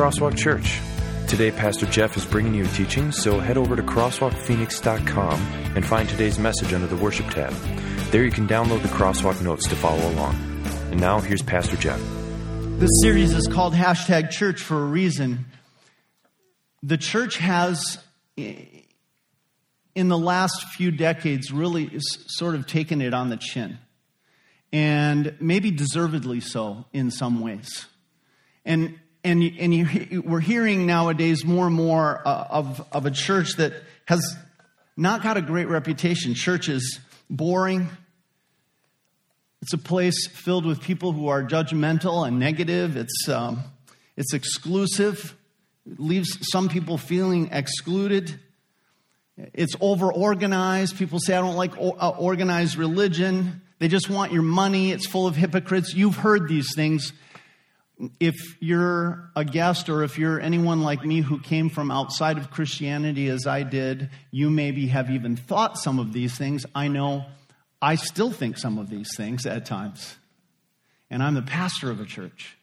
Crosswalk 0.00 0.34
Church. 0.34 0.80
Today, 1.28 1.50
Pastor 1.50 1.84
Jeff 1.84 2.16
is 2.16 2.24
bringing 2.24 2.54
you 2.54 2.64
a 2.64 2.68
teaching, 2.68 3.12
so 3.12 3.38
head 3.38 3.58
over 3.58 3.76
to 3.76 3.82
crosswalkphoenix.com 3.82 5.38
and 5.76 5.84
find 5.84 6.08
today's 6.08 6.38
message 6.38 6.72
under 6.72 6.86
the 6.86 6.96
worship 6.96 7.28
tab. 7.28 7.52
There 8.10 8.24
you 8.24 8.30
can 8.30 8.48
download 8.48 8.80
the 8.80 8.88
Crosswalk 8.88 9.42
notes 9.42 9.68
to 9.68 9.76
follow 9.76 10.10
along. 10.12 10.36
And 10.90 10.98
now, 10.98 11.20
here's 11.20 11.42
Pastor 11.42 11.76
Jeff. 11.76 12.00
This 12.78 12.88
series 13.02 13.34
is 13.34 13.46
called 13.46 13.74
Hashtag 13.74 14.30
Church 14.30 14.62
for 14.62 14.82
a 14.82 14.86
reason. 14.86 15.44
The 16.82 16.96
church 16.96 17.36
has, 17.36 17.98
in 18.38 18.88
the 19.94 20.16
last 20.16 20.64
few 20.68 20.92
decades, 20.92 21.52
really 21.52 21.90
sort 21.98 22.54
of 22.54 22.66
taken 22.66 23.02
it 23.02 23.12
on 23.12 23.28
the 23.28 23.36
chin. 23.36 23.76
And 24.72 25.36
maybe 25.40 25.70
deservedly 25.70 26.40
so 26.40 26.86
in 26.94 27.10
some 27.10 27.42
ways. 27.42 27.84
And, 28.64 28.98
and, 29.22 29.42
and 29.42 29.74
you, 29.74 30.22
we're 30.22 30.40
hearing 30.40 30.86
nowadays 30.86 31.44
more 31.44 31.66
and 31.66 31.74
more 31.74 32.22
uh, 32.26 32.46
of, 32.50 32.86
of 32.92 33.06
a 33.06 33.10
church 33.10 33.56
that 33.56 33.72
has 34.06 34.36
not 34.96 35.22
got 35.22 35.36
a 35.36 35.42
great 35.42 35.68
reputation. 35.68 36.34
Church 36.34 36.68
is 36.68 37.00
boring. 37.28 37.88
It's 39.62 39.72
a 39.74 39.78
place 39.78 40.26
filled 40.26 40.64
with 40.64 40.80
people 40.80 41.12
who 41.12 41.28
are 41.28 41.42
judgmental 41.42 42.26
and 42.26 42.38
negative. 42.38 42.96
It's, 42.96 43.28
um, 43.28 43.62
it's 44.16 44.32
exclusive. 44.32 45.36
It 45.86 46.00
leaves 46.00 46.38
some 46.50 46.68
people 46.68 46.96
feeling 46.96 47.50
excluded. 47.52 48.38
It's 49.52 49.74
over 49.80 50.12
organized. 50.12 50.96
People 50.98 51.18
say, 51.18 51.34
I 51.34 51.40
don't 51.40 51.56
like 51.56 51.76
uh, 51.76 52.10
organized 52.10 52.76
religion. 52.76 53.62
They 53.78 53.88
just 53.88 54.10
want 54.10 54.32
your 54.32 54.42
money. 54.42 54.92
It's 54.92 55.06
full 55.06 55.26
of 55.26 55.36
hypocrites. 55.36 55.94
You've 55.94 56.16
heard 56.16 56.48
these 56.48 56.74
things 56.74 57.12
if 58.18 58.56
you're 58.60 59.30
a 59.36 59.44
guest 59.44 59.88
or 59.88 60.02
if 60.02 60.18
you're 60.18 60.40
anyone 60.40 60.82
like 60.82 61.04
me 61.04 61.20
who 61.20 61.38
came 61.38 61.68
from 61.68 61.90
outside 61.90 62.38
of 62.38 62.50
Christianity 62.50 63.28
as 63.28 63.46
I 63.46 63.62
did, 63.62 64.10
you 64.30 64.50
maybe 64.50 64.86
have 64.88 65.10
even 65.10 65.36
thought 65.36 65.78
some 65.78 65.98
of 65.98 66.12
these 66.12 66.36
things. 66.36 66.64
I 66.74 66.88
know 66.88 67.26
I 67.82 67.96
still 67.96 68.30
think 68.30 68.58
some 68.58 68.78
of 68.78 68.88
these 68.88 69.14
things 69.16 69.46
at 69.46 69.66
times. 69.66 70.16
And 71.10 71.22
I'm 71.22 71.34
the 71.34 71.42
pastor 71.42 71.90
of 71.90 72.00
a 72.00 72.04
church. 72.04 72.56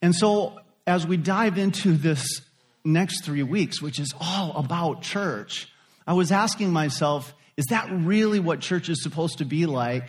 And 0.00 0.14
so, 0.14 0.58
as 0.86 1.06
we 1.06 1.16
dive 1.16 1.56
into 1.56 1.96
this 1.96 2.40
next 2.84 3.24
three 3.24 3.42
weeks, 3.42 3.80
which 3.80 3.98
is 3.98 4.12
all 4.20 4.56
about 4.56 5.02
church, 5.02 5.68
I 6.06 6.12
was 6.12 6.30
asking 6.32 6.72
myself, 6.72 7.32
is 7.56 7.66
that 7.70 7.88
really 7.90 8.40
what 8.40 8.60
church 8.60 8.88
is 8.88 9.02
supposed 9.02 9.38
to 9.38 9.44
be 9.44 9.66
like? 9.66 10.08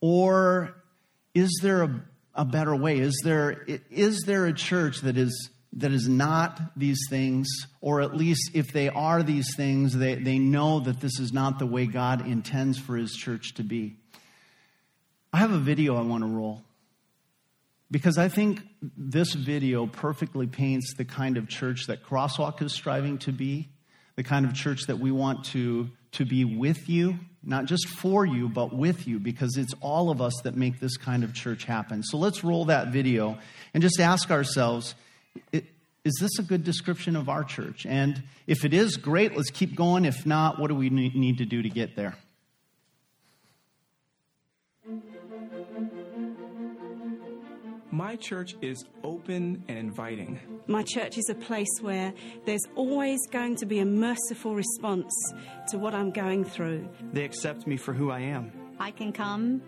Or 0.00 0.74
is 1.34 1.58
there 1.62 1.82
a, 1.82 2.04
a 2.34 2.44
better 2.44 2.74
way? 2.74 2.98
Is 2.98 3.20
there, 3.24 3.64
is 3.90 4.22
there 4.22 4.46
a 4.46 4.52
church 4.52 5.00
that 5.02 5.16
is, 5.16 5.50
that 5.74 5.92
is 5.92 6.08
not 6.08 6.60
these 6.76 7.00
things, 7.10 7.48
or 7.80 8.00
at 8.00 8.16
least 8.16 8.52
if 8.54 8.72
they 8.72 8.88
are 8.88 9.22
these 9.22 9.54
things, 9.56 9.96
they, 9.96 10.14
they 10.14 10.38
know 10.38 10.80
that 10.80 11.00
this 11.00 11.18
is 11.18 11.32
not 11.32 11.58
the 11.58 11.66
way 11.66 11.86
God 11.86 12.26
intends 12.26 12.78
for 12.78 12.96
His 12.96 13.12
church 13.12 13.54
to 13.54 13.64
be? 13.64 13.96
I 15.32 15.38
have 15.38 15.50
a 15.50 15.58
video 15.58 15.96
I 15.96 16.02
want 16.02 16.22
to 16.22 16.28
roll 16.28 16.62
because 17.90 18.18
I 18.18 18.28
think 18.28 18.60
this 18.96 19.34
video 19.34 19.86
perfectly 19.86 20.46
paints 20.46 20.94
the 20.96 21.04
kind 21.04 21.36
of 21.36 21.48
church 21.48 21.86
that 21.88 22.04
Crosswalk 22.04 22.62
is 22.62 22.72
striving 22.72 23.18
to 23.18 23.32
be, 23.32 23.68
the 24.16 24.22
kind 24.22 24.46
of 24.46 24.54
church 24.54 24.86
that 24.86 24.98
we 24.98 25.10
want 25.10 25.44
to, 25.46 25.90
to 26.14 26.24
be 26.24 26.44
with 26.44 26.88
you 26.88 27.18
not 27.46 27.66
just 27.66 27.88
for 27.88 28.24
you, 28.24 28.48
but 28.48 28.74
with 28.74 29.06
you, 29.06 29.18
because 29.18 29.56
it's 29.56 29.74
all 29.80 30.10
of 30.10 30.20
us 30.20 30.32
that 30.44 30.56
make 30.56 30.80
this 30.80 30.96
kind 30.96 31.24
of 31.24 31.34
church 31.34 31.64
happen. 31.64 32.02
So 32.02 32.16
let's 32.16 32.42
roll 32.42 32.66
that 32.66 32.88
video 32.88 33.38
and 33.72 33.82
just 33.82 34.00
ask 34.00 34.30
ourselves 34.30 34.94
is 35.52 36.18
this 36.20 36.38
a 36.38 36.42
good 36.42 36.64
description 36.64 37.16
of 37.16 37.28
our 37.28 37.44
church? 37.44 37.86
And 37.86 38.22
if 38.46 38.64
it 38.64 38.74
is, 38.74 38.98
great, 38.98 39.36
let's 39.36 39.50
keep 39.50 39.74
going. 39.74 40.04
If 40.04 40.26
not, 40.26 40.60
what 40.60 40.68
do 40.68 40.74
we 40.74 40.90
need 40.90 41.38
to 41.38 41.46
do 41.46 41.62
to 41.62 41.68
get 41.68 41.96
there? 41.96 42.14
My 47.94 48.16
church 48.16 48.56
is 48.60 48.84
open 49.04 49.62
and 49.68 49.78
inviting. 49.78 50.40
My 50.66 50.82
church 50.82 51.16
is 51.16 51.28
a 51.30 51.34
place 51.36 51.68
where 51.80 52.12
there's 52.44 52.66
always 52.74 53.20
going 53.30 53.54
to 53.58 53.66
be 53.66 53.78
a 53.78 53.84
merciful 53.84 54.56
response 54.56 55.14
to 55.68 55.78
what 55.78 55.94
I'm 55.94 56.10
going 56.10 56.42
through. 56.42 56.88
They 57.12 57.24
accept 57.24 57.68
me 57.68 57.76
for 57.76 57.92
who 57.94 58.10
I 58.10 58.18
am. 58.18 58.50
I 58.80 58.90
can 58.90 59.12
come 59.12 59.62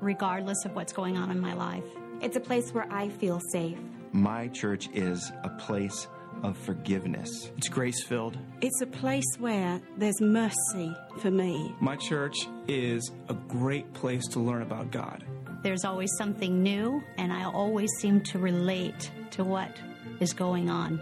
regardless 0.00 0.64
of 0.64 0.74
what's 0.74 0.94
going 0.94 1.18
on 1.18 1.30
in 1.30 1.38
my 1.38 1.52
life. 1.52 1.84
It's 2.22 2.38
a 2.38 2.40
place 2.40 2.72
where 2.72 2.90
I 2.90 3.10
feel 3.10 3.40
safe. 3.52 3.76
My 4.12 4.48
church 4.48 4.88
is 4.94 5.30
a 5.44 5.50
place 5.50 6.08
of 6.42 6.56
forgiveness. 6.56 7.50
It's 7.58 7.68
grace 7.68 8.02
filled. 8.04 8.38
It's 8.62 8.80
a 8.80 8.86
place 8.86 9.36
where 9.38 9.82
there's 9.98 10.22
mercy 10.22 10.96
for 11.18 11.30
me. 11.30 11.74
My 11.78 11.96
church 11.96 12.38
is 12.68 13.10
a 13.28 13.34
great 13.34 13.92
place 13.92 14.26
to 14.28 14.40
learn 14.40 14.62
about 14.62 14.90
God. 14.90 15.26
There's 15.62 15.84
always 15.84 16.10
something 16.16 16.62
new, 16.62 17.02
and 17.16 17.32
I 17.32 17.44
always 17.44 17.90
seem 17.98 18.20
to 18.22 18.38
relate 18.38 19.10
to 19.32 19.42
what 19.42 19.76
is 20.20 20.32
going 20.32 20.70
on. 20.70 21.00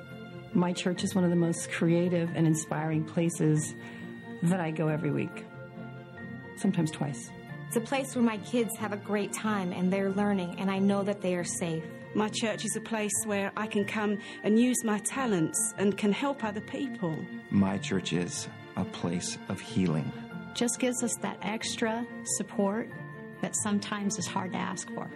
My 0.54 0.72
church 0.72 1.04
is 1.04 1.14
one 1.14 1.24
of 1.24 1.30
the 1.30 1.36
most 1.36 1.70
creative 1.70 2.30
and 2.34 2.46
inspiring 2.46 3.04
places 3.04 3.74
that 4.42 4.60
I 4.60 4.70
go 4.70 4.88
every 4.88 5.10
week, 5.10 5.44
sometimes 6.56 6.90
twice. 6.90 7.30
It's 7.68 7.76
a 7.76 7.80
place 7.80 8.14
where 8.16 8.24
my 8.24 8.38
kids 8.38 8.74
have 8.78 8.92
a 8.92 8.96
great 8.96 9.32
time 9.32 9.72
and 9.72 9.92
they're 9.92 10.10
learning, 10.10 10.58
and 10.58 10.70
I 10.70 10.78
know 10.78 11.02
that 11.02 11.20
they 11.20 11.34
are 11.34 11.44
safe. 11.44 11.84
My 12.14 12.30
church 12.30 12.64
is 12.64 12.74
a 12.76 12.80
place 12.80 13.12
where 13.26 13.52
I 13.58 13.66
can 13.66 13.84
come 13.84 14.18
and 14.42 14.58
use 14.58 14.82
my 14.84 14.98
talents 15.00 15.74
and 15.76 15.98
can 15.98 16.12
help 16.12 16.42
other 16.42 16.62
people. 16.62 17.14
My 17.50 17.76
church 17.76 18.14
is 18.14 18.48
a 18.76 18.84
place 18.86 19.36
of 19.50 19.60
healing. 19.60 20.10
Just 20.54 20.78
gives 20.78 21.02
us 21.02 21.14
that 21.20 21.36
extra 21.42 22.06
support 22.36 22.88
that 23.42 23.54
sometimes 23.56 24.18
is 24.18 24.26
hard 24.26 24.52
to 24.52 24.58
ask 24.58 24.88
for. 24.94 25.10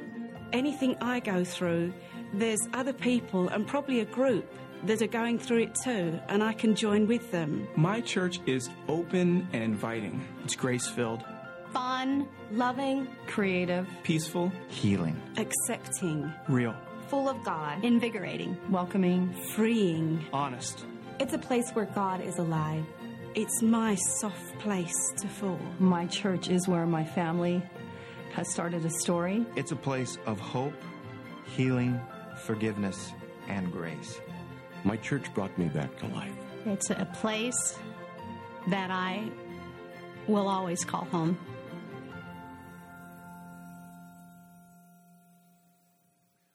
Anything 0.52 0.96
I 1.00 1.20
go 1.20 1.44
through, 1.44 1.92
there's 2.34 2.60
other 2.74 2.92
people 2.92 3.48
and 3.48 3.66
probably 3.66 4.00
a 4.00 4.04
group 4.04 4.46
that 4.84 5.02
are 5.02 5.06
going 5.06 5.38
through 5.38 5.58
it 5.58 5.74
too, 5.74 6.18
and 6.28 6.42
I 6.42 6.52
can 6.52 6.74
join 6.74 7.06
with 7.06 7.30
them. 7.30 7.68
My 7.76 8.00
church 8.00 8.40
is 8.46 8.70
open 8.88 9.46
and 9.52 9.62
inviting. 9.62 10.26
It's 10.44 10.56
grace 10.56 10.86
filled, 10.86 11.24
fun, 11.72 12.28
loving, 12.50 13.08
creative, 13.26 13.86
peaceful, 14.02 14.52
healing, 14.68 15.20
accepting, 15.36 16.32
real, 16.48 16.74
full 17.08 17.28
of 17.28 17.42
God, 17.44 17.84
invigorating, 17.84 18.56
welcoming, 18.70 19.32
freeing, 19.50 20.24
honest. 20.32 20.84
It's 21.18 21.34
a 21.34 21.38
place 21.38 21.70
where 21.72 21.86
God 21.86 22.22
is 22.22 22.38
alive. 22.38 22.84
It's 23.34 23.62
my 23.62 23.94
soft 23.94 24.58
place 24.58 25.12
to 25.18 25.28
fall. 25.28 25.60
My 25.78 26.06
church 26.06 26.48
is 26.48 26.66
where 26.66 26.86
my 26.86 27.04
family 27.04 27.62
has 28.40 28.48
started 28.48 28.86
a 28.86 28.90
story. 28.90 29.44
It's 29.54 29.70
a 29.70 29.76
place 29.76 30.16
of 30.24 30.40
hope, 30.40 30.72
healing, 31.44 32.00
forgiveness, 32.38 33.12
and 33.48 33.70
grace. 33.70 34.18
My 34.82 34.96
church 34.96 35.34
brought 35.34 35.58
me 35.58 35.66
back 35.66 35.94
to 35.98 36.06
life. 36.06 36.32
It's 36.64 36.88
a 36.88 37.06
place 37.12 37.78
that 38.68 38.90
I 38.90 39.28
will 40.26 40.48
always 40.48 40.86
call 40.86 41.04
home. 41.04 41.38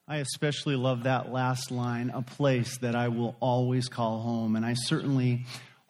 I 0.08 0.16
especially 0.16 0.74
love 0.74 1.04
that 1.04 1.30
last 1.30 1.70
line, 1.70 2.10
a 2.10 2.22
place 2.22 2.78
that 2.78 2.96
I 2.96 3.06
will 3.06 3.36
always 3.38 3.88
call 3.88 4.22
home. 4.22 4.56
And 4.56 4.66
I 4.66 4.74
certainly 4.74 5.46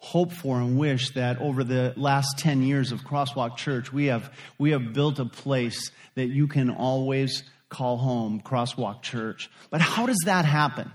hope 0.07 0.31
for 0.31 0.61
and 0.61 0.77
wish 0.79 1.09
that 1.15 1.37
over 1.41 1.65
the 1.65 1.93
last 1.97 2.37
10 2.37 2.61
years 2.61 2.93
of 2.93 3.01
Crosswalk 3.01 3.57
Church, 3.57 3.91
we 3.91 4.05
have, 4.05 4.31
we 4.57 4.71
have 4.71 4.93
built 4.93 5.19
a 5.19 5.25
place 5.25 5.91
that 6.15 6.27
you 6.27 6.47
can 6.47 6.69
always 6.69 7.43
call 7.67 7.97
home, 7.97 8.41
Crosswalk 8.41 9.01
Church. 9.01 9.49
But 9.69 9.81
how 9.81 10.05
does 10.05 10.21
that 10.23 10.45
happen? 10.45 10.89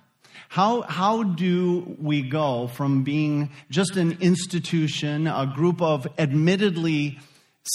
How, 0.48 0.80
how 0.80 1.24
do 1.24 1.94
we 2.00 2.22
go 2.22 2.68
from 2.68 3.04
being 3.04 3.50
just 3.68 3.96
an 3.96 4.16
institution, 4.22 5.26
a 5.26 5.52
group 5.54 5.82
of 5.82 6.06
admittedly 6.18 7.18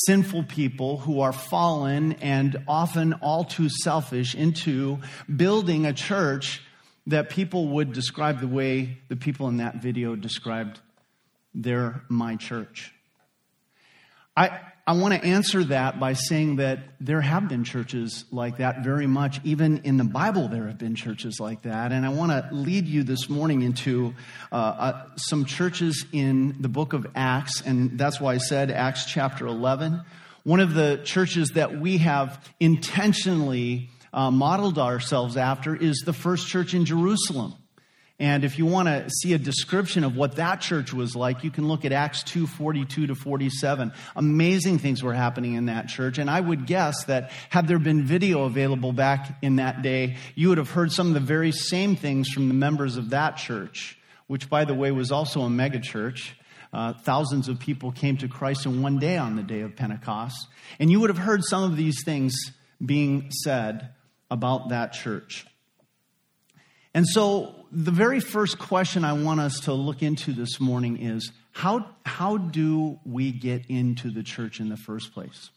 sinful 0.07 0.45
people 0.45 0.97
who 0.97 1.21
are 1.21 1.33
fallen 1.33 2.13
and 2.13 2.63
often 2.67 3.13
all 3.13 3.43
too 3.43 3.69
selfish, 3.69 4.33
into 4.33 4.97
building 5.33 5.85
a 5.85 5.93
church 5.93 6.63
that 7.05 7.29
people 7.29 7.67
would 7.69 7.93
describe 7.93 8.39
the 8.39 8.47
way 8.47 8.97
the 9.07 9.15
people 9.15 9.47
in 9.47 9.57
that 9.57 9.83
video 9.83 10.15
described 10.15 10.79
they're 11.57 12.03
my 12.07 12.35
church. 12.35 12.93
I, 14.35 14.59
I 14.85 14.93
want 14.93 15.15
to 15.15 15.27
answer 15.27 15.63
that 15.65 15.99
by 15.99 16.13
saying 16.13 16.57
that 16.57 16.79
there 17.01 17.19
have 17.19 17.49
been 17.49 17.63
churches 17.63 18.23
like 18.31 18.57
that 18.57 18.83
very 18.83 19.07
much. 19.07 19.41
Even 19.43 19.79
in 19.79 19.97
the 19.97 20.03
Bible, 20.03 20.47
there 20.47 20.67
have 20.67 20.77
been 20.77 20.95
churches 20.95 21.39
like 21.39 21.63
that. 21.63 21.91
And 21.91 22.05
I 22.05 22.09
want 22.09 22.31
to 22.31 22.55
lead 22.55 22.85
you 22.85 23.03
this 23.03 23.27
morning 23.27 23.63
into 23.63 24.13
uh, 24.51 24.55
uh, 24.55 25.05
some 25.15 25.45
churches 25.45 26.05
in 26.13 26.61
the 26.61 26.69
book 26.69 26.93
of 26.93 27.07
Acts. 27.15 27.61
And 27.61 27.97
that's 27.97 28.21
why 28.21 28.35
I 28.35 28.37
said 28.37 28.69
Acts 28.69 29.05
chapter 29.05 29.47
11. 29.47 30.01
One 30.43 30.59
of 30.59 30.75
the 30.75 31.01
churches 31.03 31.49
that 31.55 31.79
we 31.79 31.97
have 31.97 32.39
intentionally 32.59 33.89
uh, 34.13 34.29
modeled 34.29 34.77
ourselves 34.77 35.35
after 35.35 35.75
is 35.75 36.03
the 36.05 36.13
first 36.13 36.47
church 36.47 36.75
in 36.75 36.85
Jerusalem. 36.85 37.55
And 38.19 38.43
if 38.43 38.57
you 38.57 38.65
want 38.65 38.87
to 38.87 39.07
see 39.11 39.33
a 39.33 39.37
description 39.37 40.03
of 40.03 40.15
what 40.15 40.37
that 40.37 40.59
church 40.59 40.91
was 40.91 41.15
like, 41.15 41.43
you 41.43 41.51
can 41.51 41.67
look 41.67 41.85
at 41.85 41.91
Acts 41.91 42.23
2 42.23 42.47
42 42.47 43.07
to 43.07 43.15
47. 43.15 43.91
Amazing 44.15 44.79
things 44.79 45.03
were 45.03 45.13
happening 45.13 45.53
in 45.53 45.67
that 45.67 45.87
church. 45.87 46.17
And 46.17 46.27
I 46.27 46.41
would 46.41 46.65
guess 46.65 47.03
that 47.05 47.29
had 47.49 47.67
there 47.67 47.77
been 47.77 48.03
video 48.03 48.45
available 48.45 48.91
back 48.91 49.37
in 49.43 49.57
that 49.57 49.83
day, 49.83 50.15
you 50.33 50.49
would 50.49 50.57
have 50.57 50.71
heard 50.71 50.91
some 50.91 51.09
of 51.09 51.13
the 51.13 51.19
very 51.19 51.51
same 51.51 51.95
things 51.95 52.29
from 52.29 52.47
the 52.47 52.55
members 52.55 52.97
of 52.97 53.11
that 53.11 53.37
church, 53.37 53.99
which, 54.25 54.49
by 54.49 54.65
the 54.65 54.73
way, 54.73 54.89
was 54.91 55.11
also 55.11 55.41
a 55.41 55.49
megachurch. 55.49 56.31
Uh, 56.73 56.93
thousands 56.93 57.47
of 57.47 57.59
people 57.59 57.91
came 57.91 58.17
to 58.17 58.27
Christ 58.27 58.65
in 58.65 58.81
one 58.81 58.97
day 58.97 59.17
on 59.17 59.35
the 59.35 59.43
day 59.43 59.61
of 59.61 59.75
Pentecost. 59.75 60.47
And 60.79 60.89
you 60.89 60.99
would 60.99 61.11
have 61.11 61.19
heard 61.19 61.43
some 61.43 61.63
of 61.63 61.77
these 61.77 62.03
things 62.03 62.33
being 62.83 63.29
said 63.29 63.89
about 64.31 64.69
that 64.69 64.93
church. 64.93 65.45
And 66.93 67.07
so, 67.07 67.53
the 67.71 67.91
very 67.91 68.19
first 68.19 68.59
question 68.59 69.03
I 69.03 69.13
want 69.13 69.39
us 69.39 69.61
to 69.61 69.73
look 69.73 70.01
into 70.01 70.31
this 70.31 70.59
morning 70.59 71.01
is 71.01 71.31
how, 71.51 71.89
how 72.05 72.37
do 72.37 72.99
we 73.05 73.31
get 73.31 73.65
into 73.67 74.09
the 74.09 74.23
church 74.23 74.59
in 74.59 74.69
the 74.69 74.77
first 74.77 75.13
place? 75.13 75.49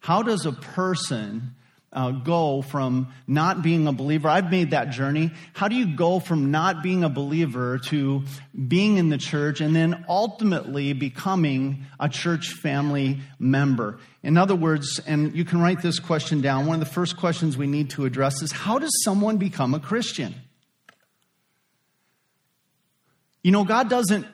How 0.00 0.22
does 0.22 0.46
a 0.46 0.52
person 0.52 1.54
uh, 1.92 2.10
go 2.10 2.62
from 2.62 3.12
not 3.28 3.62
being 3.62 3.86
a 3.86 3.92
believer? 3.92 4.28
I've 4.28 4.50
made 4.50 4.70
that 4.70 4.90
journey. 4.90 5.30
How 5.52 5.68
do 5.68 5.76
you 5.76 5.94
go 5.94 6.18
from 6.18 6.50
not 6.50 6.82
being 6.82 7.04
a 7.04 7.08
believer 7.08 7.78
to 7.86 8.24
being 8.66 8.96
in 8.96 9.10
the 9.10 9.18
church 9.18 9.60
and 9.60 9.76
then 9.76 10.04
ultimately 10.08 10.92
becoming 10.94 11.84
a 12.00 12.08
church 12.08 12.54
family 12.54 13.20
member? 13.38 14.00
In 14.22 14.36
other 14.36 14.56
words, 14.56 15.00
and 15.06 15.36
you 15.36 15.44
can 15.44 15.60
write 15.60 15.82
this 15.82 16.00
question 16.00 16.40
down, 16.40 16.66
one 16.66 16.80
of 16.80 16.88
the 16.88 16.92
first 16.92 17.16
questions 17.16 17.56
we 17.56 17.66
need 17.66 17.90
to 17.90 18.06
address 18.06 18.42
is 18.42 18.50
how 18.50 18.78
does 18.78 18.92
someone 19.04 19.36
become 19.36 19.74
a 19.74 19.80
Christian? 19.80 20.34
You 23.42 23.50
know, 23.52 23.64
God 23.64 23.88
doesn't 23.88 24.26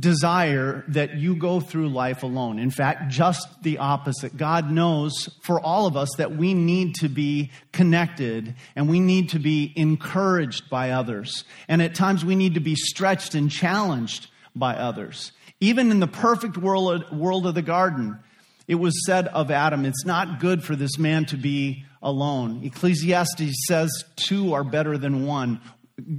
desire 0.00 0.84
that 0.88 1.16
you 1.16 1.36
go 1.36 1.60
through 1.60 1.88
life 1.88 2.24
alone. 2.24 2.58
In 2.58 2.70
fact, 2.70 3.08
just 3.10 3.62
the 3.62 3.78
opposite. 3.78 4.36
God 4.36 4.70
knows 4.70 5.28
for 5.42 5.60
all 5.60 5.86
of 5.86 5.96
us 5.96 6.10
that 6.18 6.36
we 6.36 6.54
need 6.54 6.96
to 6.96 7.08
be 7.08 7.52
connected 7.72 8.56
and 8.74 8.88
we 8.88 8.98
need 8.98 9.30
to 9.30 9.38
be 9.38 9.72
encouraged 9.76 10.68
by 10.68 10.90
others. 10.90 11.44
And 11.68 11.80
at 11.80 11.94
times 11.94 12.24
we 12.24 12.34
need 12.34 12.54
to 12.54 12.60
be 12.60 12.74
stretched 12.74 13.36
and 13.36 13.48
challenged 13.48 14.28
by 14.56 14.74
others. 14.74 15.30
Even 15.60 15.90
in 15.92 16.00
the 16.00 16.08
perfect 16.08 16.56
world, 16.56 17.04
world 17.16 17.46
of 17.46 17.54
the 17.54 17.62
garden, 17.62 18.18
it 18.66 18.74
was 18.74 19.06
said 19.06 19.28
of 19.28 19.52
Adam, 19.52 19.84
it's 19.84 20.04
not 20.04 20.40
good 20.40 20.64
for 20.64 20.74
this 20.74 20.98
man 20.98 21.26
to 21.26 21.36
be 21.36 21.84
alone. 22.02 22.64
Ecclesiastes 22.64 23.66
says 23.68 24.04
two 24.16 24.52
are 24.52 24.64
better 24.64 24.98
than 24.98 25.26
one. 25.26 25.60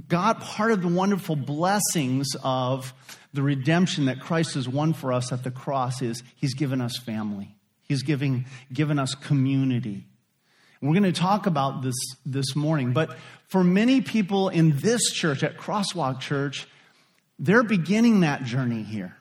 God, 0.08 0.40
part 0.40 0.72
of 0.72 0.82
the 0.82 0.88
wonderful 0.88 1.36
blessings 1.36 2.26
of 2.42 2.92
the 3.32 3.42
redemption 3.42 4.06
that 4.06 4.20
Christ 4.20 4.54
has 4.54 4.68
won 4.68 4.92
for 4.92 5.12
us 5.12 5.32
at 5.32 5.44
the 5.44 5.50
cross 5.50 6.02
is 6.02 6.22
He's 6.36 6.54
given 6.54 6.80
us 6.80 6.96
family. 6.96 7.54
He's 7.82 8.02
giving, 8.02 8.46
given 8.72 8.98
us 8.98 9.14
community. 9.14 10.06
We're 10.80 10.92
going 10.92 11.02
to 11.04 11.12
talk 11.12 11.46
about 11.46 11.82
this 11.82 11.96
this 12.24 12.54
morning. 12.54 12.92
But 12.92 13.16
for 13.48 13.64
many 13.64 14.00
people 14.00 14.48
in 14.48 14.78
this 14.78 15.10
church, 15.12 15.42
at 15.42 15.56
Crosswalk 15.56 16.20
Church, 16.20 16.68
they're 17.38 17.64
beginning 17.64 18.20
that 18.20 18.44
journey 18.44 18.82
here 18.82 19.17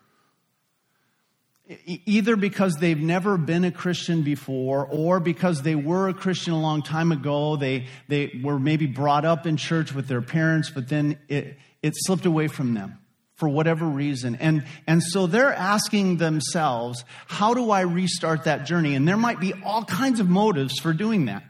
either 1.85 2.35
because 2.35 2.75
they've 2.75 2.99
never 2.99 3.37
been 3.37 3.65
a 3.65 3.71
Christian 3.71 4.21
before 4.21 4.87
or 4.89 5.19
because 5.19 5.63
they 5.63 5.75
were 5.75 6.07
a 6.07 6.13
Christian 6.13 6.53
a 6.53 6.61
long 6.61 6.81
time 6.81 7.11
ago. 7.11 7.57
They, 7.57 7.87
they 8.07 8.39
were 8.41 8.57
maybe 8.57 8.85
brought 8.85 9.25
up 9.25 9.45
in 9.45 9.57
church 9.57 9.93
with 9.93 10.07
their 10.07 10.21
parents, 10.21 10.69
but 10.69 10.87
then 10.87 11.17
it, 11.27 11.57
it 11.81 11.93
slipped 11.95 12.25
away 12.25 12.47
from 12.47 12.73
them 12.73 12.99
for 13.35 13.49
whatever 13.49 13.85
reason. 13.85 14.35
And, 14.35 14.65
and 14.87 15.03
so 15.03 15.27
they're 15.27 15.53
asking 15.53 16.17
themselves, 16.17 17.03
how 17.27 17.53
do 17.53 17.69
I 17.69 17.81
restart 17.81 18.45
that 18.45 18.65
journey? 18.65 18.95
And 18.95 19.07
there 19.07 19.17
might 19.17 19.39
be 19.39 19.53
all 19.63 19.83
kinds 19.83 20.19
of 20.19 20.29
motives 20.29 20.79
for 20.79 20.93
doing 20.93 21.25
that. 21.25 21.43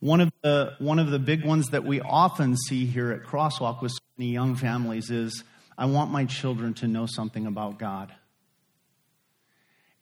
One 0.00 0.20
of 0.20 0.32
the, 0.42 0.74
one 0.78 0.98
of 0.98 1.10
the 1.10 1.18
big 1.18 1.44
ones 1.44 1.68
that 1.68 1.84
we 1.84 2.00
often 2.00 2.56
see 2.56 2.86
here 2.86 3.10
at 3.12 3.22
Crosswalk 3.22 3.82
with 3.82 3.92
so 3.92 3.98
many 4.16 4.30
young 4.30 4.56
families 4.56 5.10
is, 5.10 5.44
I 5.76 5.86
want 5.86 6.10
my 6.10 6.24
children 6.24 6.74
to 6.74 6.88
know 6.88 7.06
something 7.06 7.46
about 7.46 7.78
God. 7.78 8.12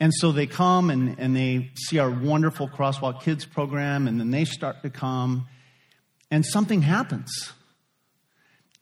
And 0.01 0.15
so 0.15 0.33
they 0.33 0.47
come 0.47 0.89
and, 0.89 1.17
and 1.19 1.37
they 1.37 1.71
see 1.75 1.99
our 1.99 2.11
wonderful 2.11 2.69
Crosswalk 2.69 3.21
Kids 3.21 3.45
program, 3.45 4.09
and 4.09 4.19
then 4.19 4.31
they 4.31 4.47
start 4.47 4.83
to 4.83 4.91
come, 4.91 5.47
and 6.31 6.45
something 6.45 6.81
happens. 6.81 7.53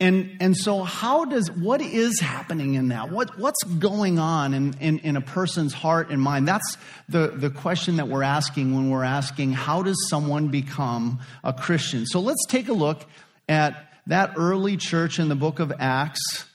And, 0.01 0.37
and 0.39 0.55
so, 0.55 0.83
how 0.83 1.25
does, 1.25 1.51
what 1.51 1.81
is 1.81 2.21
happening 2.21 2.75
in 2.75 2.87
that? 2.87 3.11
What, 3.11 3.37
what's 3.37 3.61
going 3.63 4.17
on 4.17 4.53
in, 4.53 4.73
in, 4.79 4.99
in 4.99 5.17
a 5.17 5.21
person's 5.21 5.73
heart 5.73 6.09
and 6.09 6.21
mind? 6.21 6.47
That's 6.47 6.77
the, 7.09 7.33
the 7.35 7.49
question 7.49 7.97
that 7.97 8.07
we're 8.07 8.23
asking 8.23 8.73
when 8.73 8.89
we're 8.89 9.03
asking, 9.03 9.51
how 9.51 9.83
does 9.83 9.97
someone 10.09 10.47
become 10.47 11.19
a 11.43 11.51
Christian? 11.51 12.05
So, 12.05 12.21
let's 12.21 12.45
take 12.47 12.69
a 12.69 12.73
look 12.73 13.05
at 13.49 13.75
that 14.07 14.35
early 14.37 14.77
church 14.77 15.19
in 15.19 15.27
the 15.27 15.35
book 15.35 15.59
of 15.59 15.73
Acts 15.79 16.45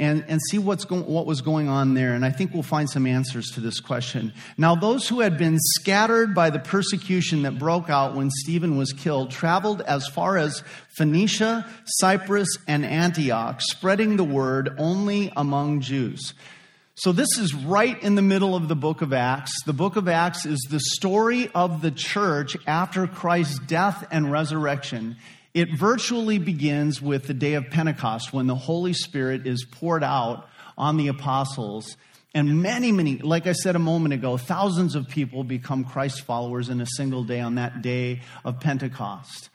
and, 0.00 0.24
and 0.28 0.40
see 0.50 0.58
what's 0.58 0.84
go- 0.84 1.02
what 1.02 1.26
was 1.26 1.40
going 1.40 1.68
on 1.68 1.94
there. 1.94 2.14
And 2.14 2.24
I 2.24 2.30
think 2.30 2.54
we'll 2.54 2.62
find 2.62 2.88
some 2.88 3.06
answers 3.06 3.50
to 3.52 3.60
this 3.60 3.80
question. 3.80 4.32
Now, 4.56 4.74
those 4.74 5.08
who 5.08 5.20
had 5.20 5.36
been 5.36 5.58
scattered 5.58 6.34
by 6.34 6.50
the 6.50 6.60
persecution 6.60 7.42
that 7.42 7.58
broke 7.58 7.90
out 7.90 8.14
when 8.14 8.30
Stephen 8.30 8.76
was 8.76 8.92
killed 8.92 9.30
traveled 9.30 9.80
as 9.82 10.06
far 10.06 10.36
as 10.36 10.62
Phoenicia, 10.96 11.68
Cyprus, 11.84 12.48
and 12.68 12.84
Antioch, 12.84 13.60
spreading 13.60 14.16
the 14.16 14.24
word 14.24 14.74
only 14.78 15.32
among 15.36 15.80
Jews. 15.80 16.32
So, 16.94 17.12
this 17.12 17.38
is 17.38 17.54
right 17.54 18.00
in 18.02 18.16
the 18.16 18.22
middle 18.22 18.56
of 18.56 18.66
the 18.66 18.74
book 18.74 19.02
of 19.02 19.12
Acts. 19.12 19.52
The 19.64 19.72
book 19.72 19.96
of 19.96 20.08
Acts 20.08 20.44
is 20.46 20.58
the 20.68 20.80
story 20.80 21.48
of 21.54 21.80
the 21.80 21.92
church 21.92 22.56
after 22.66 23.06
Christ's 23.06 23.60
death 23.60 24.06
and 24.10 24.30
resurrection. 24.32 25.16
It 25.54 25.76
virtually 25.76 26.38
begins 26.38 27.00
with 27.00 27.26
the 27.26 27.34
day 27.34 27.54
of 27.54 27.70
Pentecost 27.70 28.32
when 28.32 28.46
the 28.46 28.54
Holy 28.54 28.92
Spirit 28.92 29.46
is 29.46 29.64
poured 29.64 30.04
out 30.04 30.48
on 30.76 30.96
the 30.96 31.08
apostles. 31.08 31.96
And 32.34 32.62
many, 32.62 32.92
many, 32.92 33.18
like 33.18 33.46
I 33.46 33.52
said 33.52 33.74
a 33.74 33.80
moment 33.80 34.12
ago, 34.12 34.36
thousands 34.36 34.94
of 34.94 35.08
people 35.08 35.44
become 35.44 35.84
Christ 35.84 36.20
followers 36.22 36.68
in 36.68 36.80
a 36.80 36.86
single 36.86 37.24
day 37.24 37.40
on 37.40 37.56
that 37.56 37.82
day 37.82 38.20
of 38.44 38.60
Pentecost. 38.60 39.48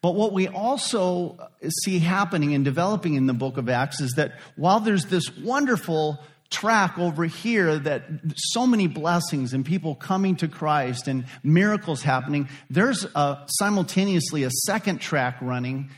But 0.00 0.14
what 0.14 0.32
we 0.32 0.46
also 0.46 1.50
see 1.82 1.98
happening 1.98 2.54
and 2.54 2.64
developing 2.64 3.14
in 3.14 3.26
the 3.26 3.32
book 3.32 3.56
of 3.56 3.68
Acts 3.68 4.00
is 4.00 4.12
that 4.12 4.38
while 4.54 4.78
there's 4.78 5.06
this 5.06 5.36
wonderful 5.36 6.22
track 6.50 6.98
over 6.98 7.26
here 7.26 7.78
that 7.78 8.04
so 8.34 8.66
many 8.66 8.86
blessings 8.86 9.52
and 9.52 9.64
people 9.64 9.94
coming 9.94 10.36
to 10.36 10.48
Christ 10.48 11.06
and 11.06 11.26
miracles 11.42 12.02
happening, 12.02 12.48
there's 12.70 13.04
a, 13.04 13.44
simultaneously 13.46 14.44
a 14.44 14.50
second 14.50 15.00
track 15.00 15.36
running 15.42 15.90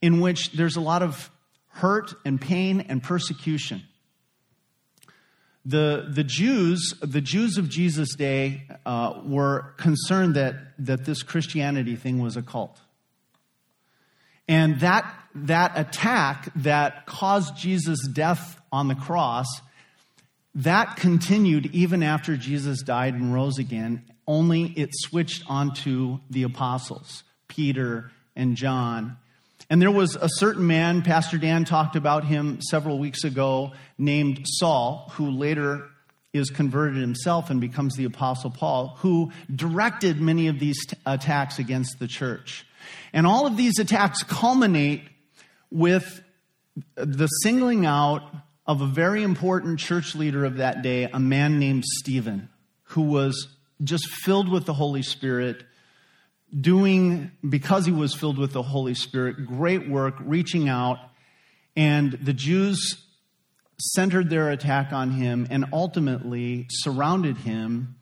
in 0.00 0.20
which 0.20 0.52
there's 0.52 0.76
a 0.76 0.80
lot 0.80 1.02
of 1.02 1.30
hurt 1.68 2.14
and 2.24 2.40
pain 2.40 2.80
and 2.88 3.02
persecution. 3.02 3.82
The, 5.64 6.08
the 6.08 6.24
Jews, 6.24 6.94
the 7.02 7.20
Jews 7.20 7.58
of 7.58 7.68
Jesus' 7.68 8.14
day, 8.14 8.62
uh, 8.86 9.20
were 9.24 9.74
concerned 9.76 10.36
that, 10.36 10.54
that 10.78 11.04
this 11.04 11.22
Christianity 11.22 11.96
thing 11.96 12.20
was 12.20 12.36
a 12.36 12.42
cult. 12.42 12.80
And 14.46 14.80
that, 14.80 15.12
that 15.34 15.72
attack 15.76 16.48
that 16.56 17.04
caused 17.04 17.56
Jesus' 17.56 18.06
death 18.08 18.58
on 18.72 18.88
the 18.88 18.94
cross 18.94 19.46
that 20.58 20.96
continued 20.96 21.66
even 21.66 22.02
after 22.02 22.36
Jesus 22.36 22.82
died 22.82 23.14
and 23.14 23.32
rose 23.32 23.58
again, 23.58 24.02
only 24.26 24.64
it 24.64 24.90
switched 24.92 25.44
onto 25.48 26.18
the 26.30 26.42
apostles, 26.42 27.22
Peter 27.46 28.10
and 28.34 28.56
John. 28.56 29.16
And 29.70 29.80
there 29.80 29.90
was 29.92 30.16
a 30.16 30.28
certain 30.28 30.66
man, 30.66 31.02
Pastor 31.02 31.38
Dan 31.38 31.64
talked 31.64 31.94
about 31.94 32.24
him 32.24 32.60
several 32.60 32.98
weeks 32.98 33.22
ago, 33.22 33.72
named 33.98 34.40
Saul, 34.44 35.12
who 35.12 35.30
later 35.30 35.86
is 36.32 36.50
converted 36.50 37.00
himself 37.00 37.50
and 37.50 37.60
becomes 37.60 37.94
the 37.94 38.04
Apostle 38.04 38.50
Paul, 38.50 38.96
who 38.98 39.30
directed 39.54 40.20
many 40.20 40.48
of 40.48 40.58
these 40.58 40.84
t- 40.86 40.96
attacks 41.06 41.60
against 41.60 42.00
the 42.00 42.08
church. 42.08 42.66
And 43.12 43.28
all 43.28 43.46
of 43.46 43.56
these 43.56 43.78
attacks 43.78 44.24
culminate 44.24 45.02
with 45.70 46.20
the 46.96 47.26
singling 47.28 47.86
out 47.86 48.22
of 48.68 48.82
a 48.82 48.86
very 48.86 49.22
important 49.22 49.78
church 49.78 50.14
leader 50.14 50.44
of 50.44 50.58
that 50.58 50.82
day, 50.82 51.04
a 51.04 51.18
man 51.18 51.58
named 51.58 51.84
Stephen, 51.84 52.50
who 52.84 53.00
was 53.00 53.48
just 53.82 54.06
filled 54.06 54.50
with 54.50 54.66
the 54.66 54.74
Holy 54.74 55.02
Spirit, 55.02 55.64
doing, 56.58 57.30
because 57.48 57.86
he 57.86 57.92
was 57.92 58.14
filled 58.14 58.36
with 58.36 58.52
the 58.52 58.62
Holy 58.62 58.92
Spirit, 58.92 59.46
great 59.46 59.88
work, 59.88 60.16
reaching 60.20 60.68
out. 60.68 60.98
And 61.76 62.12
the 62.12 62.34
Jews 62.34 63.02
centered 63.80 64.28
their 64.28 64.50
attack 64.50 64.92
on 64.92 65.12
him 65.12 65.46
and 65.50 65.64
ultimately 65.72 66.66
surrounded 66.68 67.38
him 67.38 67.96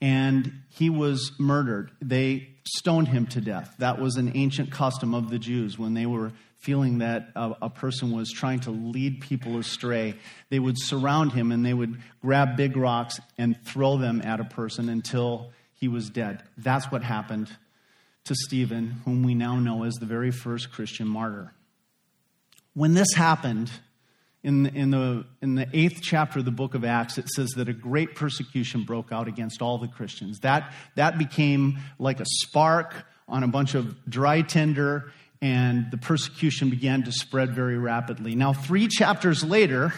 and 0.00 0.52
he 0.68 0.90
was 0.90 1.32
murdered. 1.38 1.90
They 2.00 2.48
stoned 2.64 3.08
him 3.08 3.26
to 3.28 3.40
death. 3.40 3.74
That 3.78 4.00
was 4.00 4.16
an 4.16 4.32
ancient 4.34 4.70
custom 4.70 5.14
of 5.14 5.30
the 5.30 5.38
Jews 5.38 5.78
when 5.78 5.94
they 5.94 6.06
were 6.06 6.32
feeling 6.58 6.98
that 6.98 7.30
a, 7.36 7.54
a, 7.62 7.70
person 7.70 8.10
was 8.10 8.30
trying 8.30 8.60
to 8.60 8.70
lead 8.70 9.20
people 9.20 9.58
astray. 9.58 10.14
They 10.50 10.58
would 10.58 10.76
surround 10.76 11.32
him 11.32 11.52
and 11.52 11.64
they 11.64 11.72
would 11.72 12.00
grab 12.20 12.56
big 12.56 12.76
rocks 12.76 13.20
and 13.38 13.56
throw 13.64 13.96
them 13.96 14.20
at 14.22 14.40
a 14.40 14.44
person 14.44 14.88
until 14.88 15.52
he 15.74 15.86
was 15.86 16.10
dead. 16.10 16.42
That's 16.56 16.86
what 16.86 17.04
happened 17.04 17.48
to 18.24 18.34
Stephen, 18.34 19.00
whom 19.04 19.22
we 19.22 19.34
now 19.34 19.56
know 19.60 19.84
as 19.84 19.94
the 19.94 20.06
very 20.06 20.32
first 20.32 20.72
Christian 20.72 21.06
martyr. 21.06 21.54
When 22.74 22.94
this 22.94 23.14
happened, 23.14 23.70
in, 24.42 24.66
in, 24.66 24.90
the, 24.90 25.24
in 25.42 25.54
the 25.54 25.68
eighth 25.72 26.00
chapter 26.02 26.38
of 26.38 26.44
the 26.44 26.50
book 26.50 26.74
of 26.74 26.84
Acts, 26.84 27.18
it 27.18 27.28
says 27.28 27.50
that 27.56 27.68
a 27.68 27.72
great 27.72 28.14
persecution 28.14 28.84
broke 28.84 29.12
out 29.12 29.28
against 29.28 29.62
all 29.62 29.78
the 29.78 29.88
Christians. 29.88 30.40
That, 30.40 30.72
that 30.94 31.18
became 31.18 31.78
like 31.98 32.20
a 32.20 32.26
spark 32.26 32.94
on 33.28 33.42
a 33.42 33.48
bunch 33.48 33.74
of 33.74 33.96
dry 34.08 34.42
tinder, 34.42 35.12
and 35.40 35.90
the 35.90 35.98
persecution 35.98 36.70
began 36.70 37.04
to 37.04 37.12
spread 37.12 37.54
very 37.54 37.78
rapidly. 37.78 38.34
Now, 38.34 38.52
three 38.52 38.88
chapters 38.88 39.44
later, 39.44 39.92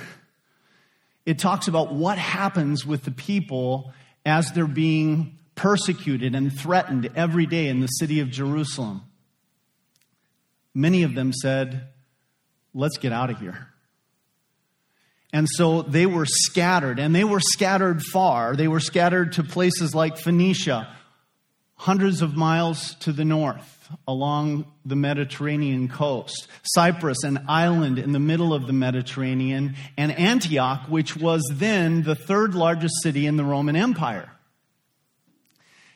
it 1.25 1.39
talks 1.39 1.69
about 1.69 1.93
what 1.93 2.19
happens 2.19 2.85
with 2.85 3.05
the 3.05 3.11
people 3.11 3.93
as 4.25 4.53
they're 4.53 4.67
being 4.67 5.39
persecuted 5.55 6.35
and 6.35 6.53
threatened 6.53 7.11
every 7.17 7.47
day 7.47 7.69
in 7.69 7.81
the 7.81 7.87
city 7.87 8.21
of 8.21 8.31
Jerusalem. 8.31 9.03
Many 10.75 11.03
of 11.03 11.15
them 11.15 11.33
said, 11.33 11.89
Let's 12.73 12.99
get 12.99 13.13
out 13.13 13.31
of 13.31 13.41
here. 13.41 13.67
And 15.33 15.49
so 15.49 15.83
they 15.83 16.07
were 16.07 16.27
scattered, 16.27 16.99
and 16.99 17.15
they 17.15 17.25
were 17.25 17.41
scattered 17.41 18.03
far. 18.03 18.57
They 18.57 18.69
were 18.69 18.81
scattered 18.81 19.33
to 19.35 19.45
places 19.45 19.95
like 19.95 20.19
Phoenicia, 20.19 20.89
hundreds 21.81 22.21
of 22.21 22.37
miles 22.37 22.95
to 22.97 23.11
the 23.11 23.25
north 23.25 23.89
along 24.07 24.67
the 24.85 24.95
Mediterranean 24.95 25.89
coast, 25.89 26.47
Cyprus, 26.63 27.25
an 27.25 27.43
island 27.49 27.99
in 27.99 28.13
the 28.13 28.19
middle 28.19 28.53
of 28.53 28.67
the 28.67 28.73
Mediterranean, 28.75 29.75
and 29.97 30.13
Antioch, 30.13 30.83
which 30.91 31.17
was 31.17 31.43
then 31.51 32.03
the 32.03 32.15
third 32.15 32.55
largest 32.55 33.03
city 33.03 33.27
in 33.27 33.37
the 33.37 33.45
Roman 33.45 33.77
Empire. 33.77 34.31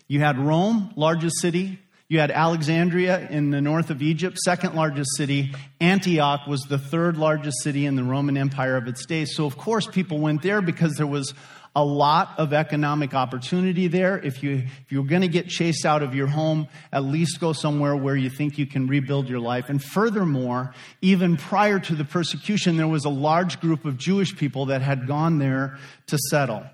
You 0.09 0.21
had 0.21 0.39
Rome, 0.39 0.91
largest 0.97 1.39
city, 1.43 1.79
you 2.09 2.19
had 2.19 2.31
Alexandria 2.31 3.29
in 3.29 3.51
the 3.51 3.61
north 3.61 3.91
of 3.91 4.01
Egypt, 4.01 4.39
second 4.39 4.75
largest 4.75 5.11
city. 5.19 5.53
Antioch 5.81 6.47
was 6.47 6.63
the 6.63 6.79
third 6.79 7.19
largest 7.19 7.63
city 7.63 7.85
in 7.85 7.95
the 7.95 8.05
Roman 8.05 8.39
Empire 8.39 8.77
of 8.77 8.89
its 8.89 9.05
day. 9.05 9.27
So, 9.27 9.45
of 9.45 9.59
course, 9.59 9.87
people 9.87 10.19
went 10.19 10.41
there 10.41 10.63
because 10.63 10.95
there 10.95 11.07
was 11.07 11.35
a 11.77 11.85
lot 11.85 12.35
of 12.39 12.53
economic 12.53 13.15
opportunity 13.15 13.89
there. 13.89 14.19
If, 14.19 14.43
you, 14.43 14.65
if 14.83 14.93
you're 14.93 15.05
going 15.05 15.23
to 15.23 15.29
get 15.29 15.49
chased 15.49 15.85
out 15.85 16.03
of 16.03 16.15
your 16.15 16.29
home, 16.29 16.69
at 16.93 17.05
least 17.05 17.41
go 17.41 17.53
somewhere 17.53 17.97
where 17.97 18.15
you 18.17 18.31
think 18.31 18.59
you 18.59 18.67
can 18.67 18.87
rebuild 18.87 19.29
your 19.29 19.41
life. 19.41 19.69
And 19.69 19.83
furthermore, 19.83 20.73
even 21.03 21.37
prior 21.37 21.81
to 21.81 21.95
the 21.95 22.05
persecution, 22.05 22.77
there 22.77 22.87
was 22.87 23.05
a 23.05 23.11
large 23.11 23.61
group 23.61 23.85
of 23.85 23.99
Jewish 23.99 24.37
people 24.37 24.67
that 24.67 24.83
had 24.83 25.07
gone 25.07 25.39
there 25.39 25.79
to 26.07 26.19
settle. 26.31 26.65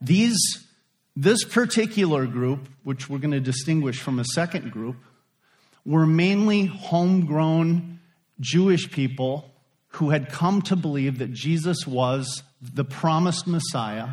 These 0.00 0.38
this 1.16 1.44
particular 1.44 2.26
group, 2.26 2.68
which 2.84 3.10
we're 3.10 3.18
going 3.18 3.32
to 3.32 3.40
distinguish 3.40 4.00
from 4.00 4.18
a 4.18 4.24
second 4.24 4.70
group, 4.70 4.96
were 5.84 6.06
mainly 6.06 6.66
homegrown 6.66 7.98
Jewish 8.38 8.90
people 8.90 9.50
who 9.94 10.10
had 10.10 10.28
come 10.28 10.62
to 10.62 10.76
believe 10.76 11.18
that 11.18 11.32
Jesus 11.32 11.86
was 11.86 12.42
the 12.60 12.84
promised 12.84 13.46
Messiah, 13.46 14.08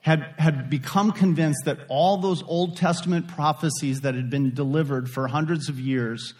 had, 0.00 0.34
had 0.38 0.70
become 0.70 1.12
convinced 1.12 1.64
that 1.66 1.78
all 1.88 2.16
those 2.16 2.42
Old 2.44 2.76
Testament 2.76 3.28
prophecies 3.28 4.00
that 4.00 4.14
had 4.14 4.30
been 4.30 4.54
delivered 4.54 5.10
for 5.10 5.28
hundreds 5.28 5.68
of 5.68 5.78
years 5.78 6.34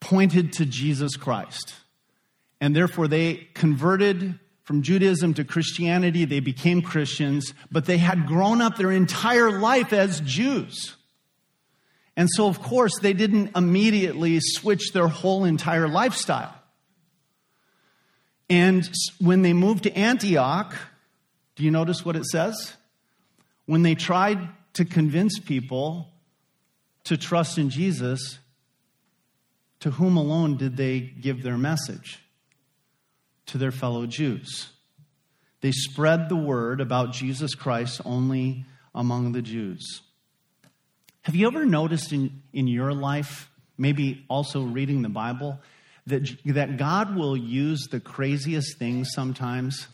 pointed 0.00 0.52
to 0.54 0.66
Jesus 0.66 1.16
Christ. 1.16 1.74
And 2.60 2.74
therefore, 2.74 3.08
they 3.08 3.48
converted 3.54 4.38
from 4.64 4.82
Judaism 4.82 5.34
to 5.34 5.44
Christianity, 5.44 6.24
they 6.24 6.40
became 6.40 6.82
Christians, 6.82 7.52
but 7.70 7.86
they 7.86 7.98
had 7.98 8.26
grown 8.26 8.60
up 8.60 8.76
their 8.76 8.92
entire 8.92 9.58
life 9.58 9.92
as 9.92 10.20
Jews. 10.20 10.96
And 12.16 12.28
so, 12.30 12.46
of 12.46 12.60
course, 12.62 12.98
they 13.00 13.12
didn't 13.12 13.56
immediately 13.56 14.38
switch 14.40 14.92
their 14.92 15.08
whole 15.08 15.44
entire 15.44 15.88
lifestyle. 15.88 16.54
And 18.52 18.88
when 19.18 19.42
they 19.42 19.52
moved 19.52 19.84
to 19.84 19.92
Antioch, 19.92 20.74
do 21.56 21.64
you 21.64 21.70
notice 21.70 22.04
what 22.04 22.16
it 22.16 22.26
says? 22.26 22.74
When 23.66 23.82
they 23.82 23.94
tried 23.94 24.38
to 24.74 24.84
convince 24.84 25.38
people 25.38 26.08
to 27.04 27.16
trust 27.16 27.58
in 27.58 27.70
Jesus, 27.70 28.38
to 29.80 29.90
whom 29.92 30.16
alone 30.16 30.56
did 30.56 30.76
they 30.76 31.00
give 31.00 31.42
their 31.42 31.56
message? 31.56 32.22
to 33.46 33.58
their 33.58 33.70
fellow 33.70 34.06
Jews. 34.06 34.70
They 35.60 35.72
spread 35.72 36.30
the 36.30 36.36
word 36.36 36.80
about 36.80 37.12
Jesus 37.12 37.54
Christ 37.54 38.00
only 38.04 38.64
among 38.94 39.32
the 39.32 39.42
Jews. 39.42 40.00
Have 41.22 41.34
you 41.34 41.46
ever 41.46 41.66
noticed 41.66 42.12
in, 42.12 42.42
in 42.52 42.66
your 42.66 42.92
life, 42.94 43.50
maybe 43.78 44.24
also 44.28 44.62
reading 44.62 45.02
the 45.02 45.10
Bible, 45.10 45.60
that, 46.06 46.28
that 46.46 46.76
God 46.76 47.16
will 47.16 47.36
use 47.36 47.88
the 47.90 48.00
craziest 48.00 48.78
things 48.78 49.10
sometimes 49.12 49.86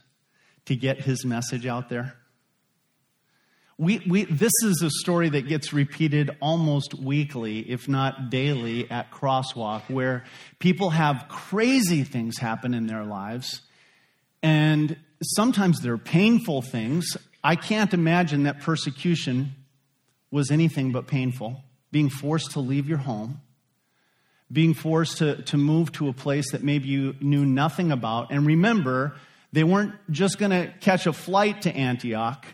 to 0.67 0.77
get 0.77 1.01
his 1.01 1.25
message 1.25 1.67
out 1.67 1.89
there? 1.89 2.15
We, 3.81 4.03
we, 4.09 4.25
this 4.25 4.53
is 4.65 4.83
a 4.83 4.91
story 4.91 5.29
that 5.29 5.47
gets 5.47 5.73
repeated 5.73 6.37
almost 6.41 6.95
weekly, 6.95 7.61
if 7.61 7.89
not 7.89 8.29
daily, 8.29 8.91
at 8.91 9.13
Crosswalk, 9.13 9.89
where 9.89 10.25
people 10.59 10.91
have 10.91 11.27
crazy 11.29 12.03
things 12.03 12.39
happen 12.39 12.75
in 12.75 12.89
their 12.89 13.05
lives. 13.05 13.61
And 14.43 14.97
sometimes 15.23 15.81
they're 15.81 15.97
painful 15.97 16.63
things. 16.63 17.17
I 17.45 17.55
can't 17.55 17.95
imagine 17.95 18.43
that 18.45 18.61
persecution 18.61 19.55
was 20.33 20.51
anything 20.51 20.91
but 20.91 21.07
painful. 21.07 21.63
Being 21.93 22.11
forced 22.11 22.51
to 22.53 22.61
leave 22.61 22.89
your 22.89 22.99
home, 22.99 23.41
being 24.51 24.75
forced 24.75 25.19
to, 25.19 25.43
to 25.43 25.57
move 25.57 25.93
to 25.93 26.09
a 26.09 26.13
place 26.13 26.53
that 26.53 26.63
maybe 26.63 26.89
you 26.89 27.15
knew 27.21 27.45
nothing 27.45 27.93
about. 27.93 28.31
And 28.31 28.47
remember, 28.47 29.17
they 29.53 29.65
weren't 29.65 29.95
just 30.11 30.39
going 30.39 30.51
to 30.51 30.73
catch 30.81 31.07
a 31.07 31.13
flight 31.13 31.63
to 31.63 31.75
Antioch 31.75 32.47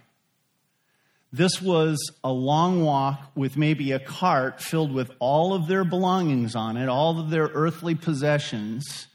this 1.35 1.61
was 1.61 1.99
a 2.23 2.31
long 2.31 2.85
walk 2.85 3.33
with 3.35 3.57
maybe 3.57 3.91
a 3.91 3.99
cart 3.99 4.61
filled 4.61 4.93
with 4.93 5.11
all 5.19 5.53
of 5.53 5.67
their 5.67 5.83
belongings 5.83 6.55
on 6.55 6.77
it, 6.77 6.89
all 6.89 7.19
of 7.19 7.29
their 7.29 7.51
earthly 7.55 7.97
possessions, 7.97 9.09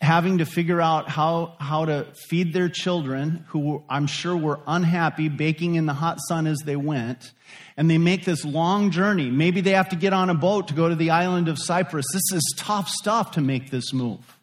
having 0.00 0.38
to 0.38 0.46
figure 0.46 0.80
out 0.80 1.08
how, 1.08 1.56
how 1.58 1.84
to 1.84 2.06
feed 2.28 2.52
their 2.52 2.68
children, 2.68 3.44
who 3.48 3.84
I'm 3.88 4.06
sure 4.06 4.36
were 4.36 4.60
unhappy, 4.66 5.28
baking 5.28 5.74
in 5.74 5.86
the 5.86 5.92
hot 5.92 6.18
sun 6.26 6.46
as 6.46 6.58
they 6.64 6.76
went. 6.76 7.32
And 7.76 7.90
they 7.90 7.98
make 7.98 8.24
this 8.24 8.44
long 8.44 8.90
journey. 8.90 9.30
Maybe 9.30 9.60
they 9.60 9.72
have 9.72 9.90
to 9.90 9.96
get 9.96 10.12
on 10.12 10.30
a 10.30 10.34
boat 10.34 10.68
to 10.68 10.74
go 10.74 10.88
to 10.88 10.94
the 10.94 11.10
island 11.10 11.48
of 11.48 11.58
Cyprus. 11.58 12.06
This 12.12 12.32
is 12.32 12.54
tough 12.56 12.88
stuff 12.88 13.32
to 13.32 13.40
make 13.40 13.70
this 13.70 13.92
move. 13.92 14.38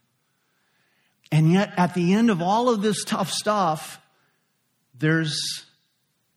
And 1.31 1.51
yet, 1.51 1.73
at 1.77 1.93
the 1.93 2.13
end 2.13 2.29
of 2.29 2.41
all 2.41 2.69
of 2.69 2.81
this 2.81 3.03
tough 3.03 3.31
stuff, 3.31 4.01
there's 4.97 5.65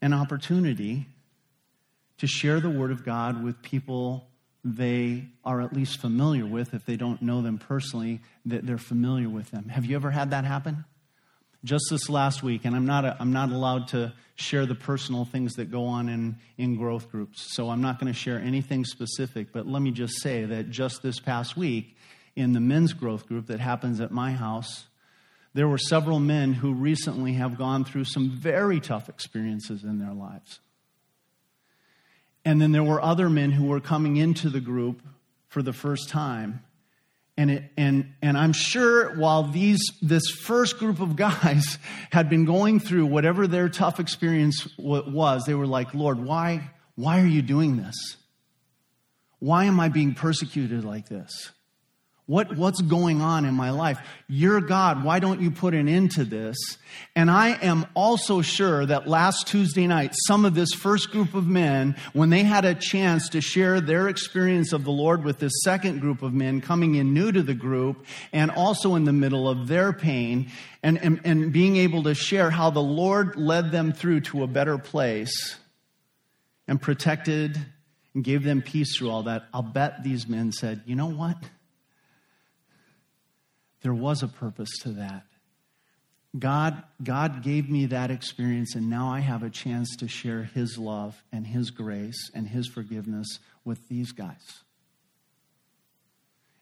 an 0.01 0.13
opportunity 0.13 1.07
to 2.19 2.27
share 2.27 2.61
the 2.61 2.71
Word 2.71 2.93
of 2.93 3.05
God 3.05 3.43
with 3.43 3.61
people 3.61 4.29
they 4.65 5.27
are 5.45 5.61
at 5.61 5.75
least 5.75 6.01
familiar 6.01 6.47
with. 6.47 6.73
If 6.73 6.87
they 6.87 6.97
don't 6.97 7.21
know 7.21 7.43
them 7.43 7.59
personally, 7.59 8.21
that 8.47 8.67
they're 8.67 8.79
familiar 8.79 9.29
with 9.29 9.51
them. 9.51 9.69
Have 9.69 9.85
you 9.85 9.95
ever 9.97 10.11
had 10.11 10.31
that 10.31 10.45
happen? 10.45 10.85
Just 11.65 11.85
this 11.91 12.09
last 12.09 12.43
week, 12.43 12.65
and 12.65 12.75
I'm 12.75 12.87
not, 12.87 13.05
a, 13.05 13.17
I'm 13.21 13.33
not 13.33 13.51
allowed 13.51 13.89
to 13.89 14.13
share 14.37 14.67
the 14.67 14.75
personal 14.75 15.25
things 15.25 15.55
that 15.55 15.71
go 15.71 15.87
on 15.87 16.09
in, 16.09 16.37
in 16.59 16.77
growth 16.77 17.11
groups, 17.11 17.55
so 17.55 17.71
I'm 17.71 17.81
not 17.81 18.01
going 18.01 18.13
to 18.13 18.19
share 18.19 18.39
anything 18.39 18.85
specific, 18.85 19.53
but 19.53 19.67
let 19.67 19.81
me 19.81 19.91
just 19.91 20.21
say 20.21 20.45
that 20.45 20.71
just 20.71 21.03
this 21.03 21.21
past 21.21 21.57
week, 21.57 21.97
in 22.37 22.53
the 22.53 22.61
men's 22.61 22.93
growth 22.93 23.27
group 23.27 23.47
that 23.47 23.61
happens 23.61 24.01
at 24.01 24.11
my 24.11 24.33
house, 24.33 24.87
there 25.55 25.69
were 25.69 25.79
several 25.79 26.19
men 26.19 26.53
who 26.53 26.75
recently 26.75 27.35
have 27.35 27.57
gone 27.57 27.85
through 27.85 28.05
some 28.05 28.31
very 28.31 28.81
tough 28.81 29.09
experiences 29.09 29.85
in 29.85 30.01
their 30.01 30.13
lives. 30.13 30.59
And 32.45 32.61
then 32.61 32.73
there 32.73 32.85
were 32.85 33.03
other 33.03 33.31
men 33.31 33.53
who 33.53 33.65
were 33.67 33.81
coming 33.81 34.17
into 34.17 34.51
the 34.51 34.61
group 34.61 35.01
for 35.49 35.63
the 35.63 35.73
first 35.73 36.09
time. 36.09 36.63
And, 37.37 37.51
it, 37.51 37.65
and, 37.77 38.13
and 38.23 38.37
I'm 38.37 38.53
sure 38.53 39.17
while 39.17 39.45
these, 39.45 39.81
this 40.03 40.29
first 40.31 40.79
group 40.79 41.01
of 41.01 41.17
guys 41.29 41.79
had 42.11 42.29
been 42.29 42.45
going 42.45 42.81
through 42.81 43.07
whatever 43.07 43.47
their 43.47 43.69
tough 43.69 43.99
experience 43.99 44.69
was, 44.79 45.45
they 45.45 45.55
were 45.55 45.67
like, 45.67 45.95
Lord, 45.95 46.19
why, 46.19 46.71
why 46.97 47.21
are 47.21 47.27
you 47.27 47.43
doing 47.43 47.77
this? 47.77 48.17
Why 49.39 49.65
am 49.65 49.81
I 49.81 49.89
being 49.89 50.15
persecuted 50.15 50.85
like 50.85 51.09
this? 51.09 51.51
What, 52.27 52.57
what's 52.57 52.81
going 52.81 53.21
on 53.21 53.45
in 53.45 53.53
my 53.53 53.69
life? 53.69 53.99
You're 54.29 54.63
God. 54.63 55.05
Why 55.05 55.19
don't 55.19 55.43
you 55.43 55.51
put 55.51 55.75
an 55.75 55.89
end 55.89 56.13
to 56.13 56.25
this? 56.25 56.57
And 57.15 57.31
I 57.31 57.51
am 57.51 57.85
also 57.93 58.41
sure 58.41 58.87
that 58.87 59.07
last 59.07 59.47
Tuesday 59.47 59.87
night, 59.87 60.15
some 60.27 60.47
of 60.47 60.55
this 60.55 60.73
first 60.73 61.11
group 61.11 61.35
of 61.35 61.47
men, 61.47 61.97
when 62.15 62.31
they 62.31 62.43
had 62.43 62.65
a 62.65 62.75
chance 62.75 63.29
to 63.31 63.43
share 63.43 63.79
their 63.79 64.09
experience 64.09 64.73
of 64.73 64.85
the 64.85 64.91
Lord 64.91 65.23
with 65.23 65.39
this 65.39 65.53
second 65.65 66.01
group 66.01 66.23
of 66.23 66.33
men 66.33 66.63
coming 66.63 66.95
in 66.95 67.13
new 67.13 67.31
to 67.31 67.43
the 67.43 67.53
group 67.53 68.07
and 68.33 68.51
also 68.51 68.95
in 68.95 69.05
the 69.05 69.13
middle 69.13 69.47
of 69.47 69.69
their 69.69 69.93
pain 69.93 70.51
and, 70.83 70.97
and, 70.97 71.21
and 71.25 71.53
being 71.53 71.77
able 71.77 72.05
to 72.05 72.15
share 72.15 72.49
how 72.49 72.71
the 72.71 72.81
Lord 72.81 73.37
led 73.37 73.71
them 73.71 73.93
through 73.93 74.23
to 74.23 74.45
a 74.45 74.47
better 74.47 74.79
place 74.79 75.57
and 76.67 76.81
protected 76.81 77.59
and 78.15 78.25
gave 78.25 78.45
them 78.45 78.63
peace 78.63 78.97
through 78.97 79.11
all 79.11 79.25
that, 79.25 79.45
I'll 79.53 79.63
bet 79.63 80.03
these 80.03 80.27
men 80.27 80.53
said, 80.53 80.81
you 80.87 80.97
know 80.97 81.11
what? 81.11 81.37
There 83.85 83.95
was 83.95 84.23
a 84.23 84.29
purpose 84.29 84.71
to 84.79 84.89
that. 84.93 85.27
God, 86.37 86.83
God 87.03 87.43
gave 87.43 87.69
me 87.69 87.85
that 87.87 88.11
experience, 88.11 88.75
and 88.75 88.89
now 88.89 89.09
I 89.11 89.21
have 89.21 89.43
a 89.43 89.51
chance 89.51 89.95
to 89.97 90.09
share 90.09 90.43
His 90.43 90.79
love 90.79 91.23
and 91.31 91.47
His 91.47 91.71
grace 91.71 92.31
and 92.35 92.49
His 92.49 92.67
forgiveness 92.67 93.39
with 93.63 93.87
these 93.89 94.13
guys. 94.13 94.63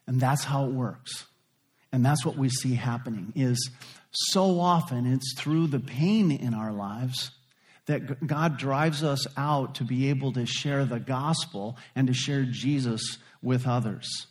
And 0.05 0.19
that's 0.19 0.43
how 0.43 0.65
it 0.65 0.73
works. 0.73 1.25
And 1.93 2.05
that's 2.05 2.25
what 2.25 2.35
we 2.35 2.49
see 2.49 2.75
happening 2.75 3.31
is 3.37 3.71
so 4.11 4.59
often 4.59 5.05
it's 5.05 5.33
through 5.37 5.67
the 5.67 5.79
pain 5.79 6.29
in 6.29 6.53
our 6.53 6.73
lives 6.73 7.31
that 7.85 8.27
God 8.27 8.57
drives 8.57 9.01
us 9.01 9.25
out 9.37 9.75
to 9.75 9.85
be 9.85 10.09
able 10.09 10.33
to 10.33 10.45
share 10.45 10.83
the 10.83 10.99
gospel 10.99 11.77
and 11.95 12.07
to 12.07 12.13
share 12.13 12.43
Jesus 12.43 13.17
with 13.41 13.65
others. 13.65 14.27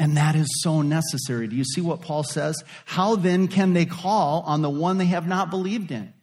And 0.00 0.16
that 0.16 0.34
is 0.34 0.48
so 0.62 0.80
necessary. 0.80 1.46
Do 1.46 1.54
you 1.54 1.64
see 1.64 1.82
what 1.82 2.00
Paul 2.00 2.24
says? 2.24 2.64
How 2.86 3.16
then 3.16 3.48
can 3.48 3.74
they 3.74 3.84
call 3.84 4.42
on 4.46 4.62
the 4.62 4.70
one 4.70 4.96
they 4.96 5.04
have 5.04 5.28
not 5.28 5.50
believed 5.50 5.90
in? 5.92 6.14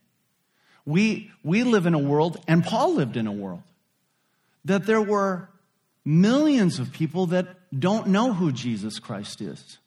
We, 0.83 1.29
we 1.43 1.63
live 1.63 1.85
in 1.85 1.93
a 1.93 1.99
world, 1.99 2.43
and 2.47 2.63
Paul 2.63 2.95
lived 2.95 3.17
in 3.17 3.27
a 3.27 3.31
world, 3.31 3.61
that 4.65 4.87
there 4.87 5.01
were 5.01 5.49
millions 6.03 6.79
of 6.79 6.91
people 6.91 7.27
that 7.27 7.49
don't 7.79 8.07
know 8.07 8.33
who 8.33 8.51
Jesus 8.51 8.97
Christ 8.97 9.41
is, 9.41 9.77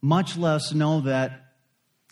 much 0.00 0.36
less 0.36 0.74
know 0.74 1.02
that 1.02 1.52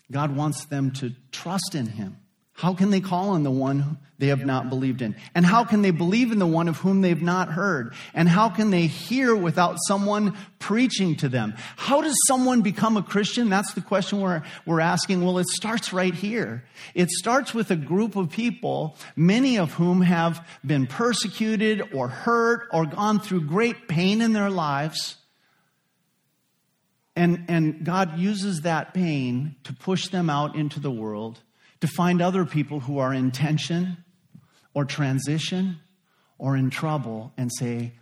God 0.09 0.33
wants 0.33 0.63
them 0.63 0.91
to 0.91 1.11
trust 1.33 1.75
in 1.75 1.87
him. 1.87 2.20
How 2.61 2.75
can 2.75 2.91
they 2.91 3.01
call 3.01 3.29
on 3.29 3.41
the 3.41 3.49
one 3.49 3.97
they 4.19 4.27
have 4.27 4.45
not 4.45 4.69
believed 4.69 5.01
in? 5.01 5.15
And 5.33 5.43
how 5.43 5.63
can 5.63 5.81
they 5.81 5.89
believe 5.89 6.31
in 6.31 6.37
the 6.37 6.45
one 6.45 6.67
of 6.67 6.77
whom 6.77 7.01
they've 7.01 7.19
not 7.19 7.49
heard? 7.49 7.95
And 8.13 8.29
how 8.29 8.49
can 8.49 8.69
they 8.69 8.85
hear 8.85 9.35
without 9.35 9.77
someone 9.87 10.37
preaching 10.59 11.15
to 11.15 11.27
them? 11.27 11.55
How 11.75 12.01
does 12.01 12.15
someone 12.27 12.61
become 12.61 12.97
a 12.97 13.01
Christian? 13.01 13.49
That's 13.49 13.73
the 13.73 13.81
question 13.81 14.21
we're, 14.21 14.43
we're 14.67 14.79
asking. 14.79 15.25
Well, 15.25 15.39
it 15.39 15.47
starts 15.47 15.91
right 15.91 16.13
here. 16.13 16.63
It 16.93 17.09
starts 17.09 17.55
with 17.55 17.71
a 17.71 17.75
group 17.75 18.15
of 18.15 18.29
people, 18.29 18.95
many 19.15 19.57
of 19.57 19.73
whom 19.73 20.01
have 20.01 20.47
been 20.63 20.85
persecuted 20.85 21.95
or 21.95 22.09
hurt 22.09 22.67
or 22.71 22.85
gone 22.85 23.21
through 23.21 23.47
great 23.47 23.87
pain 23.87 24.21
in 24.21 24.33
their 24.33 24.51
lives. 24.51 25.17
And, 27.15 27.45
and 27.47 27.83
God 27.83 28.19
uses 28.19 28.61
that 28.61 28.93
pain 28.93 29.55
to 29.63 29.73
push 29.73 30.09
them 30.09 30.29
out 30.29 30.55
into 30.55 30.79
the 30.79 30.91
world 30.91 31.41
to 31.81 31.87
find 31.87 32.21
other 32.21 32.45
people 32.45 32.79
who 32.79 32.99
are 32.99 33.13
in 33.13 33.31
tension 33.31 33.97
or 34.73 34.85
transition 34.85 35.79
or 36.37 36.55
in 36.55 36.69
trouble 36.69 37.33
and 37.37 37.51
say, 37.53 37.93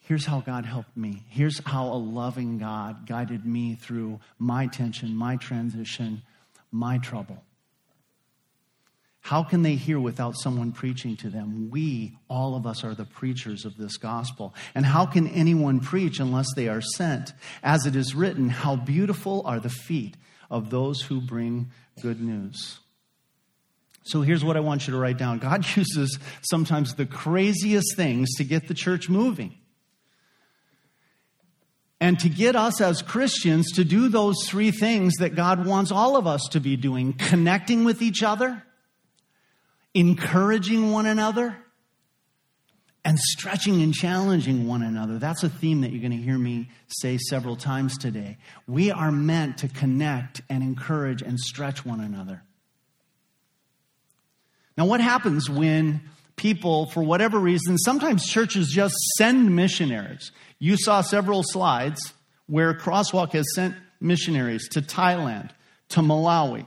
Here's 0.00 0.26
how 0.26 0.40
God 0.40 0.66
helped 0.66 0.94
me. 0.98 1.22
Here's 1.30 1.64
how 1.64 1.86
a 1.86 1.96
loving 1.96 2.58
God 2.58 3.06
guided 3.06 3.46
me 3.46 3.74
through 3.74 4.20
my 4.38 4.66
tension, 4.66 5.16
my 5.16 5.36
transition, 5.36 6.20
my 6.70 6.98
trouble. 6.98 7.42
How 9.20 9.42
can 9.42 9.62
they 9.62 9.76
hear 9.76 9.98
without 9.98 10.34
someone 10.36 10.72
preaching 10.72 11.16
to 11.16 11.30
them? 11.30 11.70
We, 11.70 12.18
all 12.28 12.54
of 12.54 12.66
us, 12.66 12.84
are 12.84 12.94
the 12.94 13.06
preachers 13.06 13.64
of 13.64 13.78
this 13.78 13.96
gospel. 13.96 14.54
And 14.74 14.84
how 14.84 15.06
can 15.06 15.26
anyone 15.28 15.80
preach 15.80 16.20
unless 16.20 16.52
they 16.54 16.68
are 16.68 16.82
sent? 16.82 17.32
As 17.62 17.86
it 17.86 17.96
is 17.96 18.14
written, 18.14 18.50
how 18.50 18.76
beautiful 18.76 19.40
are 19.46 19.58
the 19.58 19.70
feet 19.70 20.18
of 20.50 20.68
those 20.68 21.00
who 21.00 21.22
bring 21.22 21.70
good 22.02 22.20
news. 22.20 22.80
So 24.04 24.20
here's 24.20 24.44
what 24.44 24.56
I 24.56 24.60
want 24.60 24.86
you 24.86 24.92
to 24.92 24.98
write 24.98 25.18
down 25.18 25.38
God 25.38 25.66
uses 25.76 26.18
sometimes 26.42 26.94
the 26.94 27.06
craziest 27.06 27.96
things 27.96 28.28
to 28.36 28.44
get 28.44 28.68
the 28.68 28.74
church 28.74 29.08
moving. 29.08 29.54
And 32.00 32.18
to 32.20 32.28
get 32.28 32.54
us 32.54 32.82
as 32.82 33.00
Christians 33.00 33.72
to 33.72 33.84
do 33.84 34.10
those 34.10 34.36
three 34.46 34.70
things 34.70 35.14
that 35.20 35.34
God 35.34 35.64
wants 35.64 35.90
all 35.90 36.16
of 36.16 36.26
us 36.26 36.42
to 36.50 36.60
be 36.60 36.76
doing 36.76 37.14
connecting 37.14 37.84
with 37.84 38.02
each 38.02 38.22
other, 38.22 38.62
encouraging 39.94 40.90
one 40.90 41.06
another, 41.06 41.56
and 43.06 43.18
stretching 43.18 43.80
and 43.80 43.94
challenging 43.94 44.66
one 44.66 44.82
another. 44.82 45.18
That's 45.18 45.44
a 45.44 45.48
theme 45.48 45.80
that 45.80 45.92
you're 45.92 46.00
going 46.00 46.18
to 46.18 46.22
hear 46.22 46.36
me 46.36 46.68
say 46.88 47.16
several 47.16 47.56
times 47.56 47.96
today. 47.96 48.36
We 48.66 48.90
are 48.90 49.12
meant 49.12 49.58
to 49.58 49.68
connect 49.68 50.42
and 50.50 50.62
encourage 50.62 51.22
and 51.22 51.40
stretch 51.40 51.86
one 51.86 52.00
another. 52.00 52.42
Now, 54.76 54.86
what 54.86 55.00
happens 55.00 55.48
when 55.48 56.00
people, 56.36 56.86
for 56.86 57.02
whatever 57.02 57.38
reason, 57.38 57.78
sometimes 57.78 58.26
churches 58.26 58.68
just 58.68 58.94
send 59.16 59.54
missionaries? 59.54 60.32
You 60.58 60.76
saw 60.76 61.00
several 61.00 61.42
slides 61.42 62.12
where 62.46 62.74
Crosswalk 62.74 63.32
has 63.32 63.46
sent 63.54 63.76
missionaries 64.00 64.68
to 64.70 64.82
Thailand, 64.82 65.50
to 65.90 66.00
Malawi, 66.00 66.66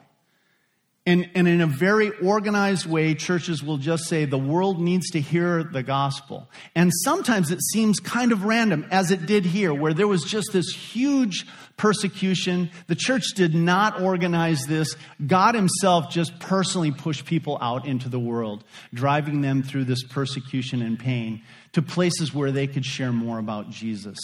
and, 1.07 1.29
and 1.35 1.47
in 1.47 1.61
a 1.61 1.67
very 1.67 2.11
organized 2.19 2.85
way, 2.85 3.15
churches 3.15 3.63
will 3.63 3.77
just 3.77 4.07
say 4.07 4.25
the 4.25 4.37
world 4.37 4.81
needs 4.81 5.09
to 5.11 5.21
hear 5.21 5.63
the 5.63 5.81
gospel. 5.81 6.49
And 6.75 6.91
sometimes 6.93 7.49
it 7.49 7.61
seems 7.71 8.01
kind 8.01 8.33
of 8.33 8.43
random, 8.43 8.85
as 8.91 9.09
it 9.09 9.25
did 9.25 9.45
here, 9.45 9.73
where 9.73 9.93
there 9.93 10.07
was 10.07 10.25
just 10.25 10.51
this 10.51 10.67
huge 10.67 11.45
persecution. 11.77 12.69
The 12.87 12.95
church 12.95 13.33
did 13.35 13.55
not 13.55 14.01
organize 14.01 14.65
this. 14.65 14.95
God 15.25 15.55
Himself 15.55 16.09
just 16.09 16.39
personally 16.39 16.91
pushed 16.91 17.25
people 17.25 17.57
out 17.61 17.87
into 17.87 18.09
the 18.09 18.19
world, 18.19 18.63
driving 18.93 19.41
them 19.41 19.63
through 19.63 19.85
this 19.85 20.03
persecution 20.03 20.81
and 20.81 20.99
pain 20.99 21.43
to 21.73 21.81
places 21.81 22.33
where 22.33 22.51
they 22.51 22.67
could 22.67 22.85
share 22.85 23.13
more 23.13 23.39
about 23.39 23.69
Jesus. 23.69 24.17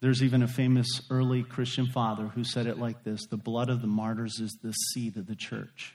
There's 0.00 0.22
even 0.22 0.42
a 0.42 0.48
famous 0.48 1.00
early 1.10 1.42
Christian 1.42 1.86
father 1.86 2.26
who 2.26 2.44
said 2.44 2.66
it 2.66 2.78
like 2.78 3.04
this 3.04 3.26
The 3.26 3.36
blood 3.36 3.70
of 3.70 3.80
the 3.80 3.86
martyrs 3.86 4.38
is 4.38 4.58
the 4.62 4.72
seed 4.72 5.16
of 5.16 5.26
the 5.26 5.34
church. 5.34 5.94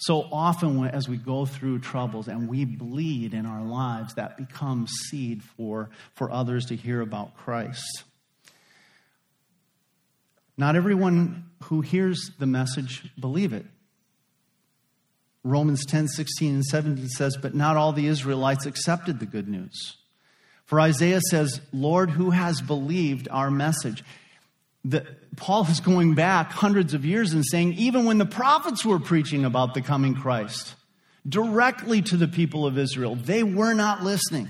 So 0.00 0.26
often, 0.32 0.86
as 0.86 1.10
we 1.10 1.18
go 1.18 1.44
through 1.44 1.80
troubles 1.80 2.26
and 2.26 2.48
we 2.48 2.64
bleed 2.64 3.34
in 3.34 3.44
our 3.44 3.62
lives, 3.62 4.14
that 4.14 4.38
becomes 4.38 4.90
seed 5.10 5.42
for, 5.42 5.90
for 6.14 6.30
others 6.30 6.66
to 6.66 6.76
hear 6.76 7.02
about 7.02 7.36
Christ. 7.36 8.04
Not 10.56 10.74
everyone 10.74 11.50
who 11.64 11.82
hears 11.82 12.30
the 12.38 12.46
message 12.46 13.10
believe 13.20 13.52
it. 13.52 13.66
Romans 15.44 15.84
10, 15.84 16.08
16, 16.08 16.54
and 16.54 16.64
17 16.64 17.08
says, 17.08 17.36
But 17.36 17.54
not 17.54 17.76
all 17.76 17.92
the 17.92 18.06
Israelites 18.06 18.64
accepted 18.64 19.20
the 19.20 19.26
good 19.26 19.48
news. 19.48 19.98
For 20.64 20.80
Isaiah 20.80 21.20
says, 21.30 21.60
Lord, 21.74 22.10
who 22.10 22.30
has 22.30 22.62
believed 22.62 23.28
our 23.30 23.50
message? 23.50 24.02
The, 24.84 25.06
Paul 25.36 25.66
is 25.66 25.80
going 25.80 26.14
back 26.14 26.52
hundreds 26.52 26.94
of 26.94 27.04
years 27.04 27.32
and 27.32 27.44
saying, 27.44 27.74
even 27.74 28.04
when 28.04 28.18
the 28.18 28.26
prophets 28.26 28.84
were 28.84 28.98
preaching 28.98 29.44
about 29.44 29.74
the 29.74 29.82
coming 29.82 30.14
Christ 30.14 30.74
directly 31.28 32.00
to 32.02 32.16
the 32.16 32.28
people 32.28 32.66
of 32.66 32.78
Israel, 32.78 33.14
they 33.14 33.42
were 33.42 33.74
not 33.74 34.02
listening. 34.02 34.48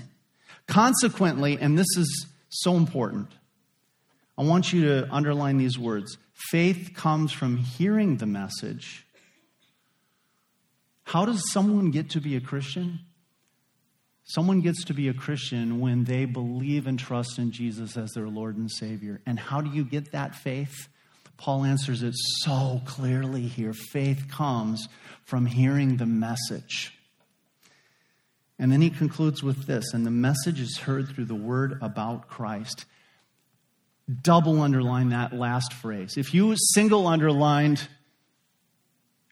Consequently, 0.67 1.57
and 1.59 1.77
this 1.77 1.97
is 1.97 2.27
so 2.49 2.75
important, 2.75 3.27
I 4.37 4.43
want 4.43 4.71
you 4.71 4.85
to 4.85 5.13
underline 5.13 5.57
these 5.57 5.77
words 5.77 6.17
faith 6.49 6.93
comes 6.95 7.31
from 7.31 7.57
hearing 7.57 8.17
the 8.17 8.25
message. 8.25 9.05
How 11.03 11.25
does 11.25 11.51
someone 11.51 11.91
get 11.91 12.09
to 12.11 12.21
be 12.21 12.35
a 12.35 12.41
Christian? 12.41 12.99
Someone 14.33 14.61
gets 14.61 14.85
to 14.85 14.93
be 14.93 15.09
a 15.09 15.13
Christian 15.13 15.81
when 15.81 16.05
they 16.05 16.23
believe 16.23 16.87
and 16.87 16.97
trust 16.97 17.37
in 17.37 17.51
Jesus 17.51 17.97
as 17.97 18.11
their 18.11 18.29
Lord 18.29 18.55
and 18.55 18.71
Savior. 18.71 19.19
And 19.25 19.37
how 19.37 19.59
do 19.59 19.69
you 19.69 19.83
get 19.83 20.13
that 20.13 20.35
faith? 20.35 20.87
Paul 21.35 21.65
answers 21.65 22.01
it 22.01 22.13
so 22.15 22.81
clearly 22.85 23.41
here. 23.41 23.73
Faith 23.73 24.27
comes 24.31 24.87
from 25.25 25.45
hearing 25.45 25.97
the 25.97 26.05
message. 26.05 26.97
And 28.57 28.71
then 28.71 28.79
he 28.79 28.89
concludes 28.89 29.43
with 29.43 29.65
this 29.65 29.93
and 29.93 30.05
the 30.05 30.11
message 30.11 30.61
is 30.61 30.77
heard 30.77 31.09
through 31.09 31.25
the 31.25 31.35
word 31.35 31.79
about 31.81 32.29
Christ. 32.29 32.85
Double 34.21 34.61
underline 34.61 35.09
that 35.09 35.33
last 35.33 35.73
phrase. 35.73 36.15
If 36.15 36.33
you 36.33 36.55
single 36.73 37.05
underlined, 37.05 37.85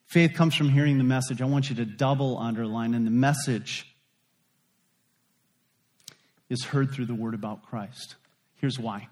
faith 0.08 0.34
comes 0.34 0.56
from 0.56 0.68
hearing 0.68 0.98
the 0.98 1.06
message, 1.06 1.42
I 1.42 1.46
want 1.46 1.70
you 1.70 1.78
to 1.78 1.86
double 1.86 2.38
underline, 2.38 2.94
and 2.94 3.08
the 3.08 3.12
message 3.12 3.88
is 6.50 6.64
heard 6.66 6.92
through 6.92 7.06
the 7.06 7.16
word 7.16 7.34
about 7.34 7.64
Christ. 7.64 8.16
Here's 8.56 8.80
why. 8.80 9.08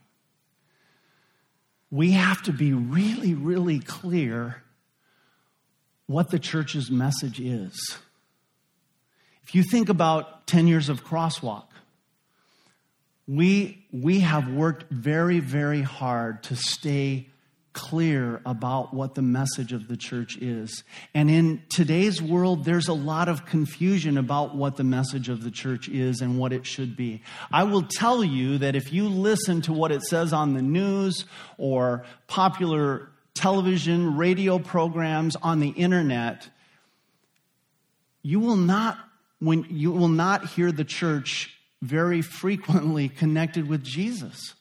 We 1.89 2.12
have 2.12 2.41
to 2.43 2.52
be 2.52 2.73
really, 2.73 3.34
really 3.34 3.80
clear 3.80 4.63
what 6.08 6.30
the 6.30 6.39
church's 6.39 6.89
message 6.89 7.39
is. 7.39 7.97
If 9.43 9.56
you 9.56 9.63
think 9.63 9.88
about 9.88 10.47
10 10.47 10.67
years 10.67 10.89
of 10.89 11.06
crosswalk, 11.06 11.67
we, 13.28 13.86
we 13.91 14.21
have 14.21 14.52
worked 14.52 14.89
very, 14.91 15.39
very 15.39 15.82
hard 15.82 16.43
to 16.43 16.56
stay 16.56 17.28
clear 17.77 18.41
about 18.43 18.91
what 18.91 19.13
the 19.13 19.21
message 19.21 19.71
of 19.71 19.87
the 19.87 19.95
church 19.95 20.35
is. 20.37 20.83
And 21.13 21.29
in 21.29 21.61
today's 21.69 22.19
world, 22.19 22.65
there's 22.65 22.87
a 22.87 22.93
lot 22.93 23.29
of 23.29 23.45
confusion 23.45 24.17
about 24.17 24.55
what 24.55 24.77
the 24.77 24.83
message 24.83 25.29
of 25.29 25.43
the 25.43 25.51
church 25.51 25.87
is 25.87 26.19
and 26.19 26.39
what 26.39 26.53
it 26.53 26.65
should 26.65 26.97
be. 26.97 27.21
I 27.51 27.65
will 27.65 27.83
tell 27.83 28.23
you 28.23 28.57
that 28.57 28.75
if 28.75 28.91
you 28.91 29.07
listen 29.07 29.61
to 29.61 29.73
what 29.73 29.91
it 29.91 30.01
says 30.01 30.33
on 30.33 30.55
the 30.55 30.61
news 30.63 31.25
or 31.59 32.03
popular 32.25 33.09
television, 33.35 34.17
radio 34.17 34.57
programs, 34.57 35.35
on 35.35 35.59
the 35.59 35.69
internet, 35.69 36.49
you 38.23 38.39
will 38.39 38.55
not 38.55 38.97
when 39.39 39.67
you 39.69 39.91
will 39.91 40.07
not 40.07 40.47
hear 40.47 40.71
the 40.71 40.83
church 40.83 41.55
very 41.83 42.23
frequently 42.23 43.07
connected 43.07 43.69
with 43.69 43.83
Jesus 43.83 44.55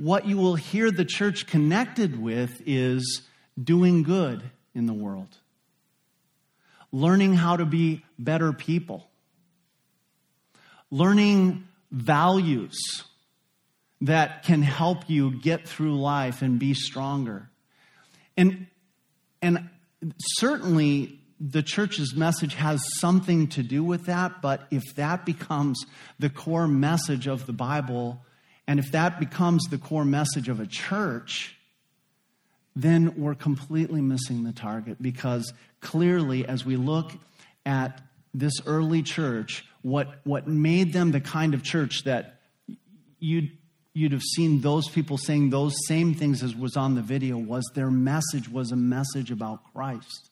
what 0.00 0.26
you 0.26 0.38
will 0.38 0.54
hear 0.54 0.90
the 0.90 1.04
church 1.04 1.46
connected 1.46 2.18
with 2.18 2.62
is 2.64 3.20
doing 3.62 4.02
good 4.02 4.42
in 4.74 4.86
the 4.86 4.94
world, 4.94 5.28
learning 6.90 7.34
how 7.34 7.54
to 7.54 7.66
be 7.66 8.02
better 8.18 8.54
people, 8.54 9.06
learning 10.90 11.68
values 11.90 13.04
that 14.00 14.42
can 14.42 14.62
help 14.62 15.10
you 15.10 15.38
get 15.38 15.68
through 15.68 16.00
life 16.00 16.40
and 16.40 16.58
be 16.58 16.72
stronger. 16.72 17.50
And, 18.38 18.68
and 19.42 19.68
certainly, 20.38 21.20
the 21.38 21.62
church's 21.62 22.14
message 22.14 22.54
has 22.54 22.82
something 23.00 23.48
to 23.48 23.62
do 23.62 23.84
with 23.84 24.06
that, 24.06 24.40
but 24.40 24.66
if 24.70 24.94
that 24.96 25.26
becomes 25.26 25.84
the 26.18 26.30
core 26.30 26.66
message 26.66 27.26
of 27.26 27.44
the 27.44 27.52
Bible, 27.52 28.24
and 28.70 28.78
if 28.78 28.92
that 28.92 29.18
becomes 29.18 29.64
the 29.64 29.78
core 29.78 30.04
message 30.04 30.48
of 30.48 30.60
a 30.60 30.64
church, 30.64 31.56
then 32.76 33.14
we're 33.16 33.34
completely 33.34 34.00
missing 34.00 34.44
the 34.44 34.52
target 34.52 35.02
because 35.02 35.52
clearly, 35.80 36.46
as 36.46 36.64
we 36.64 36.76
look 36.76 37.10
at 37.66 38.00
this 38.32 38.52
early 38.66 39.02
church, 39.02 39.64
what, 39.82 40.20
what 40.22 40.46
made 40.46 40.92
them 40.92 41.10
the 41.10 41.20
kind 41.20 41.52
of 41.52 41.64
church 41.64 42.04
that 42.04 42.42
you'd, 43.18 43.50
you'd 43.92 44.12
have 44.12 44.22
seen 44.22 44.60
those 44.60 44.88
people 44.88 45.18
saying 45.18 45.50
those 45.50 45.74
same 45.88 46.14
things 46.14 46.40
as 46.44 46.54
was 46.54 46.76
on 46.76 46.94
the 46.94 47.02
video 47.02 47.38
was 47.38 47.68
their 47.74 47.90
message 47.90 48.48
was 48.48 48.70
a 48.70 48.76
message 48.76 49.32
about 49.32 49.64
Christ. 49.74 50.29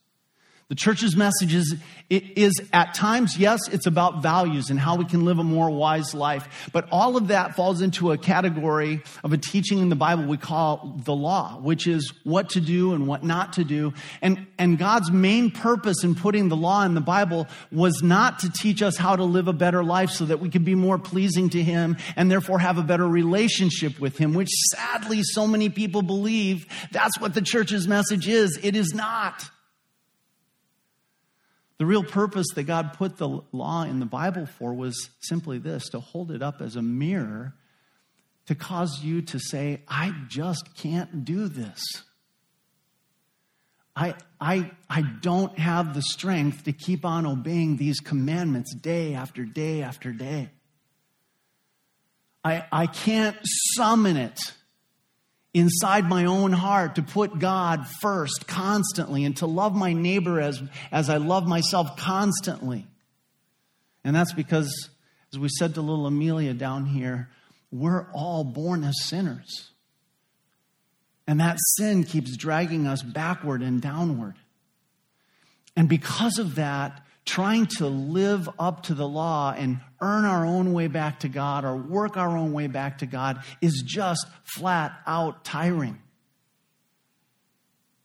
The 0.69 0.75
church's 0.75 1.17
message 1.17 1.55
is, 1.55 1.77
is 2.11 2.53
at 2.75 2.93
times, 2.93 3.39
yes, 3.39 3.59
it's 3.73 3.87
about 3.87 4.23
values 4.23 4.69
and 4.69 4.79
how 4.79 4.97
we 4.97 5.07
can 5.07 5.25
live 5.25 5.39
a 5.39 5.43
more 5.43 5.71
wise 5.71 6.15
life. 6.15 6.69
But 6.75 6.87
all 6.93 7.17
of 7.17 7.29
that 7.29 7.57
falls 7.57 7.81
into 7.81 8.13
a 8.13 8.19
category 8.19 9.03
of 9.25 9.33
a 9.33 9.39
teaching 9.39 9.79
in 9.79 9.89
the 9.89 9.97
Bible 9.97 10.27
we 10.27 10.37
call 10.37 11.01
the 11.07 11.15
law, 11.15 11.59
which 11.59 11.87
is 11.87 12.13
what 12.23 12.51
to 12.51 12.61
do 12.61 12.93
and 12.93 13.07
what 13.07 13.25
not 13.25 13.55
to 13.55 13.65
do. 13.65 13.95
And, 14.21 14.47
and 14.59 14.79
God's 14.79 15.11
main 15.11 15.51
purpose 15.51 16.05
in 16.05 16.15
putting 16.15 16.51
the 16.51 16.57
law 16.57 16.85
in 16.85 16.93
the 16.93 17.01
Bible 17.01 17.47
was 17.73 18.03
not 18.03 18.41
to 18.41 18.51
teach 18.51 18.83
us 18.83 18.99
how 18.99 19.17
to 19.17 19.25
live 19.25 19.49
a 19.49 19.55
better 19.55 19.83
life 19.83 20.11
so 20.11 20.27
that 20.27 20.39
we 20.39 20.51
could 20.51 20.67
be 20.67 20.75
more 20.75 20.99
pleasing 20.99 21.49
to 21.49 21.63
Him 21.63 21.97
and 22.15 22.31
therefore 22.31 22.59
have 22.59 22.77
a 22.77 22.83
better 22.83 23.09
relationship 23.09 23.99
with 23.99 24.19
Him, 24.19 24.35
which 24.35 24.51
sadly 24.75 25.23
so 25.23 25.47
many 25.47 25.71
people 25.71 26.03
believe 26.03 26.67
that's 26.93 27.19
what 27.19 27.33
the 27.33 27.41
church's 27.41 27.89
message 27.89 28.29
is. 28.29 28.59
It 28.63 28.77
is 28.77 28.93
not. 28.93 29.49
The 31.79 31.87
real 31.87 32.03
purpose 32.03 32.47
that 32.57 32.65
God 32.65 32.95
put 32.95 33.17
the 33.17 33.41
law 33.53 33.85
in 33.85 34.01
the 34.01 34.07
Bible 34.07 34.47
for 34.47 34.75
was 34.75 35.11
simply 35.21 35.59
this 35.59 35.89
to 35.91 36.01
hold 36.01 36.33
it 36.33 36.43
up 36.43 36.61
as 36.61 36.75
a 36.75 36.83
mirror 36.83 37.55
to 38.47 38.55
cause 38.55 39.05
you 39.05 39.23
to 39.23 39.39
say, 39.39 39.83
I 39.87 40.13
just 40.29 40.75
can't 40.75 41.25
do 41.25 41.49
this. 41.49 41.81
I, 43.95 44.15
I, 44.41 44.71
I 44.89 45.03
don't 45.03 45.59
have 45.59 45.95
the 45.95 46.03
strength 46.03 46.65
to 46.65 46.73
keep 46.73 47.05
on 47.05 47.27
obeying 47.27 47.77
these 47.77 48.01
commandments 48.01 48.75
day 48.75 49.15
after 49.15 49.45
day 49.45 49.83
after 49.83 50.13
day. 50.13 50.51
I, 52.45 52.65
I 52.73 52.87
can't 52.87 53.37
summon 53.75 54.17
it 54.17 54.39
inside 55.59 56.09
my 56.09 56.25
own 56.25 56.53
heart 56.53 56.97
to 56.97 57.03
put 57.03 57.39
God 57.39 57.87
first 58.01 58.47
constantly 58.47 59.25
and 59.25 59.37
to 59.39 59.47
love 59.47 59.75
my 59.75 59.93
neighbor 59.93 60.41
as, 60.41 60.63
as 60.91 61.09
I 61.11 61.17
love 61.17 61.47
myself 61.47 61.97
constantly. 61.97 62.87
And 64.05 64.15
that's 64.15 64.33
because, 64.33 64.91
as 65.33 65.39
we 65.39 65.49
said 65.49 65.75
to 65.75 65.81
little 65.81 66.07
Amelia 66.07 66.55
down 66.55 66.87
here, 66.87 67.29
we're 67.71 68.07
all 68.13 68.45
born 68.45 68.85
as 68.85 68.95
sinners. 69.05 69.71
And 71.27 71.41
that 71.41 71.59
sin 71.77 72.05
keeps 72.05 72.37
dragging 72.37 72.87
us 72.87 73.03
backward 73.03 73.63
and 73.63 73.83
downward. 73.83 74.37
And 75.77 75.89
because 75.89 76.39
of 76.39 76.55
that, 76.55 77.03
trying 77.29 77.67
to 77.67 77.87
live 77.87 78.49
up 78.59 78.85
to 78.85 78.95
the 78.95 79.07
law 79.07 79.53
and 79.55 79.81
earn 80.01 80.25
our 80.25 80.47
own 80.47 80.73
way 80.73 80.87
back 80.87 81.21
to 81.21 81.29
God 81.29 81.63
or 81.63 81.77
work 81.77 82.17
our 82.17 82.39
own 82.39 82.55
way 82.55 82.69
back 82.69 82.99
to 82.99 83.07
God 83.07 83.43
is 83.61 83.83
just 83.87 84.27
flat 84.45 84.99
out 85.07 85.45
tiring. 85.45 85.99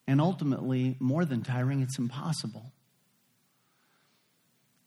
And 0.05 0.19
ultimately, 0.19 0.97
more 0.99 1.23
than 1.23 1.41
tiring, 1.41 1.81
it's 1.81 1.97
impossible. 1.97 2.73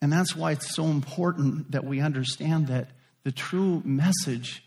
And 0.02 0.12
that's 0.12 0.36
why 0.36 0.52
it's 0.52 0.74
so 0.74 0.84
important 0.84 1.70
that 1.70 1.86
we 1.86 2.00
understand 2.00 2.66
that 2.66 2.90
the 3.24 3.32
true 3.32 3.80
message 3.86 4.62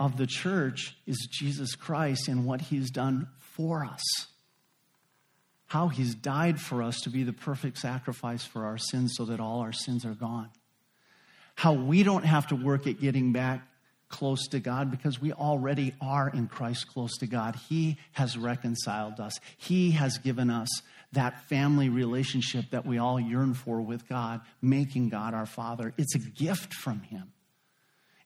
of 0.00 0.16
the 0.16 0.26
church 0.26 0.96
is 1.06 1.28
Jesus 1.30 1.76
Christ 1.76 2.26
and 2.26 2.44
what 2.44 2.60
he's 2.60 2.90
done 2.90 3.28
for 3.38 3.84
us 3.84 4.02
how 5.72 5.88
he's 5.88 6.14
died 6.14 6.60
for 6.60 6.82
us 6.82 7.00
to 7.00 7.08
be 7.08 7.22
the 7.22 7.32
perfect 7.32 7.78
sacrifice 7.78 8.44
for 8.44 8.66
our 8.66 8.76
sins 8.76 9.14
so 9.16 9.24
that 9.24 9.40
all 9.40 9.60
our 9.60 9.72
sins 9.72 10.04
are 10.04 10.12
gone. 10.12 10.50
How 11.54 11.72
we 11.72 12.02
don't 12.02 12.26
have 12.26 12.48
to 12.48 12.56
work 12.56 12.86
at 12.86 13.00
getting 13.00 13.32
back 13.32 13.66
close 14.10 14.48
to 14.48 14.60
God 14.60 14.90
because 14.90 15.18
we 15.18 15.32
already 15.32 15.94
are 15.98 16.28
in 16.28 16.46
Christ 16.46 16.88
close 16.88 17.16
to 17.20 17.26
God. 17.26 17.56
He 17.70 17.96
has 18.12 18.36
reconciled 18.36 19.18
us, 19.18 19.40
He 19.56 19.92
has 19.92 20.18
given 20.18 20.50
us 20.50 20.68
that 21.12 21.48
family 21.48 21.88
relationship 21.88 22.66
that 22.72 22.84
we 22.84 22.98
all 22.98 23.18
yearn 23.18 23.54
for 23.54 23.80
with 23.80 24.06
God, 24.06 24.42
making 24.60 25.08
God 25.08 25.32
our 25.32 25.46
Father. 25.46 25.94
It's 25.96 26.14
a 26.14 26.18
gift 26.18 26.74
from 26.74 27.00
Him. 27.00 27.32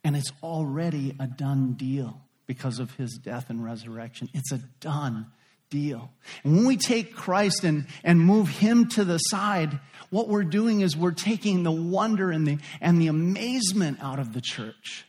And 0.02 0.16
it's 0.16 0.32
already 0.42 1.14
a 1.20 1.28
done 1.28 1.74
deal 1.74 2.22
because 2.48 2.80
of 2.80 2.90
His 2.96 3.20
death 3.22 3.50
and 3.50 3.64
resurrection. 3.64 4.30
It's 4.34 4.50
a 4.50 4.58
done 4.80 5.26
deal. 5.70 6.10
And 6.44 6.56
when 6.56 6.66
we 6.66 6.76
take 6.76 7.14
Christ 7.14 7.64
and, 7.64 7.86
and 8.04 8.20
move 8.20 8.48
him 8.48 8.88
to 8.90 9.04
the 9.04 9.18
side, 9.18 9.78
what 10.10 10.28
we're 10.28 10.44
doing 10.44 10.80
is 10.80 10.96
we're 10.96 11.10
taking 11.12 11.62
the 11.62 11.72
wonder 11.72 12.30
and 12.30 12.46
the, 12.46 12.58
and 12.80 13.00
the 13.00 13.08
amazement 13.08 13.98
out 14.02 14.18
of 14.18 14.32
the 14.32 14.40
church. 14.40 15.04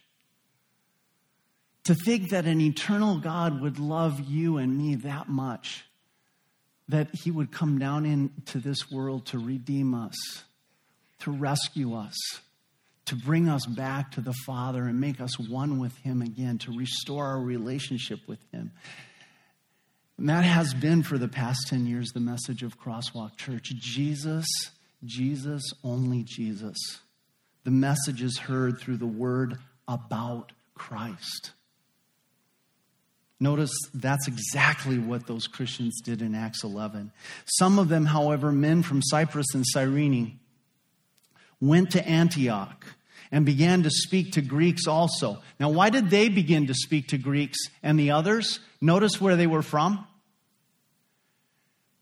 To 1.85 1.95
think 1.95 2.31
that 2.31 2.45
an 2.45 2.59
eternal 2.59 3.19
God 3.19 3.61
would 3.61 3.79
love 3.79 4.19
you 4.19 4.57
and 4.57 4.77
me 4.77 4.95
that 4.95 5.29
much, 5.29 5.85
that 6.89 7.09
he 7.13 7.31
would 7.31 7.51
come 7.51 7.79
down 7.79 8.05
into 8.05 8.59
this 8.59 8.91
world 8.91 9.25
to 9.27 9.39
redeem 9.39 9.93
us, 9.93 10.15
to 11.19 11.31
rescue 11.31 11.95
us, 11.95 12.15
to 13.05 13.15
bring 13.15 13.47
us 13.47 13.65
back 13.65 14.11
to 14.11 14.21
the 14.21 14.33
Father 14.45 14.83
and 14.83 14.99
make 14.99 15.21
us 15.21 15.39
one 15.39 15.79
with 15.79 15.95
him 15.99 16.21
again, 16.21 16.57
to 16.57 16.77
restore 16.77 17.25
our 17.25 17.39
relationship 17.39 18.19
with 18.27 18.39
him. 18.51 18.71
And 20.17 20.29
that 20.29 20.43
has 20.43 20.73
been 20.73 21.03
for 21.03 21.17
the 21.17 21.27
past 21.27 21.67
10 21.67 21.85
years 21.85 22.09
the 22.09 22.19
message 22.19 22.63
of 22.63 22.79
Crosswalk 22.79 23.37
Church 23.37 23.71
Jesus, 23.75 24.47
Jesus, 25.03 25.63
only 25.83 26.23
Jesus. 26.23 26.77
The 27.63 27.71
message 27.71 28.21
is 28.21 28.39
heard 28.39 28.79
through 28.79 28.97
the 28.97 29.05
word 29.05 29.59
about 29.87 30.53
Christ. 30.73 31.51
Notice 33.39 33.71
that's 33.93 34.27
exactly 34.27 34.97
what 34.97 35.27
those 35.27 35.45
Christians 35.45 36.01
did 36.01 36.23
in 36.23 36.33
Acts 36.33 36.63
11. 36.63 37.11
Some 37.45 37.77
of 37.77 37.87
them, 37.87 38.05
however, 38.05 38.51
men 38.51 38.81
from 38.81 39.03
Cyprus 39.03 39.53
and 39.53 39.63
Cyrene, 39.67 40.39
went 41.61 41.91
to 41.91 42.07
Antioch 42.07 42.85
and 43.31 43.45
began 43.45 43.83
to 43.83 43.91
speak 43.91 44.31
to 44.31 44.41
Greeks 44.41 44.87
also. 44.87 45.43
Now, 45.59 45.69
why 45.69 45.91
did 45.91 46.09
they 46.09 46.29
begin 46.29 46.67
to 46.67 46.73
speak 46.73 47.09
to 47.09 47.19
Greeks 47.19 47.59
and 47.83 47.99
the 47.99 48.11
others? 48.11 48.59
Notice 48.81 49.21
where 49.21 49.35
they 49.35 49.47
were 49.47 49.61
from. 49.61 50.06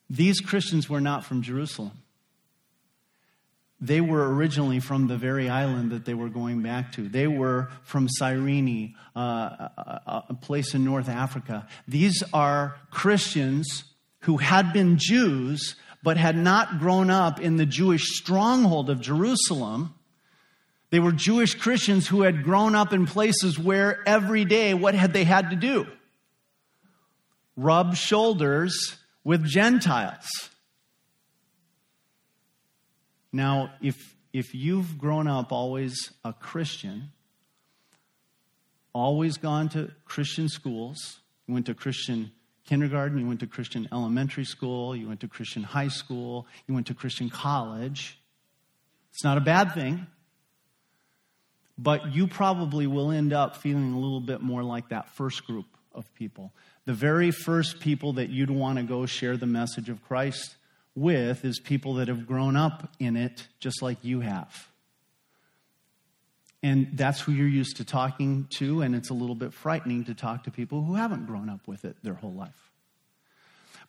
These 0.09 0.39
Christians 0.39 0.89
were 0.89 1.01
not 1.01 1.25
from 1.25 1.41
Jerusalem. 1.41 1.91
they 3.81 4.01
were 4.01 4.33
originally 4.33 4.79
from 4.79 5.07
the 5.07 5.17
very 5.17 5.49
island 5.49 5.91
that 5.91 6.05
they 6.05 6.13
were 6.13 6.29
going 6.29 6.61
back 6.61 6.93
to. 6.93 7.07
They 7.07 7.27
were 7.27 7.69
from 7.83 8.07
Cyrene, 8.09 8.95
uh, 9.15 9.19
a, 9.19 10.23
a 10.29 10.33
place 10.33 10.73
in 10.73 10.83
North 10.83 11.09
Africa. 11.09 11.67
These 11.87 12.23
are 12.33 12.77
Christians 12.89 13.83
who 14.21 14.37
had 14.37 14.73
been 14.73 14.97
Jews 14.97 15.75
but 16.01 16.17
had 16.17 16.37
not 16.37 16.79
grown 16.79 17.09
up 17.09 17.39
in 17.39 17.57
the 17.57 17.65
Jewish 17.65 18.17
stronghold 18.17 18.89
of 18.89 19.01
Jerusalem. 19.01 19.93
They 20.91 20.99
were 20.99 21.11
Jewish 21.11 21.55
Christians 21.55 22.07
who 22.07 22.21
had 22.21 22.43
grown 22.43 22.75
up 22.75 22.93
in 22.93 23.05
places 23.05 23.59
where 23.59 24.07
every 24.07 24.45
day, 24.45 24.73
what 24.73 24.95
had 24.95 25.13
they 25.13 25.23
had 25.25 25.49
to 25.49 25.55
do? 25.55 25.87
Rub 27.57 27.95
shoulders 27.95 28.97
with 29.25 29.43
Gentiles. 29.43 30.49
Now, 33.33 33.73
if, 33.81 34.15
if 34.31 34.55
you've 34.55 34.97
grown 34.97 35.27
up 35.27 35.51
always 35.51 36.11
a 36.23 36.31
Christian, 36.31 37.11
always 38.93 39.35
gone 39.35 39.67
to 39.69 39.91
Christian 40.05 40.47
schools, 40.47 41.19
you 41.47 41.53
went 41.53 41.65
to 41.65 41.73
Christian 41.73 42.31
kindergarten, 42.65 43.17
you 43.17 43.27
went 43.27 43.41
to 43.41 43.47
Christian 43.47 43.89
elementary 43.91 44.45
school, 44.45 44.95
you 44.95 45.09
went 45.09 45.19
to 45.19 45.27
Christian 45.27 45.63
high 45.63 45.89
school, 45.89 46.47
you 46.67 46.73
went 46.73 46.87
to 46.87 46.93
Christian 46.93 47.29
college, 47.29 48.17
it's 49.11 49.23
not 49.23 49.37
a 49.37 49.41
bad 49.41 49.73
thing. 49.73 50.07
But 51.77 52.15
you 52.15 52.27
probably 52.27 52.87
will 52.87 53.11
end 53.11 53.33
up 53.33 53.57
feeling 53.57 53.91
a 53.91 53.99
little 53.99 54.21
bit 54.21 54.41
more 54.41 54.63
like 54.63 54.89
that 54.89 55.09
first 55.09 55.45
group 55.45 55.65
of 55.93 56.13
people. 56.15 56.53
The 56.85 56.93
very 56.93 57.31
first 57.31 57.79
people 57.79 58.13
that 58.13 58.29
you'd 58.29 58.51
want 58.51 58.77
to 58.77 58.83
go 58.83 59.05
share 59.05 59.37
the 59.37 59.47
message 59.47 59.89
of 59.89 60.03
Christ 60.03 60.55
with 60.95 61.43
is 61.43 61.59
people 61.59 61.95
that 61.95 62.07
have 62.07 62.27
grown 62.27 62.55
up 62.55 62.89
in 62.99 63.17
it 63.17 63.47
just 63.59 63.81
like 63.81 63.97
you 64.03 64.21
have. 64.21 64.69
And 66.61 66.89
that's 66.93 67.19
who 67.19 67.31
you're 67.31 67.47
used 67.47 67.77
to 67.77 67.85
talking 67.85 68.47
to, 68.57 68.81
and 68.81 68.95
it's 68.95 69.09
a 69.09 69.13
little 69.13 69.35
bit 69.35 69.53
frightening 69.53 70.05
to 70.05 70.15
talk 70.15 70.45
to 70.45 70.51
people 70.51 70.83
who 70.83 70.95
haven't 70.95 71.27
grown 71.27 71.49
up 71.49 71.67
with 71.67 71.85
it 71.85 71.95
their 72.01 72.15
whole 72.15 72.33
life. 72.33 72.71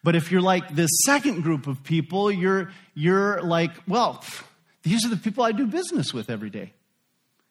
But 0.03 0.15
if 0.15 0.31
you're 0.31 0.43
like 0.43 0.75
this 0.75 0.91
second 1.05 1.43
group 1.43 1.67
of 1.67 1.83
people, 1.83 2.31
you're, 2.31 2.71
you're 2.95 3.41
like, 3.43 3.71
well, 3.89 4.23
these 4.83 5.05
are 5.05 5.09
the 5.09 5.17
people 5.17 5.43
I 5.43 5.53
do 5.53 5.67
business 5.67 6.13
with 6.13 6.29
every 6.29 6.51
day. 6.51 6.73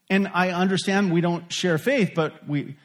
And 0.10 0.30
I 0.34 0.50
understand 0.52 1.12
we 1.12 1.22
don't 1.22 1.52
share 1.52 1.78
faith, 1.78 2.12
but 2.16 2.48
we, 2.48 2.76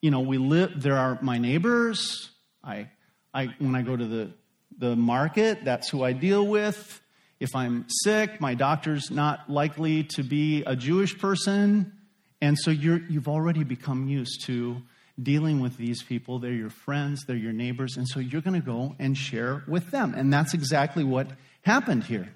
you 0.00 0.10
know, 0.10 0.20
we 0.20 0.38
live, 0.38 0.80
there 0.82 0.96
are 0.96 1.18
my 1.22 1.38
neighbors. 1.38 2.30
I, 2.62 2.88
I, 3.32 3.54
when 3.58 3.74
I 3.74 3.82
go 3.82 3.96
to 3.96 4.06
the 4.06 4.32
the 4.80 4.96
market, 4.96 5.64
that's 5.64 5.88
who 5.90 6.02
I 6.02 6.12
deal 6.12 6.44
with. 6.44 7.00
If 7.38 7.54
I'm 7.54 7.86
sick, 8.02 8.40
my 8.40 8.54
doctor's 8.54 9.10
not 9.10 9.48
likely 9.48 10.04
to 10.14 10.22
be 10.22 10.64
a 10.64 10.74
Jewish 10.74 11.18
person. 11.18 11.92
And 12.40 12.58
so 12.58 12.70
you're, 12.70 13.00
you've 13.08 13.28
already 13.28 13.62
become 13.62 14.08
used 14.08 14.46
to 14.46 14.82
dealing 15.22 15.60
with 15.60 15.76
these 15.76 16.02
people. 16.02 16.38
They're 16.38 16.52
your 16.52 16.70
friends, 16.70 17.24
they're 17.26 17.36
your 17.36 17.52
neighbors. 17.52 17.96
And 17.98 18.08
so 18.08 18.20
you're 18.20 18.40
going 18.40 18.60
to 18.60 18.66
go 18.66 18.96
and 18.98 19.16
share 19.16 19.62
with 19.68 19.90
them. 19.90 20.14
And 20.16 20.32
that's 20.32 20.54
exactly 20.54 21.04
what 21.04 21.28
happened 21.62 22.04
here. 22.04 22.32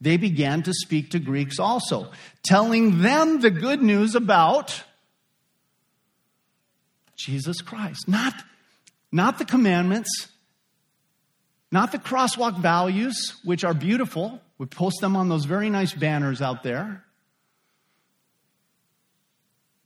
They 0.00 0.16
began 0.16 0.62
to 0.62 0.72
speak 0.72 1.10
to 1.10 1.18
Greeks 1.18 1.58
also, 1.58 2.12
telling 2.44 3.02
them 3.02 3.40
the 3.40 3.50
good 3.50 3.82
news 3.82 4.14
about 4.14 4.84
Jesus 7.18 7.60
Christ. 7.60 8.08
Not, 8.08 8.32
not 9.12 9.38
the 9.38 9.44
commandments, 9.44 10.28
not 11.70 11.92
the 11.92 11.98
crosswalk 11.98 12.58
values, 12.58 13.34
which 13.44 13.64
are 13.64 13.74
beautiful. 13.74 14.40
We 14.56 14.66
post 14.66 15.00
them 15.00 15.16
on 15.16 15.28
those 15.28 15.44
very 15.44 15.68
nice 15.68 15.92
banners 15.92 16.40
out 16.40 16.62
there. 16.62 17.04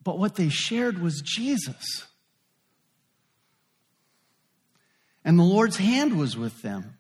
But 0.05 0.19
what 0.19 0.37
they 0.37 0.49
shared 0.49 1.01
was 1.01 1.23
Jesus. 1.23 2.07
And 5.25 5.39
the 5.39 5.45
Lord's 5.45 5.77
hand 5.77 6.19
was 6.19 6.37
with 6.37 6.63
them, 6.63 6.99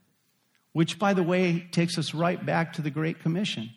which, 0.72 0.98
by 0.98 1.12
the 1.12 1.22
way, 1.22 1.68
takes 1.72 1.98
us 1.98 2.14
right 2.14 2.44
back 2.44 2.74
to 2.74 2.82
the 2.82 2.90
Great 2.90 3.20
Commission, 3.20 3.70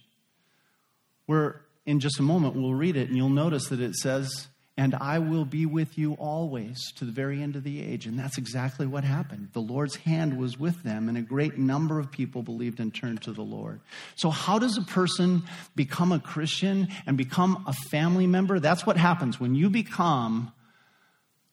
where 1.25 1.61
in 1.85 1.99
just 1.99 2.19
a 2.19 2.23
moment 2.23 2.55
we'll 2.55 2.73
read 2.73 2.95
it 2.95 3.07
and 3.07 3.17
you'll 3.17 3.29
notice 3.29 3.67
that 3.69 3.81
it 3.81 3.95
says, 3.95 4.47
and 4.77 4.93
I 4.95 5.19
will 5.19 5.45
be 5.45 5.65
with 5.65 5.97
you 5.97 6.13
always 6.15 6.91
to 6.93 7.05
the 7.05 7.11
very 7.11 7.41
end 7.41 7.55
of 7.55 7.63
the 7.63 7.81
age. 7.81 8.05
And 8.05 8.19
that's 8.19 8.37
exactly 8.37 8.85
what 8.85 9.05
happened. 9.05 9.49
The 9.53 9.61
Lord's 9.61 9.95
hand 9.95 10.37
was 10.37 10.59
with 10.59 10.83
them, 10.83 11.07
and 11.07 11.17
a 11.17 11.21
great 11.21 11.57
number 11.57 11.97
of 11.97 12.11
people 12.11 12.43
believed 12.43 12.81
and 12.81 12.93
turned 12.93 13.21
to 13.21 13.31
the 13.31 13.41
Lord. 13.41 13.79
So, 14.15 14.29
how 14.29 14.59
does 14.59 14.77
a 14.77 14.81
person 14.81 15.43
become 15.75 16.11
a 16.11 16.19
Christian 16.19 16.89
and 17.05 17.17
become 17.17 17.63
a 17.67 17.73
family 17.89 18.27
member? 18.27 18.59
That's 18.59 18.85
what 18.85 18.97
happens 18.97 19.39
when 19.39 19.55
you 19.55 19.69
become 19.69 20.51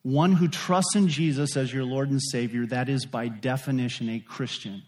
one 0.02 0.32
who 0.32 0.48
trusts 0.48 0.96
in 0.96 1.06
Jesus 1.06 1.56
as 1.56 1.72
your 1.72 1.84
Lord 1.84 2.10
and 2.10 2.20
Savior. 2.20 2.66
That 2.66 2.88
is, 2.88 3.06
by 3.06 3.28
definition, 3.28 4.08
a 4.08 4.18
Christian. 4.18 4.82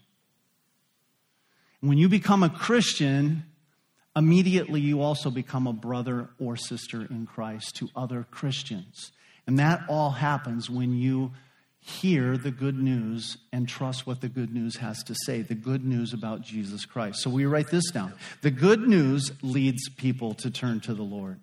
When 1.79 1.97
you 1.97 2.09
become 2.09 2.43
a 2.43 2.49
Christian, 2.49 3.45
immediately 4.15 4.79
you 4.79 5.01
also 5.01 5.29
become 5.29 5.67
a 5.67 5.73
brother 5.73 6.29
or 6.39 6.55
sister 6.55 7.01
in 7.01 7.25
Christ 7.25 7.75
to 7.77 7.89
other 7.95 8.25
Christians. 8.31 9.11
And 9.47 9.59
that 9.59 9.81
all 9.89 10.11
happens 10.11 10.69
when 10.69 10.93
you 10.93 11.31
hear 11.79 12.35
the 12.35 12.49
good 12.49 12.77
news 12.77 13.37
and 13.51 13.69
trust 13.69 14.07
what 14.07 14.19
the 14.19 14.27
good 14.27 14.51
news 14.51 14.77
has 14.77 15.03
to 15.03 15.13
say 15.25 15.43
the 15.43 15.53
good 15.53 15.85
news 15.85 16.13
about 16.13 16.41
Jesus 16.41 16.83
Christ. 16.83 17.21
So 17.21 17.29
we 17.29 17.45
write 17.45 17.69
this 17.69 17.91
down. 17.91 18.13
The 18.41 18.49
good 18.49 18.87
news 18.87 19.31
leads 19.43 19.87
people 19.89 20.33
to 20.35 20.49
turn 20.49 20.79
to 20.81 20.95
the 20.95 21.03
Lord. 21.03 21.39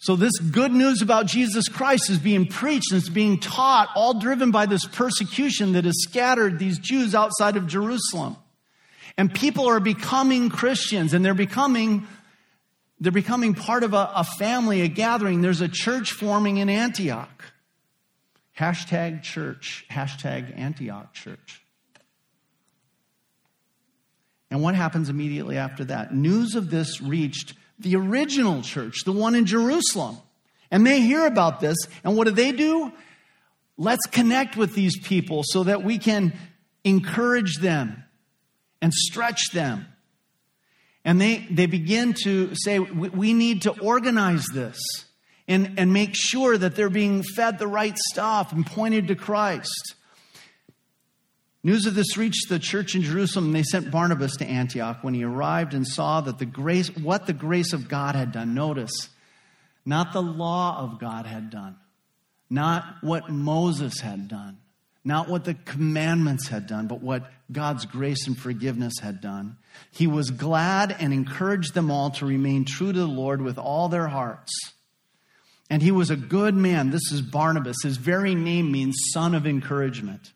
So, 0.00 0.14
this 0.14 0.38
good 0.38 0.72
news 0.72 1.02
about 1.02 1.26
Jesus 1.26 1.68
Christ 1.68 2.08
is 2.08 2.18
being 2.18 2.46
preached 2.46 2.92
and 2.92 3.00
it's 3.00 3.08
being 3.08 3.38
taught, 3.38 3.88
all 3.96 4.14
driven 4.20 4.52
by 4.52 4.66
this 4.66 4.86
persecution 4.86 5.72
that 5.72 5.84
has 5.84 6.02
scattered 6.02 6.60
these 6.60 6.78
Jews 6.78 7.16
outside 7.16 7.56
of 7.56 7.66
Jerusalem. 7.66 8.36
And 9.16 9.34
people 9.34 9.68
are 9.68 9.80
becoming 9.80 10.50
Christians 10.50 11.14
and 11.14 11.24
they're 11.24 11.34
becoming, 11.34 12.06
they're 13.00 13.10
becoming 13.10 13.54
part 13.54 13.82
of 13.82 13.92
a, 13.92 14.12
a 14.14 14.24
family, 14.38 14.82
a 14.82 14.88
gathering. 14.88 15.40
There's 15.40 15.60
a 15.60 15.68
church 15.68 16.12
forming 16.12 16.58
in 16.58 16.68
Antioch. 16.68 17.44
Hashtag 18.56 19.24
church, 19.24 19.84
hashtag 19.90 20.56
Antioch 20.56 21.12
church. 21.12 21.60
And 24.48 24.62
what 24.62 24.76
happens 24.76 25.08
immediately 25.08 25.58
after 25.58 25.84
that? 25.86 26.14
News 26.14 26.54
of 26.54 26.70
this 26.70 27.00
reached 27.00 27.54
the 27.78 27.96
original 27.96 28.62
church, 28.62 29.04
the 29.04 29.12
one 29.12 29.34
in 29.34 29.46
Jerusalem. 29.46 30.18
And 30.70 30.86
they 30.86 31.00
hear 31.00 31.26
about 31.26 31.60
this, 31.60 31.76
and 32.04 32.16
what 32.16 32.26
do 32.26 32.32
they 32.32 32.52
do? 32.52 32.92
Let's 33.76 34.06
connect 34.06 34.56
with 34.56 34.74
these 34.74 34.98
people 34.98 35.42
so 35.44 35.64
that 35.64 35.82
we 35.82 35.98
can 35.98 36.32
encourage 36.84 37.58
them 37.58 38.04
and 38.82 38.92
stretch 38.92 39.52
them. 39.52 39.86
And 41.04 41.20
they, 41.20 41.46
they 41.50 41.66
begin 41.66 42.14
to 42.24 42.54
say, 42.54 42.78
we 42.80 43.32
need 43.32 43.62
to 43.62 43.70
organize 43.80 44.44
this 44.52 44.78
and, 45.46 45.78
and 45.78 45.92
make 45.92 46.10
sure 46.14 46.58
that 46.58 46.76
they're 46.76 46.90
being 46.90 47.22
fed 47.22 47.58
the 47.58 47.66
right 47.66 47.96
stuff 48.10 48.52
and 48.52 48.66
pointed 48.66 49.08
to 49.08 49.14
Christ. 49.14 49.94
News 51.68 51.84
of 51.84 51.94
this 51.94 52.16
reached 52.16 52.48
the 52.48 52.58
church 52.58 52.94
in 52.94 53.02
Jerusalem, 53.02 53.44
and 53.44 53.54
they 53.54 53.62
sent 53.62 53.90
Barnabas 53.90 54.36
to 54.38 54.46
Antioch. 54.46 55.00
When 55.04 55.12
he 55.12 55.22
arrived 55.22 55.74
and 55.74 55.86
saw 55.86 56.22
that 56.22 56.38
the 56.38 56.46
grace, 56.46 56.88
what 56.96 57.26
the 57.26 57.34
grace 57.34 57.74
of 57.74 57.90
God 57.90 58.14
had 58.14 58.32
done, 58.32 58.54
notice, 58.54 59.10
not 59.84 60.14
the 60.14 60.22
law 60.22 60.78
of 60.78 60.98
God 60.98 61.26
had 61.26 61.50
done, 61.50 61.76
not 62.48 62.84
what 63.02 63.28
Moses 63.28 64.00
had 64.00 64.28
done, 64.28 64.56
not 65.04 65.28
what 65.28 65.44
the 65.44 65.52
commandments 65.52 66.48
had 66.48 66.66
done, 66.66 66.86
but 66.86 67.02
what 67.02 67.30
God's 67.52 67.84
grace 67.84 68.26
and 68.26 68.38
forgiveness 68.38 68.94
had 69.02 69.20
done. 69.20 69.58
He 69.90 70.06
was 70.06 70.30
glad 70.30 70.96
and 70.98 71.12
encouraged 71.12 71.74
them 71.74 71.90
all 71.90 72.12
to 72.12 72.24
remain 72.24 72.64
true 72.64 72.94
to 72.94 72.98
the 72.98 73.06
Lord 73.06 73.42
with 73.42 73.58
all 73.58 73.90
their 73.90 74.08
hearts. 74.08 74.54
And 75.68 75.82
he 75.82 75.90
was 75.90 76.08
a 76.08 76.16
good 76.16 76.54
man. 76.54 76.88
This 76.88 77.12
is 77.12 77.20
Barnabas. 77.20 77.76
His 77.82 77.98
very 77.98 78.34
name 78.34 78.72
means 78.72 78.96
son 79.12 79.34
of 79.34 79.46
encouragement. 79.46 80.32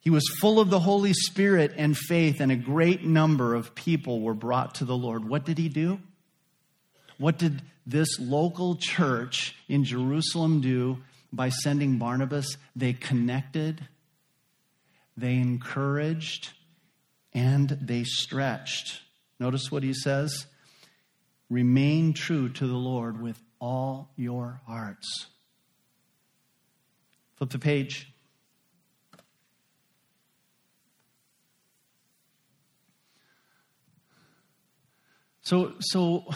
He 0.00 0.10
was 0.10 0.26
full 0.40 0.58
of 0.58 0.70
the 0.70 0.80
Holy 0.80 1.12
Spirit 1.12 1.74
and 1.76 1.96
faith, 1.96 2.40
and 2.40 2.50
a 2.50 2.56
great 2.56 3.04
number 3.04 3.54
of 3.54 3.74
people 3.74 4.22
were 4.22 4.34
brought 4.34 4.76
to 4.76 4.86
the 4.86 4.96
Lord. 4.96 5.28
What 5.28 5.44
did 5.44 5.58
he 5.58 5.68
do? 5.68 6.00
What 7.18 7.36
did 7.36 7.60
this 7.86 8.18
local 8.18 8.76
church 8.76 9.54
in 9.68 9.84
Jerusalem 9.84 10.62
do 10.62 10.98
by 11.32 11.50
sending 11.50 11.98
Barnabas? 11.98 12.56
They 12.74 12.94
connected, 12.94 13.86
they 15.18 15.34
encouraged, 15.34 16.50
and 17.34 17.68
they 17.68 18.04
stretched. 18.04 19.02
Notice 19.38 19.70
what 19.70 19.82
he 19.82 19.92
says 19.92 20.46
remain 21.50 22.14
true 22.14 22.48
to 22.48 22.66
the 22.66 22.72
Lord 22.72 23.20
with 23.20 23.38
all 23.60 24.12
your 24.16 24.62
hearts. 24.66 25.26
Flip 27.36 27.50
the 27.50 27.58
page. 27.58 28.10
So, 35.50 35.72
so 35.80 36.26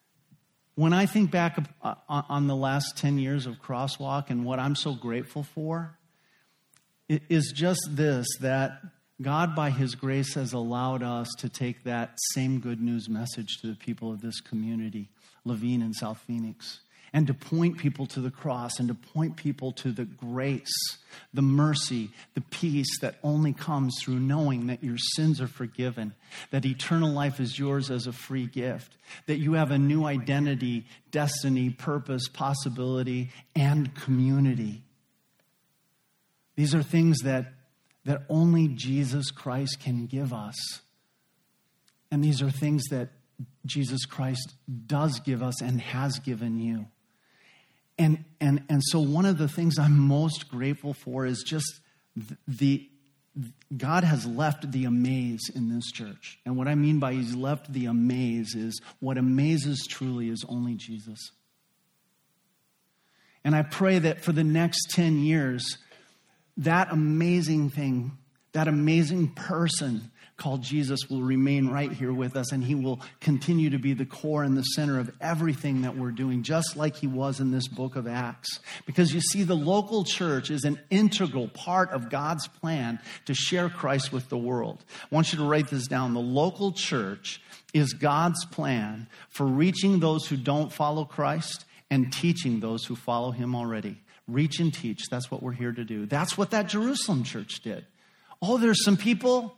when 0.74 0.92
I 0.92 1.06
think 1.06 1.30
back 1.30 1.56
uh, 1.84 1.94
on 2.08 2.48
the 2.48 2.56
last 2.56 2.96
10 2.96 3.16
years 3.20 3.46
of 3.46 3.62
Crosswalk 3.62 4.28
and 4.28 4.44
what 4.44 4.58
I'm 4.58 4.74
so 4.74 4.92
grateful 4.92 5.44
for, 5.44 5.96
is 7.08 7.52
just 7.54 7.90
this 7.90 8.26
that 8.40 8.80
God, 9.22 9.54
by 9.54 9.70
His 9.70 9.94
grace, 9.94 10.34
has 10.34 10.52
allowed 10.52 11.04
us 11.04 11.28
to 11.38 11.48
take 11.48 11.84
that 11.84 12.18
same 12.32 12.58
good 12.58 12.80
news 12.80 13.08
message 13.08 13.58
to 13.60 13.68
the 13.68 13.76
people 13.76 14.10
of 14.10 14.20
this 14.20 14.40
community, 14.40 15.10
Laveen 15.46 15.80
and 15.80 15.94
South 15.94 16.18
Phoenix, 16.18 16.80
and 17.12 17.26
to 17.26 17.34
point 17.34 17.78
people 17.78 18.06
to 18.06 18.20
the 18.20 18.30
cross 18.30 18.78
and 18.78 18.88
to 18.88 18.94
point 18.94 19.36
people 19.36 19.72
to 19.72 19.90
the 19.92 20.04
grace, 20.04 20.98
the 21.34 21.42
mercy, 21.42 22.10
the 22.34 22.40
peace 22.40 23.00
that 23.00 23.16
only 23.22 23.52
comes 23.52 23.96
through 24.00 24.20
knowing 24.20 24.68
that 24.68 24.84
your 24.84 24.98
sins 24.98 25.40
are 25.40 25.48
forgiven, 25.48 26.14
that 26.50 26.64
eternal 26.64 27.10
life 27.10 27.40
is 27.40 27.58
yours 27.58 27.90
as 27.90 28.06
a 28.06 28.12
free 28.12 28.46
gift, 28.46 28.96
that 29.26 29.38
you 29.38 29.54
have 29.54 29.70
a 29.70 29.78
new 29.78 30.04
identity, 30.04 30.86
destiny, 31.10 31.70
purpose, 31.70 32.28
possibility, 32.28 33.30
and 33.56 33.94
community. 33.94 34.82
These 36.56 36.74
are 36.74 36.82
things 36.82 37.20
that 37.20 37.52
that 38.04 38.22
only 38.28 38.68
Jesus 38.68 39.30
Christ 39.30 39.78
can 39.80 40.06
give 40.06 40.32
us. 40.32 40.80
And 42.10 42.24
these 42.24 42.42
are 42.42 42.50
things 42.50 42.82
that 42.90 43.10
Jesus 43.66 44.04
Christ 44.04 44.54
does 44.86 45.20
give 45.20 45.42
us 45.42 45.60
and 45.62 45.80
has 45.80 46.18
given 46.18 46.58
you. 46.58 46.86
And, 48.00 48.24
and, 48.40 48.64
and 48.70 48.82
so, 48.82 48.98
one 48.98 49.26
of 49.26 49.36
the 49.36 49.46
things 49.46 49.78
I'm 49.78 49.98
most 49.98 50.48
grateful 50.48 50.94
for 50.94 51.26
is 51.26 51.44
just 51.46 51.80
the, 52.48 52.88
God 53.76 54.04
has 54.04 54.24
left 54.24 54.72
the 54.72 54.86
amaze 54.86 55.50
in 55.54 55.68
this 55.68 55.92
church. 55.92 56.38
And 56.46 56.56
what 56.56 56.66
I 56.66 56.76
mean 56.76 56.98
by 56.98 57.12
He's 57.12 57.34
left 57.34 57.70
the 57.70 57.84
amaze 57.84 58.54
is 58.54 58.80
what 59.00 59.18
amazes 59.18 59.86
truly 59.86 60.30
is 60.30 60.46
only 60.48 60.76
Jesus. 60.76 61.18
And 63.44 63.54
I 63.54 63.64
pray 63.64 63.98
that 63.98 64.22
for 64.22 64.32
the 64.32 64.44
next 64.44 64.92
10 64.92 65.18
years, 65.18 65.76
that 66.56 66.90
amazing 66.90 67.68
thing, 67.68 68.16
that 68.52 68.66
amazing 68.66 69.34
person 69.34 70.10
called 70.40 70.62
Jesus 70.62 71.08
will 71.08 71.22
remain 71.22 71.68
right 71.68 71.92
here 71.92 72.12
with 72.12 72.34
us 72.34 72.50
and 72.50 72.64
he 72.64 72.74
will 72.74 73.00
continue 73.20 73.70
to 73.70 73.78
be 73.78 73.92
the 73.92 74.06
core 74.06 74.42
and 74.42 74.56
the 74.56 74.62
center 74.62 74.98
of 74.98 75.12
everything 75.20 75.82
that 75.82 75.96
we're 75.96 76.10
doing, 76.10 76.42
just 76.42 76.76
like 76.76 76.96
he 76.96 77.06
was 77.06 77.40
in 77.40 77.50
this 77.50 77.68
book 77.68 77.94
of 77.94 78.08
Acts. 78.08 78.58
Because 78.86 79.14
you 79.14 79.20
see, 79.20 79.42
the 79.42 79.54
local 79.54 80.02
church 80.02 80.50
is 80.50 80.64
an 80.64 80.80
integral 80.88 81.48
part 81.48 81.90
of 81.90 82.08
God's 82.08 82.48
plan 82.48 82.98
to 83.26 83.34
share 83.34 83.68
Christ 83.68 84.12
with 84.12 84.30
the 84.30 84.38
world. 84.38 84.82
I 85.04 85.14
want 85.14 85.32
you 85.32 85.38
to 85.38 85.44
write 85.44 85.68
this 85.68 85.86
down. 85.86 86.14
The 86.14 86.20
local 86.20 86.72
church 86.72 87.42
is 87.74 87.92
God's 87.92 88.44
plan 88.46 89.08
for 89.28 89.46
reaching 89.46 90.00
those 90.00 90.26
who 90.26 90.38
don't 90.38 90.72
follow 90.72 91.04
Christ 91.04 91.66
and 91.90 92.10
teaching 92.10 92.60
those 92.60 92.86
who 92.86 92.96
follow 92.96 93.30
him 93.30 93.54
already. 93.54 94.00
Reach 94.26 94.58
and 94.58 94.72
teach. 94.72 95.02
That's 95.10 95.30
what 95.30 95.42
we're 95.42 95.52
here 95.52 95.72
to 95.72 95.84
do. 95.84 96.06
That's 96.06 96.38
what 96.38 96.50
that 96.52 96.68
Jerusalem 96.68 97.24
church 97.24 97.60
did. 97.60 97.84
Oh, 98.40 98.56
there's 98.56 98.84
some 98.84 98.96
people 98.96 99.54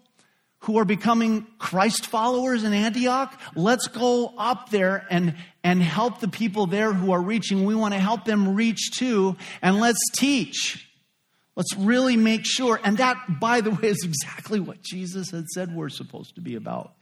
who 0.62 0.78
are 0.78 0.84
becoming 0.84 1.46
Christ 1.58 2.06
followers 2.06 2.64
in 2.64 2.72
Antioch. 2.72 3.38
Let's 3.54 3.88
go 3.88 4.32
up 4.38 4.70
there 4.70 5.06
and, 5.10 5.34
and 5.64 5.82
help 5.82 6.20
the 6.20 6.28
people 6.28 6.66
there 6.66 6.92
who 6.92 7.12
are 7.12 7.20
reaching. 7.20 7.64
We 7.64 7.74
want 7.74 7.94
to 7.94 8.00
help 8.00 8.24
them 8.24 8.54
reach 8.54 8.92
too, 8.92 9.36
and 9.60 9.78
let's 9.78 10.00
teach. 10.16 10.88
Let's 11.56 11.76
really 11.76 12.16
make 12.16 12.46
sure. 12.46 12.80
And 12.82 12.96
that, 12.98 13.40
by 13.40 13.60
the 13.60 13.70
way, 13.70 13.88
is 13.88 14.04
exactly 14.04 14.60
what 14.60 14.80
Jesus 14.82 15.30
had 15.30 15.48
said 15.48 15.74
we're 15.74 15.90
supposed 15.90 16.36
to 16.36 16.40
be 16.40 16.54
about. 16.54 16.94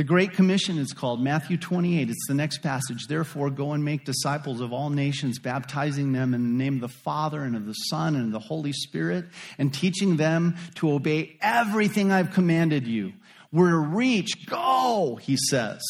The 0.00 0.04
Great 0.04 0.32
Commission 0.32 0.78
is 0.78 0.94
called 0.94 1.20
Matthew 1.20 1.58
28. 1.58 2.08
It's 2.08 2.26
the 2.26 2.32
next 2.32 2.62
passage. 2.62 3.06
Therefore, 3.06 3.50
go 3.50 3.72
and 3.72 3.84
make 3.84 4.06
disciples 4.06 4.62
of 4.62 4.72
all 4.72 4.88
nations, 4.88 5.38
baptizing 5.38 6.12
them 6.12 6.32
in 6.32 6.42
the 6.42 6.64
name 6.64 6.76
of 6.76 6.80
the 6.80 6.88
Father 6.88 7.42
and 7.42 7.54
of 7.54 7.66
the 7.66 7.74
Son 7.74 8.16
and 8.16 8.24
of 8.28 8.32
the 8.32 8.38
Holy 8.38 8.72
Spirit, 8.72 9.26
and 9.58 9.74
teaching 9.74 10.16
them 10.16 10.56
to 10.76 10.90
obey 10.90 11.36
everything 11.42 12.10
I've 12.10 12.30
commanded 12.30 12.86
you. 12.86 13.12
We're 13.52 13.72
to 13.72 13.76
reach, 13.76 14.46
go, 14.46 15.18
he 15.20 15.36
says. 15.36 15.82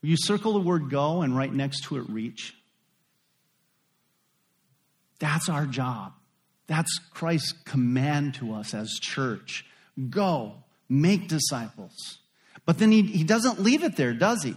You 0.00 0.16
circle 0.16 0.52
the 0.52 0.60
word 0.60 0.90
go 0.90 1.22
and 1.22 1.36
right 1.36 1.52
next 1.52 1.82
to 1.86 1.96
it, 1.96 2.08
reach. 2.08 2.54
That's 5.18 5.48
our 5.48 5.66
job. 5.66 6.12
That's 6.68 7.00
Christ's 7.10 7.50
command 7.64 8.34
to 8.34 8.54
us 8.54 8.74
as 8.74 8.92
church. 8.92 9.66
Go, 10.08 10.62
make 10.88 11.26
disciples. 11.26 12.20
But 12.66 12.78
then 12.78 12.90
he, 12.90 13.02
he 13.02 13.24
doesn't 13.24 13.60
leave 13.60 13.84
it 13.84 13.96
there, 13.96 14.14
does 14.14 14.42
he? 14.42 14.52
He 14.52 14.56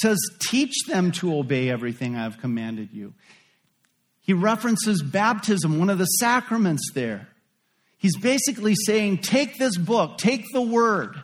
says, 0.00 0.18
Teach 0.40 0.86
them 0.86 1.12
to 1.12 1.36
obey 1.36 1.70
everything 1.70 2.16
I've 2.16 2.38
commanded 2.38 2.90
you. 2.92 3.14
He 4.20 4.32
references 4.32 5.02
baptism, 5.02 5.78
one 5.78 5.90
of 5.90 5.98
the 5.98 6.06
sacraments 6.06 6.90
there. 6.94 7.28
He's 7.98 8.16
basically 8.16 8.74
saying, 8.74 9.18
Take 9.18 9.58
this 9.58 9.76
book, 9.76 10.18
take 10.18 10.44
the 10.52 10.62
word, 10.62 11.14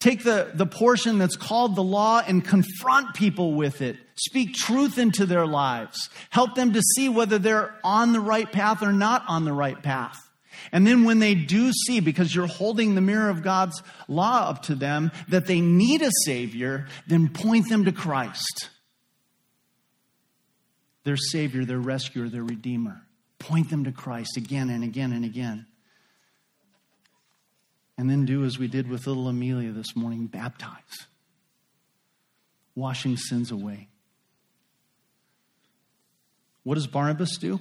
take 0.00 0.24
the, 0.24 0.50
the 0.54 0.66
portion 0.66 1.18
that's 1.18 1.36
called 1.36 1.76
the 1.76 1.82
law 1.82 2.22
and 2.26 2.44
confront 2.44 3.14
people 3.14 3.54
with 3.54 3.82
it. 3.82 3.96
Speak 4.16 4.54
truth 4.54 4.98
into 4.98 5.26
their 5.26 5.46
lives. 5.46 6.10
Help 6.30 6.54
them 6.54 6.72
to 6.72 6.82
see 6.96 7.08
whether 7.08 7.38
they're 7.38 7.74
on 7.84 8.12
the 8.12 8.20
right 8.20 8.50
path 8.50 8.82
or 8.82 8.92
not 8.92 9.24
on 9.28 9.44
the 9.44 9.52
right 9.52 9.80
path. 9.82 10.29
And 10.72 10.86
then 10.86 11.04
when 11.04 11.18
they 11.18 11.34
do 11.34 11.72
see, 11.72 12.00
because 12.00 12.34
you're 12.34 12.46
holding 12.46 12.94
the 12.94 13.00
mirror 13.00 13.30
of 13.30 13.42
God's 13.42 13.82
law 14.08 14.48
up 14.48 14.62
to 14.64 14.74
them, 14.74 15.12
that 15.28 15.46
they 15.46 15.60
need 15.60 16.02
a 16.02 16.10
Savior, 16.24 16.86
then 17.06 17.28
point 17.28 17.68
them 17.68 17.84
to 17.84 17.92
Christ. 17.92 18.70
Their 21.04 21.16
Savior, 21.16 21.64
their 21.64 21.78
rescuer, 21.78 22.28
their 22.28 22.44
Redeemer. 22.44 23.02
Point 23.38 23.70
them 23.70 23.84
to 23.84 23.92
Christ 23.92 24.36
again 24.36 24.68
and 24.68 24.84
again 24.84 25.12
and 25.12 25.24
again. 25.24 25.66
And 27.96 28.08
then 28.08 28.24
do 28.24 28.44
as 28.44 28.58
we 28.58 28.68
did 28.68 28.88
with 28.88 29.06
little 29.06 29.28
Amelia 29.28 29.72
this 29.72 29.94
morning 29.94 30.26
baptize, 30.26 31.06
washing 32.74 33.16
sins 33.16 33.50
away. 33.50 33.88
What 36.62 36.76
does 36.76 36.86
Barnabas 36.86 37.36
do? 37.38 37.60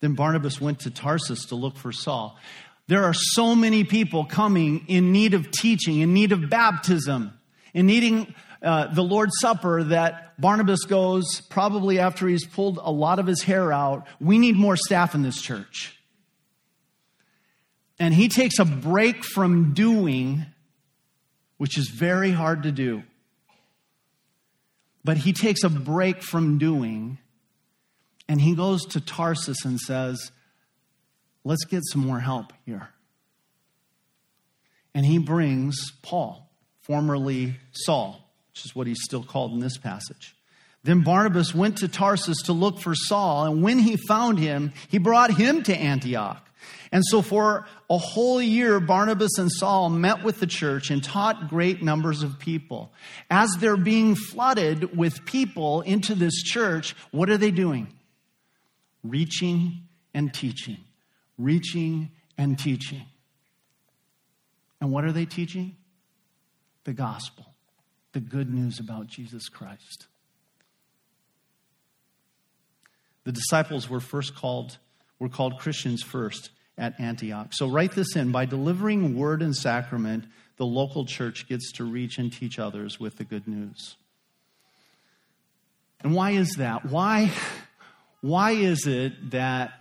Then 0.00 0.14
Barnabas 0.14 0.60
went 0.60 0.80
to 0.80 0.90
Tarsus 0.90 1.46
to 1.46 1.54
look 1.54 1.76
for 1.76 1.92
Saul. 1.92 2.38
There 2.86 3.04
are 3.04 3.14
so 3.14 3.54
many 3.54 3.84
people 3.84 4.24
coming 4.24 4.84
in 4.88 5.12
need 5.12 5.34
of 5.34 5.50
teaching, 5.50 6.00
in 6.00 6.12
need 6.12 6.32
of 6.32 6.50
baptism, 6.50 7.38
in 7.72 7.86
needing 7.86 8.34
uh, 8.62 8.92
the 8.92 9.02
Lord's 9.02 9.34
Supper 9.40 9.84
that 9.84 10.40
Barnabas 10.40 10.84
goes, 10.84 11.40
probably 11.50 11.98
after 11.98 12.26
he's 12.26 12.46
pulled 12.46 12.78
a 12.82 12.90
lot 12.90 13.18
of 13.18 13.26
his 13.26 13.42
hair 13.42 13.72
out, 13.72 14.06
we 14.20 14.38
need 14.38 14.56
more 14.56 14.76
staff 14.76 15.14
in 15.14 15.22
this 15.22 15.40
church. 15.40 15.96
And 17.98 18.14
he 18.14 18.28
takes 18.28 18.58
a 18.58 18.64
break 18.64 19.24
from 19.24 19.74
doing, 19.74 20.46
which 21.58 21.76
is 21.76 21.88
very 21.88 22.30
hard 22.30 22.62
to 22.62 22.72
do. 22.72 23.02
But 25.04 25.18
he 25.18 25.32
takes 25.32 25.62
a 25.62 25.68
break 25.70 26.22
from 26.22 26.58
doing 26.58 27.18
and 28.30 28.40
he 28.40 28.54
goes 28.54 28.84
to 28.84 29.00
Tarsus 29.00 29.64
and 29.64 29.80
says, 29.80 30.30
Let's 31.42 31.64
get 31.64 31.82
some 31.90 32.06
more 32.06 32.20
help 32.20 32.52
here. 32.64 32.88
And 34.94 35.04
he 35.04 35.18
brings 35.18 35.90
Paul, 36.02 36.48
formerly 36.80 37.56
Saul, 37.72 38.30
which 38.50 38.64
is 38.64 38.76
what 38.76 38.86
he's 38.86 39.02
still 39.02 39.24
called 39.24 39.52
in 39.52 39.58
this 39.58 39.78
passage. 39.78 40.36
Then 40.84 41.02
Barnabas 41.02 41.52
went 41.56 41.78
to 41.78 41.88
Tarsus 41.88 42.42
to 42.42 42.52
look 42.52 42.78
for 42.78 42.94
Saul, 42.94 43.46
and 43.46 43.64
when 43.64 43.80
he 43.80 43.96
found 43.96 44.38
him, 44.38 44.72
he 44.88 44.98
brought 44.98 45.32
him 45.32 45.64
to 45.64 45.76
Antioch. 45.76 46.48
And 46.92 47.02
so 47.04 47.22
for 47.22 47.66
a 47.88 47.98
whole 47.98 48.40
year, 48.40 48.78
Barnabas 48.78 49.38
and 49.38 49.50
Saul 49.50 49.90
met 49.90 50.22
with 50.22 50.38
the 50.38 50.46
church 50.46 50.90
and 50.90 51.02
taught 51.02 51.48
great 51.48 51.82
numbers 51.82 52.22
of 52.22 52.38
people. 52.38 52.92
As 53.28 53.50
they're 53.58 53.76
being 53.76 54.14
flooded 54.14 54.96
with 54.96 55.24
people 55.24 55.80
into 55.80 56.14
this 56.14 56.42
church, 56.44 56.94
what 57.10 57.28
are 57.28 57.38
they 57.38 57.50
doing? 57.50 57.92
Reaching 59.02 59.88
and 60.14 60.32
teaching, 60.32 60.78
reaching 61.38 62.10
and 62.36 62.58
teaching. 62.58 63.04
And 64.80 64.90
what 64.90 65.04
are 65.04 65.12
they 65.12 65.26
teaching? 65.26 65.76
The 66.84 66.92
gospel, 66.92 67.46
the 68.12 68.20
good 68.20 68.52
news 68.52 68.80
about 68.80 69.06
Jesus 69.06 69.48
Christ. 69.48 70.06
The 73.24 73.32
disciples 73.32 73.88
were 73.88 74.00
first 74.00 74.34
called, 74.34 74.78
were 75.18 75.28
called 75.28 75.58
Christians 75.58 76.02
first 76.02 76.50
at 76.78 76.98
Antioch. 76.98 77.48
So 77.52 77.68
write 77.68 77.92
this 77.92 78.16
in. 78.16 78.32
By 78.32 78.46
delivering 78.46 79.14
word 79.14 79.42
and 79.42 79.54
sacrament, 79.54 80.24
the 80.56 80.64
local 80.64 81.04
church 81.04 81.46
gets 81.46 81.72
to 81.72 81.84
reach 81.84 82.18
and 82.18 82.32
teach 82.32 82.58
others 82.58 82.98
with 82.98 83.16
the 83.16 83.24
good 83.24 83.46
news. 83.46 83.96
And 86.02 86.14
why 86.14 86.30
is 86.30 86.54
that? 86.56 86.86
Why 86.86 87.30
why 88.20 88.52
is 88.52 88.86
it 88.86 89.30
that 89.30 89.72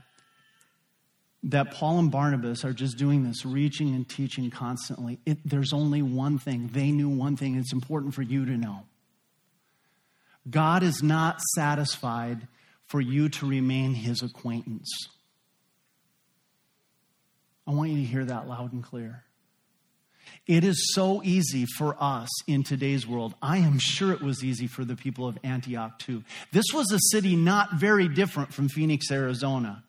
that 1.43 1.71
Paul 1.71 1.99
and 1.99 2.11
Barnabas 2.11 2.65
are 2.65 2.73
just 2.73 2.97
doing 2.97 3.23
this, 3.23 3.45
reaching 3.45 3.95
and 3.95 4.07
teaching 4.07 4.49
constantly. 4.51 5.19
It, 5.25 5.37
there's 5.45 5.71
only 5.71 6.01
one 6.01 6.37
thing. 6.37 6.69
They 6.73 6.91
knew 6.91 7.07
one 7.09 7.37
thing. 7.37 7.55
It's 7.55 7.71
important 7.71 8.13
for 8.13 8.21
you 8.21 8.45
to 8.45 8.57
know. 8.57 8.83
God 10.49 10.83
is 10.83 11.01
not 11.01 11.39
satisfied 11.55 12.47
for 12.87 12.99
you 12.99 13.29
to 13.29 13.47
remain 13.47 13.93
his 13.93 14.21
acquaintance. 14.21 14.89
I 17.67 17.71
want 17.71 17.91
you 17.91 17.97
to 17.97 18.03
hear 18.03 18.25
that 18.25 18.47
loud 18.47 18.73
and 18.73 18.83
clear. 18.83 19.23
It 20.47 20.63
is 20.63 20.93
so 20.93 21.21
easy 21.23 21.65
for 21.77 21.95
us 21.99 22.29
in 22.47 22.63
today's 22.63 23.05
world. 23.05 23.35
I 23.41 23.57
am 23.57 23.77
sure 23.79 24.11
it 24.11 24.21
was 24.21 24.43
easy 24.43 24.67
for 24.67 24.83
the 24.83 24.95
people 24.95 25.27
of 25.27 25.37
Antioch 25.43 25.99
too. 25.99 26.23
This 26.51 26.65
was 26.73 26.91
a 26.91 26.99
city 27.11 27.35
not 27.35 27.73
very 27.73 28.07
different 28.07 28.53
from 28.53 28.67
Phoenix, 28.67 29.11
Arizona. 29.11 29.83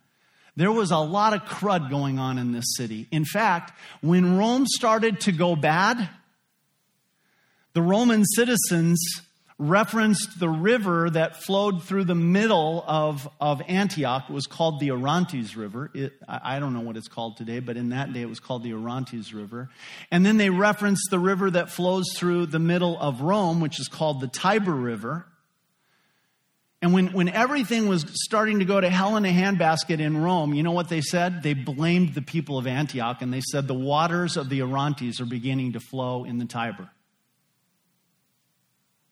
There 0.56 0.72
was 0.72 0.90
a 0.90 0.98
lot 0.98 1.32
of 1.32 1.44
crud 1.44 1.88
going 1.88 2.18
on 2.18 2.36
in 2.36 2.52
this 2.52 2.76
city. 2.76 3.08
In 3.10 3.24
fact, 3.24 3.72
when 4.02 4.36
Rome 4.36 4.66
started 4.66 5.20
to 5.20 5.32
go 5.32 5.56
bad, 5.56 6.08
the 7.72 7.82
Roman 7.82 8.24
citizens 8.24 9.00
referenced 9.60 10.40
the 10.40 10.48
river 10.48 11.10
that 11.10 11.42
flowed 11.42 11.84
through 11.84 12.04
the 12.04 12.14
middle 12.14 12.82
of, 12.86 13.28
of 13.38 13.60
Antioch. 13.68 14.24
It 14.28 14.32
was 14.32 14.46
called 14.46 14.80
the 14.80 14.90
Orontes 14.90 15.54
River. 15.54 15.90
It, 15.92 16.14
I, 16.26 16.58
don't 16.58 16.72
know 16.72 16.80
what 16.80 16.96
it's 16.96 17.08
called 17.08 17.36
today, 17.36 17.60
but 17.60 17.76
in 17.76 17.90
that 17.90 18.10
day 18.14 18.22
it 18.22 18.28
was 18.28 18.40
called 18.40 18.62
the 18.62 18.72
Orontes 18.72 19.34
River. 19.34 19.68
And 20.10 20.24
then 20.24 20.38
they 20.38 20.48
referenced 20.48 21.10
the 21.10 21.18
river 21.18 21.50
that 21.50 21.68
flows 21.68 22.06
through 22.16 22.46
the 22.46 22.58
middle 22.58 22.98
of 22.98 23.20
Rome, 23.20 23.60
which 23.60 23.78
is 23.78 23.86
called 23.86 24.22
the 24.22 24.28
Tiber 24.28 24.74
River. 24.74 25.26
And 26.80 26.94
when, 26.94 27.08
when 27.12 27.28
everything 27.28 27.86
was 27.86 28.06
starting 28.24 28.60
to 28.60 28.64
go 28.64 28.80
to 28.80 28.88
hell 28.88 29.18
in 29.18 29.26
a 29.26 29.32
handbasket 29.32 30.00
in 30.00 30.16
Rome, 30.16 30.54
you 30.54 30.62
know 30.62 30.72
what 30.72 30.88
they 30.88 31.02
said? 31.02 31.42
They 31.42 31.52
blamed 31.52 32.14
the 32.14 32.22
people 32.22 32.56
of 32.56 32.66
Antioch 32.66 33.20
and 33.20 33.30
they 33.30 33.42
said 33.42 33.68
the 33.68 33.74
waters 33.74 34.38
of 34.38 34.48
the 34.48 34.62
Orontes 34.62 35.20
are 35.20 35.26
beginning 35.26 35.74
to 35.74 35.80
flow 35.80 36.24
in 36.24 36.38
the 36.38 36.46
Tiber. 36.46 36.88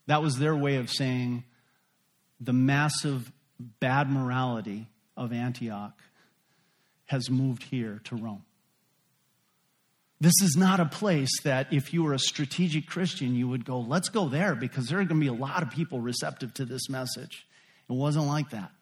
That 0.09 0.23
was 0.23 0.39
their 0.39 0.57
way 0.57 0.77
of 0.77 0.91
saying 0.91 1.45
the 2.41 2.55
massive 2.55 3.31
bad 3.79 4.11
morality 4.11 4.87
of 5.17 5.33
Antioch 5.33 5.99
has 7.07 7.31
moved 7.31 7.63
here 7.63 8.01
to 8.05 8.17
Rome. 8.17 8.43
This 10.19 10.35
is 10.43 10.57
not 10.57 10.81
a 10.81 10.87
place 10.87 11.31
that 11.43 11.73
if 11.73 11.93
you 11.93 12.03
were 12.03 12.15
a 12.15 12.19
strategic 12.19 12.87
Christian, 12.87 13.35
you 13.35 13.49
would 13.49 13.67
go, 13.67 13.81
let's 13.81 14.09
go 14.09 14.31
there 14.31 14.55
because 14.55 14.89
there 14.89 14.99
are 14.99 15.05
going 15.05 15.21
to 15.21 15.25
be 15.25 15.29
a 15.29 15.33
lot 15.33 15.63
of 15.63 15.71
people 15.71 16.01
receptive 16.01 16.55
to 16.55 16.65
this 16.65 16.89
message. 16.89 17.47
It 17.89 17.93
wasn't 17.93 18.27
like 18.27 18.51
that. 18.51 18.73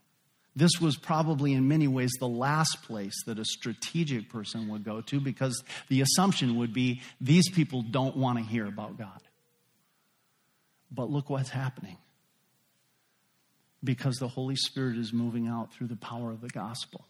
This 0.55 0.81
was 0.81 0.97
probably, 0.97 1.53
in 1.53 1.67
many 1.67 1.89
ways, 1.89 2.13
the 2.21 2.29
last 2.29 2.83
place 2.85 3.25
that 3.27 3.39
a 3.41 3.45
strategic 3.45 4.31
person 4.31 4.69
would 4.69 4.85
go 4.85 5.01
to 5.03 5.21
because 5.21 5.63
the 5.89 6.03
assumption 6.03 6.57
would 6.57 6.73
be 6.73 7.03
these 7.21 7.51
people 7.51 7.83
don't 7.83 8.17
want 8.17 8.39
to 8.39 8.45
hear 8.45 8.65
about 8.65 8.97
God. 8.97 9.21
But 10.91 11.11
look 11.11 11.31
what's 11.31 11.51
happening. 11.51 11.99
Because 13.83 14.17
the 14.17 14.29
Holy 14.29 14.57
Spirit 14.57 14.97
is 14.97 15.13
moving 15.13 15.47
out 15.47 15.73
through 15.73 15.89
the 15.89 15.97
power 15.97 16.31
of 16.31 16.41
the 16.41 16.49
gospel. 16.49 17.05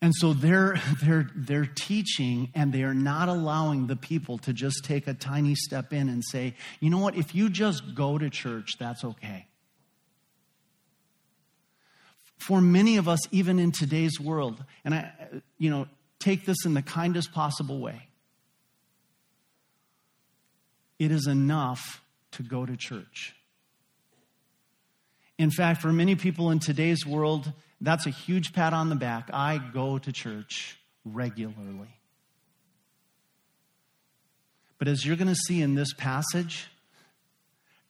And 0.00 0.14
so 0.14 0.32
they're, 0.32 0.80
they're, 1.02 1.30
they're 1.34 1.66
teaching 1.74 2.50
and 2.54 2.72
they 2.72 2.82
are 2.82 2.94
not 2.94 3.28
allowing 3.28 3.86
the 3.86 3.96
people 3.96 4.38
to 4.38 4.52
just 4.52 4.84
take 4.84 5.06
a 5.06 5.14
tiny 5.14 5.54
step 5.54 5.92
in 5.92 6.08
and 6.08 6.24
say, 6.24 6.54
you 6.80 6.90
know 6.90 6.98
what, 6.98 7.16
if 7.16 7.34
you 7.34 7.48
just 7.48 7.94
go 7.94 8.18
to 8.18 8.30
church, 8.30 8.76
that's 8.78 9.04
okay. 9.04 9.46
For 12.38 12.60
many 12.60 12.98
of 12.98 13.08
us, 13.08 13.20
even 13.32 13.58
in 13.58 13.72
today's 13.72 14.20
world, 14.20 14.62
and 14.84 14.94
I, 14.94 15.12
you 15.58 15.70
know, 15.70 15.88
take 16.20 16.46
this 16.46 16.64
in 16.64 16.74
the 16.74 16.82
kindest 16.82 17.32
possible 17.32 17.80
way 17.80 18.07
it 20.98 21.10
is 21.10 21.26
enough 21.26 22.02
to 22.32 22.42
go 22.42 22.66
to 22.66 22.76
church. 22.76 23.34
In 25.38 25.50
fact, 25.50 25.80
for 25.80 25.92
many 25.92 26.16
people 26.16 26.50
in 26.50 26.58
today's 26.58 27.06
world, 27.06 27.52
that's 27.80 28.06
a 28.06 28.10
huge 28.10 28.52
pat 28.52 28.72
on 28.72 28.88
the 28.88 28.96
back. 28.96 29.30
I 29.32 29.58
go 29.58 29.98
to 29.98 30.12
church 30.12 30.76
regularly. 31.04 31.94
But 34.78 34.88
as 34.88 35.04
you're 35.06 35.16
going 35.16 35.28
to 35.28 35.34
see 35.34 35.62
in 35.62 35.74
this 35.74 35.92
passage, 35.94 36.66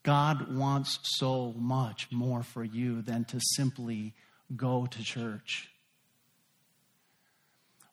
God 0.02 0.54
wants 0.54 0.98
so 1.02 1.54
much 1.56 2.08
more 2.10 2.42
for 2.42 2.64
you 2.64 3.02
than 3.02 3.24
to 3.26 3.40
simply 3.56 4.14
go 4.54 4.86
to 4.86 5.02
church. 5.02 5.70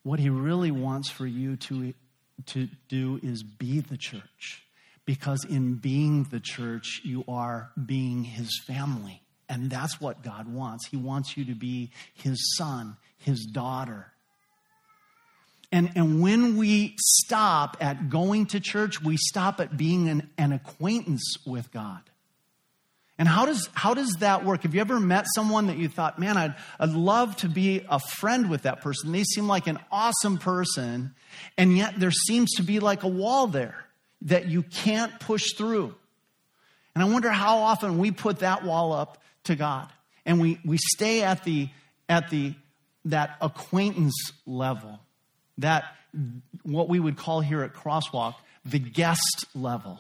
What 0.04 0.20
he 0.20 0.30
really 0.30 0.72
wants 0.72 1.10
for 1.10 1.26
you 1.26 1.56
to, 1.58 1.94
to 2.48 2.68
do 2.90 3.20
is 3.24 3.42
be 3.44 3.80
the 3.80 3.98
church 3.98 4.65
because 5.06 5.46
in 5.46 5.76
being 5.76 6.24
the 6.24 6.40
church, 6.40 7.02
you 7.04 7.24
are 7.28 7.72
being 7.86 8.24
his 8.24 8.60
family. 8.66 9.22
And 9.48 9.70
that's 9.70 10.02
what 10.02 10.24
God 10.24 10.52
wants. 10.52 10.88
He 10.88 10.98
wants 10.98 11.38
you 11.38 11.46
to 11.46 11.56
be 11.56 11.92
his 12.14 12.56
son, 12.58 12.98
his 13.20 13.46
daughter. 13.46 14.12
And, 15.72 15.92
and 15.96 16.22
when 16.22 16.58
we 16.58 16.96
stop 16.98 17.78
at 17.80 18.10
going 18.10 18.48
to 18.48 18.60
church, 18.60 19.02
we 19.02 19.18
stop 19.18 19.60
at 19.60 19.78
being 19.78 20.10
an, 20.10 20.30
an 20.38 20.52
acquaintance 20.52 21.36
with 21.46 21.72
God. 21.72 22.02
And 23.18 23.28
how 23.28 23.46
does, 23.46 23.70
how 23.74 23.94
does 23.94 24.12
that 24.20 24.44
work? 24.44 24.64
Have 24.64 24.76
you 24.76 24.82
ever 24.82 25.00
met 25.00 25.26
someone 25.36 25.68
that 25.68 25.78
you 25.78 25.88
thought, 25.88 26.20
man, 26.20 26.38
I'd, 26.38 26.56
I'd 26.80 26.90
love 26.90 27.38
to 27.38 27.50
be 27.50 27.86
a 27.90 28.00
friend 28.00 28.50
with 28.50 28.64
that 28.64 28.82
person? 28.82 29.12
They 29.12 29.24
seem 29.24 29.48
like 29.48 29.68
an 29.68 29.80
awesome 29.92 30.38
person, 30.38 31.16
and 31.58 31.78
yet 31.78 31.98
there 31.98 32.12
seems 32.12 32.52
to 32.56 32.64
be 32.64 32.80
like 32.80 33.04
a 33.04 33.08
wall 33.08 33.48
there 33.48 33.85
that 34.24 34.48
you 34.48 34.64
can't 34.64 35.20
push 35.20 35.54
through. 35.54 35.96
And 36.94 37.04
I 37.04 37.08
wonder 37.08 37.30
how 37.30 37.58
often 37.60 37.98
we 37.98 38.12
put 38.12 38.40
that 38.40 38.64
wall 38.64 38.94
up 38.94 39.22
to 39.46 39.56
God 39.56 39.90
and 40.26 40.40
we, 40.40 40.60
we 40.66 40.78
stay 40.78 41.24
at 41.24 41.44
the, 41.44 41.70
at 42.10 42.30
the, 42.30 42.56
that 43.06 43.38
acquaintance 43.42 44.32
level, 44.46 45.00
that 45.58 45.86
what 46.64 46.90
we 46.90 47.00
would 47.00 47.18
call 47.18 47.42
here 47.42 47.62
at 47.64 47.74
Crosswalk, 47.74 48.36
the 48.64 48.80
guest 48.80 49.46
level. 49.54 50.00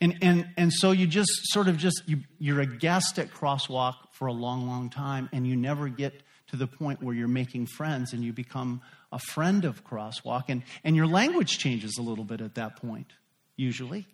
And, 0.00 0.16
and, 0.22 0.48
and 0.56 0.72
so 0.72 0.92
you 0.92 1.06
just 1.06 1.30
sort 1.44 1.68
of 1.68 1.76
just, 1.76 2.02
you, 2.06 2.20
you're 2.38 2.60
a 2.60 2.66
guest 2.66 3.18
at 3.18 3.30
Crosswalk 3.30 3.94
for 4.12 4.28
a 4.28 4.32
long, 4.32 4.66
long 4.66 4.88
time, 4.88 5.28
and 5.32 5.46
you 5.46 5.56
never 5.56 5.88
get 5.88 6.14
to 6.48 6.56
the 6.56 6.66
point 6.66 7.02
where 7.02 7.14
you're 7.14 7.28
making 7.28 7.66
friends 7.66 8.12
and 8.12 8.24
you 8.24 8.32
become 8.32 8.80
a 9.12 9.18
friend 9.18 9.64
of 9.64 9.84
Crosswalk, 9.84 10.44
and, 10.48 10.62
and 10.84 10.94
your 10.94 11.06
language 11.06 11.58
changes 11.58 11.96
a 11.98 12.02
little 12.02 12.24
bit 12.24 12.40
at 12.40 12.54
that 12.54 12.76
point, 12.76 13.12
usually. 13.56 14.06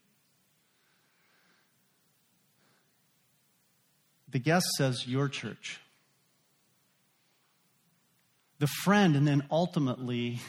The 4.28 4.38
guest 4.38 4.66
says, 4.76 5.07
Your 5.07 5.28
church. 5.28 5.80
The 8.59 8.66
friend, 8.66 9.16
and 9.16 9.28
then 9.28 9.44
ultimately 9.51 10.40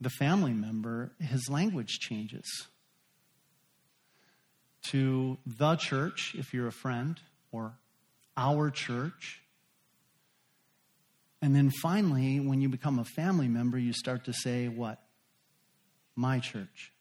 the 0.00 0.10
family 0.10 0.52
member, 0.52 1.12
his 1.18 1.48
language 1.48 1.98
changes 1.98 2.66
to 4.88 5.38
the 5.46 5.76
church, 5.76 6.34
if 6.36 6.52
you're 6.52 6.66
a 6.66 6.72
friend, 6.72 7.20
or 7.52 7.74
our 8.36 8.70
church, 8.70 9.41
and 11.42 11.56
then 11.56 11.70
finally, 11.82 12.38
when 12.38 12.60
you 12.60 12.68
become 12.68 13.00
a 13.00 13.04
family 13.04 13.48
member, 13.48 13.76
you 13.76 13.92
start 13.92 14.24
to 14.26 14.32
say, 14.32 14.68
What? 14.68 15.00
My 16.14 16.38
church. 16.38 16.92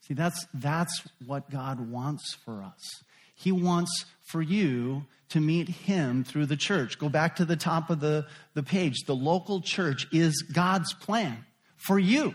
See, 0.00 0.14
that's, 0.14 0.46
that's 0.54 1.02
what 1.26 1.50
God 1.50 1.90
wants 1.90 2.34
for 2.44 2.62
us. 2.62 3.02
He 3.34 3.52
wants 3.52 4.06
for 4.30 4.40
you 4.40 5.04
to 5.30 5.40
meet 5.40 5.68
Him 5.68 6.24
through 6.24 6.46
the 6.46 6.56
church. 6.56 6.98
Go 6.98 7.08
back 7.08 7.36
to 7.36 7.44
the 7.44 7.56
top 7.56 7.90
of 7.90 8.00
the, 8.00 8.26
the 8.54 8.62
page. 8.62 8.94
The 9.06 9.16
local 9.16 9.60
church 9.60 10.06
is 10.12 10.42
God's 10.42 10.94
plan 10.94 11.44
for 11.76 11.98
you. 11.98 12.34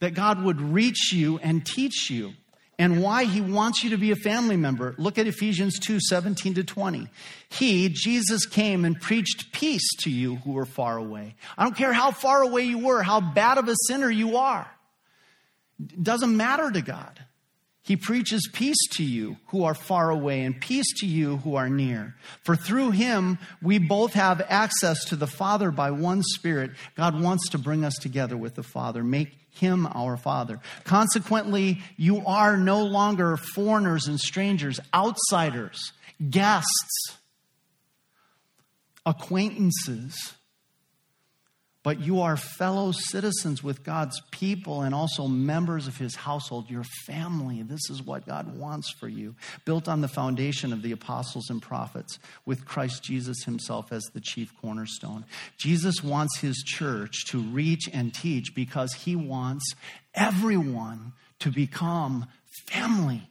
That 0.00 0.14
God 0.14 0.42
would 0.44 0.60
reach 0.60 1.10
you 1.12 1.38
and 1.38 1.64
teach 1.64 2.10
you 2.10 2.34
and 2.78 3.02
why 3.02 3.24
he 3.24 3.40
wants 3.40 3.82
you 3.82 3.90
to 3.90 3.98
be 3.98 4.10
a 4.10 4.16
family 4.16 4.56
member. 4.56 4.94
Look 4.98 5.18
at 5.18 5.26
Ephesians 5.26 5.78
2 5.78 5.98
17 6.00 6.54
to 6.54 6.64
20. 6.64 7.08
He, 7.48 7.88
Jesus, 7.88 8.46
came 8.46 8.84
and 8.84 9.00
preached 9.00 9.52
peace 9.52 9.88
to 10.00 10.10
you 10.10 10.36
who 10.36 10.52
were 10.52 10.66
far 10.66 10.98
away. 10.98 11.36
I 11.56 11.64
don't 11.64 11.76
care 11.76 11.92
how 11.92 12.10
far 12.10 12.42
away 12.42 12.64
you 12.64 12.78
were, 12.78 13.02
how 13.02 13.20
bad 13.20 13.58
of 13.58 13.68
a 13.68 13.74
sinner 13.86 14.10
you 14.10 14.36
are. 14.36 14.70
It 15.80 16.02
doesn't 16.02 16.36
matter 16.36 16.70
to 16.70 16.82
God. 16.82 17.20
He 17.82 17.94
preaches 17.94 18.50
peace 18.52 18.88
to 18.94 19.04
you 19.04 19.36
who 19.46 19.62
are 19.62 19.74
far 19.74 20.10
away 20.10 20.42
and 20.42 20.60
peace 20.60 20.92
to 20.98 21.06
you 21.06 21.36
who 21.38 21.54
are 21.54 21.68
near. 21.68 22.16
For 22.42 22.56
through 22.56 22.90
him, 22.90 23.38
we 23.62 23.78
both 23.78 24.14
have 24.14 24.44
access 24.48 25.04
to 25.04 25.16
the 25.16 25.28
Father 25.28 25.70
by 25.70 25.92
one 25.92 26.24
Spirit. 26.24 26.72
God 26.96 27.22
wants 27.22 27.48
to 27.50 27.58
bring 27.58 27.84
us 27.84 27.94
together 27.94 28.36
with 28.36 28.56
the 28.56 28.64
Father, 28.64 29.04
make 29.04 29.45
him 29.56 29.86
our 29.92 30.16
Father. 30.16 30.60
Consequently, 30.84 31.80
you 31.96 32.24
are 32.26 32.56
no 32.56 32.82
longer 32.84 33.36
foreigners 33.36 34.06
and 34.06 34.20
strangers, 34.20 34.80
outsiders 34.94 35.92
guests, 36.30 37.16
acquaintances, 39.04 40.34
but 41.86 42.00
you 42.00 42.20
are 42.20 42.36
fellow 42.36 42.90
citizens 42.90 43.62
with 43.62 43.84
God's 43.84 44.20
people 44.32 44.82
and 44.82 44.92
also 44.92 45.28
members 45.28 45.86
of 45.86 45.96
his 45.96 46.16
household, 46.16 46.68
your 46.68 46.82
family. 47.06 47.62
This 47.62 47.88
is 47.90 48.02
what 48.02 48.26
God 48.26 48.58
wants 48.58 48.90
for 48.90 49.06
you, 49.06 49.36
built 49.64 49.86
on 49.86 50.00
the 50.00 50.08
foundation 50.08 50.72
of 50.72 50.82
the 50.82 50.90
apostles 50.90 51.48
and 51.48 51.62
prophets, 51.62 52.18
with 52.44 52.64
Christ 52.64 53.04
Jesus 53.04 53.44
himself 53.44 53.92
as 53.92 54.02
the 54.12 54.20
chief 54.20 54.52
cornerstone. 54.60 55.24
Jesus 55.58 56.02
wants 56.02 56.40
his 56.40 56.56
church 56.66 57.24
to 57.26 57.38
reach 57.38 57.88
and 57.92 58.12
teach 58.12 58.52
because 58.52 58.92
he 58.92 59.14
wants 59.14 59.72
everyone 60.12 61.12
to 61.38 61.52
become 61.52 62.26
family. 62.66 63.30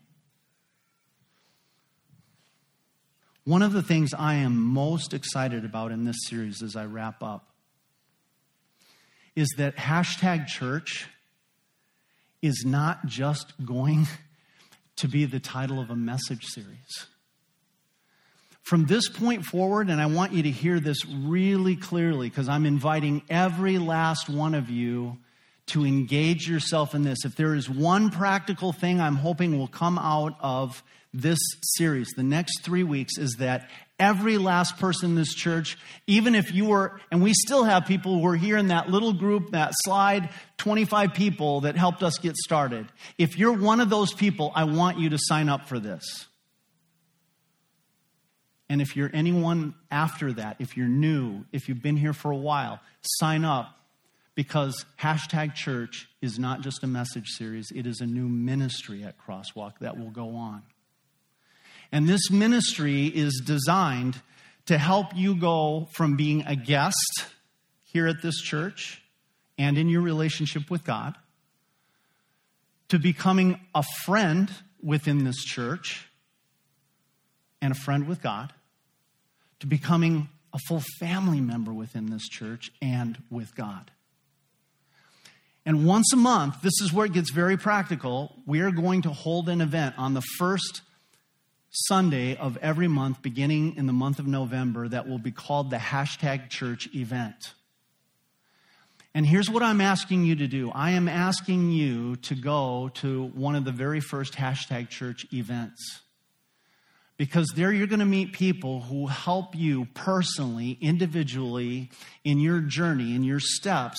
One 3.43 3.63
of 3.63 3.73
the 3.73 3.83
things 3.83 4.13
I 4.13 4.35
am 4.35 4.55
most 4.55 5.13
excited 5.13 5.65
about 5.65 5.91
in 5.91 6.05
this 6.05 6.15
series 6.29 6.63
as 6.63 6.77
I 6.77 6.85
wrap 6.85 7.21
up 7.21 7.49
is 9.35 9.47
that 9.57 9.75
hashtag 9.75 10.47
church 10.47 11.07
is 12.41 12.63
not 12.65 13.05
just 13.05 13.53
going 13.65 14.07
to 14.97 15.07
be 15.07 15.25
the 15.25 15.39
title 15.39 15.79
of 15.79 15.89
a 15.89 15.95
message 15.95 16.45
series. 16.45 17.07
From 18.63 18.85
this 18.85 19.09
point 19.09 19.45
forward, 19.45 19.89
and 19.89 20.01
I 20.01 20.07
want 20.07 20.33
you 20.33 20.43
to 20.43 20.49
hear 20.49 20.79
this 20.79 21.05
really 21.05 21.75
clearly 21.75 22.29
because 22.29 22.49
I'm 22.49 22.65
inviting 22.65 23.21
every 23.29 23.77
last 23.77 24.27
one 24.27 24.55
of 24.55 24.69
you 24.69 25.17
to 25.67 25.85
engage 25.85 26.47
yourself 26.47 26.95
in 26.95 27.03
this. 27.03 27.25
If 27.25 27.35
there 27.35 27.53
is 27.53 27.69
one 27.69 28.09
practical 28.09 28.71
thing 28.71 28.99
I'm 28.99 29.17
hoping 29.17 29.57
will 29.57 29.67
come 29.67 29.99
out 29.99 30.35
of 30.39 30.83
this 31.13 31.39
series, 31.77 32.07
the 32.15 32.23
next 32.23 32.63
three 32.63 32.83
weeks, 32.83 33.17
is 33.17 33.35
that 33.39 33.69
every 33.99 34.37
last 34.37 34.77
person 34.77 35.11
in 35.11 35.15
this 35.15 35.33
church, 35.33 35.77
even 36.07 36.35
if 36.35 36.53
you 36.53 36.65
were, 36.65 36.99
and 37.11 37.21
we 37.23 37.33
still 37.33 37.63
have 37.63 37.85
people 37.85 38.19
who 38.19 38.27
are 38.27 38.35
here 38.35 38.57
in 38.57 38.67
that 38.67 38.89
little 38.89 39.13
group, 39.13 39.51
that 39.51 39.71
slide, 39.83 40.29
25 40.57 41.13
people 41.13 41.61
that 41.61 41.77
helped 41.77 42.03
us 42.03 42.17
get 42.17 42.35
started. 42.35 42.87
If 43.17 43.37
you're 43.37 43.57
one 43.57 43.79
of 43.79 43.89
those 43.89 44.13
people, 44.13 44.51
I 44.55 44.65
want 44.65 44.99
you 44.99 45.09
to 45.09 45.17
sign 45.19 45.49
up 45.49 45.67
for 45.67 45.79
this. 45.79 46.27
And 48.67 48.81
if 48.81 48.95
you're 48.95 49.11
anyone 49.13 49.75
after 49.91 50.33
that, 50.33 50.57
if 50.59 50.75
you're 50.75 50.87
new, 50.87 51.45
if 51.51 51.69
you've 51.69 51.83
been 51.83 51.97
here 51.97 52.13
for 52.13 52.31
a 52.31 52.37
while, 52.37 52.79
sign 53.01 53.45
up 53.45 53.77
because 54.33 54.85
hashtag 54.99 55.53
church 55.53 56.07
is 56.21 56.39
not 56.39 56.61
just 56.61 56.83
a 56.83 56.87
message 56.87 57.29
series, 57.29 57.71
it 57.73 57.85
is 57.87 58.01
a 58.01 58.05
new 58.05 58.27
ministry 58.27 59.03
at 59.03 59.15
Crosswalk 59.17 59.79
that 59.79 59.97
will 59.97 60.09
go 60.09 60.35
on. 60.35 60.63
And 61.91 62.07
this 62.07 62.31
ministry 62.31 63.07
is 63.07 63.41
designed 63.45 64.21
to 64.65 64.77
help 64.77 65.15
you 65.15 65.35
go 65.35 65.87
from 65.93 66.15
being 66.15 66.43
a 66.47 66.55
guest 66.55 67.25
here 67.83 68.07
at 68.07 68.21
this 68.21 68.41
church 68.41 69.01
and 69.57 69.77
in 69.77 69.87
your 69.87 70.01
relationship 70.01 70.69
with 70.69 70.83
God 70.83 71.15
to 72.89 72.99
becoming 72.99 73.59
a 73.73 73.83
friend 74.03 74.51
within 74.81 75.23
this 75.23 75.37
church 75.37 76.07
and 77.61 77.71
a 77.71 77.75
friend 77.75 78.07
with 78.07 78.21
God 78.21 78.53
to 79.59 79.67
becoming 79.67 80.29
a 80.53 80.59
full 80.67 80.83
family 80.99 81.41
member 81.41 81.73
within 81.73 82.09
this 82.09 82.27
church 82.27 82.71
and 82.81 83.17
with 83.29 83.55
God. 83.55 83.91
And 85.65 85.85
once 85.85 86.13
a 86.13 86.17
month, 86.17 86.61
this 86.61 86.79
is 86.81 86.93
where 86.93 87.07
it 87.07 87.13
gets 87.13 87.31
very 87.31 87.57
practical. 87.57 88.35
We 88.45 88.61
are 88.61 88.71
going 88.71 89.01
to 89.03 89.09
hold 89.09 89.49
an 89.49 89.61
event 89.61 89.95
on 89.97 90.13
the 90.13 90.21
first 90.37 90.81
Sunday 91.75 92.37
of 92.37 92.57
every 92.61 92.87
month, 92.87 93.21
beginning 93.21 93.75
in 93.75 93.85
the 93.85 93.93
month 93.93 94.19
of 94.19 94.27
November, 94.27 94.87
that 94.87 95.07
will 95.07 95.19
be 95.19 95.31
called 95.31 95.69
the 95.69 95.77
hashtag 95.77 96.49
church 96.49 96.87
event. 96.95 97.53
And 99.13 99.25
here's 99.25 99.49
what 99.49 99.63
I'm 99.63 99.79
asking 99.79 100.25
you 100.25 100.35
to 100.37 100.47
do 100.47 100.71
I 100.73 100.91
am 100.91 101.07
asking 101.07 101.71
you 101.71 102.17
to 102.17 102.35
go 102.35 102.91
to 102.95 103.27
one 103.27 103.55
of 103.55 103.63
the 103.63 103.71
very 103.71 103.99
first 103.99 104.33
hashtag 104.33 104.89
church 104.89 105.25
events. 105.33 106.01
Because 107.17 107.47
there 107.55 107.71
you're 107.71 107.87
going 107.87 107.99
to 107.99 108.05
meet 108.05 108.33
people 108.33 108.81
who 108.81 109.07
help 109.07 109.55
you 109.55 109.85
personally, 109.93 110.77
individually, 110.81 111.89
in 112.25 112.39
your 112.39 112.59
journey, 112.59 113.15
in 113.15 113.23
your 113.23 113.39
steps. 113.39 113.97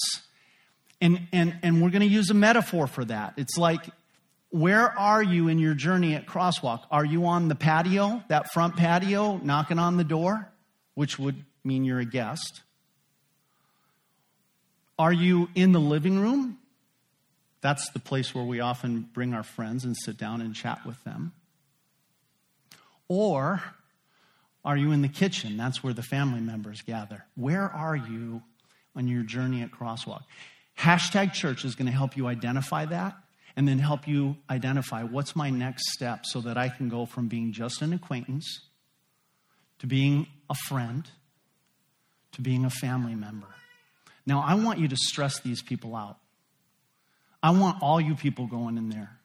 And, 1.00 1.26
and, 1.32 1.56
and 1.62 1.82
we're 1.82 1.88
going 1.88 2.06
to 2.06 2.14
use 2.14 2.28
a 2.28 2.34
metaphor 2.34 2.86
for 2.86 3.06
that. 3.06 3.32
It's 3.38 3.56
like 3.56 3.86
where 4.50 4.96
are 4.98 5.22
you 5.22 5.48
in 5.48 5.58
your 5.58 5.74
journey 5.74 6.14
at 6.14 6.26
Crosswalk? 6.26 6.84
Are 6.90 7.04
you 7.04 7.26
on 7.26 7.48
the 7.48 7.54
patio, 7.54 8.22
that 8.28 8.52
front 8.52 8.76
patio, 8.76 9.38
knocking 9.38 9.78
on 9.78 9.96
the 9.96 10.04
door, 10.04 10.50
which 10.94 11.18
would 11.18 11.44
mean 11.64 11.84
you're 11.84 11.98
a 11.98 12.04
guest? 12.04 12.62
Are 14.98 15.12
you 15.12 15.48
in 15.54 15.72
the 15.72 15.80
living 15.80 16.20
room? 16.20 16.58
That's 17.60 17.90
the 17.90 17.98
place 17.98 18.34
where 18.34 18.44
we 18.44 18.60
often 18.60 19.08
bring 19.12 19.34
our 19.34 19.42
friends 19.42 19.84
and 19.84 19.96
sit 19.96 20.16
down 20.16 20.40
and 20.40 20.54
chat 20.54 20.86
with 20.86 21.02
them. 21.04 21.32
Or 23.08 23.62
are 24.64 24.76
you 24.76 24.92
in 24.92 25.02
the 25.02 25.08
kitchen? 25.08 25.56
That's 25.56 25.82
where 25.82 25.92
the 25.92 26.02
family 26.02 26.40
members 26.40 26.82
gather. 26.82 27.24
Where 27.34 27.68
are 27.68 27.96
you 27.96 28.42
on 28.94 29.08
your 29.08 29.22
journey 29.22 29.62
at 29.62 29.70
Crosswalk? 29.70 30.22
Hashtag 30.78 31.32
church 31.32 31.64
is 31.64 31.74
going 31.74 31.86
to 31.86 31.92
help 31.92 32.16
you 32.16 32.26
identify 32.26 32.84
that 32.86 33.16
and 33.56 33.66
then 33.66 33.78
help 33.78 34.06
you 34.06 34.36
identify 34.50 35.02
what's 35.02 35.34
my 35.34 35.50
next 35.50 35.92
step 35.92 36.26
so 36.26 36.40
that 36.42 36.58
I 36.58 36.68
can 36.68 36.88
go 36.88 37.06
from 37.06 37.28
being 37.28 37.52
just 37.52 37.82
an 37.82 37.92
acquaintance 37.92 38.60
to 39.78 39.86
being 39.86 40.26
a 40.48 40.54
friend 40.54 41.08
to 42.36 42.42
being 42.42 42.64
a 42.64 42.70
family 42.70 43.14
member. 43.14 43.46
Now, 44.26 44.44
I 44.46 44.54
want 44.54 44.78
you 44.78 44.88
to 44.88 44.96
stress 44.96 45.40
these 45.40 45.62
people 45.62 45.96
out. 45.96 46.18
I 47.42 47.50
want 47.50 47.82
all 47.82 48.00
you 48.00 48.14
people 48.14 48.46
going 48.46 48.76
in 48.76 48.90
there. 48.90 49.18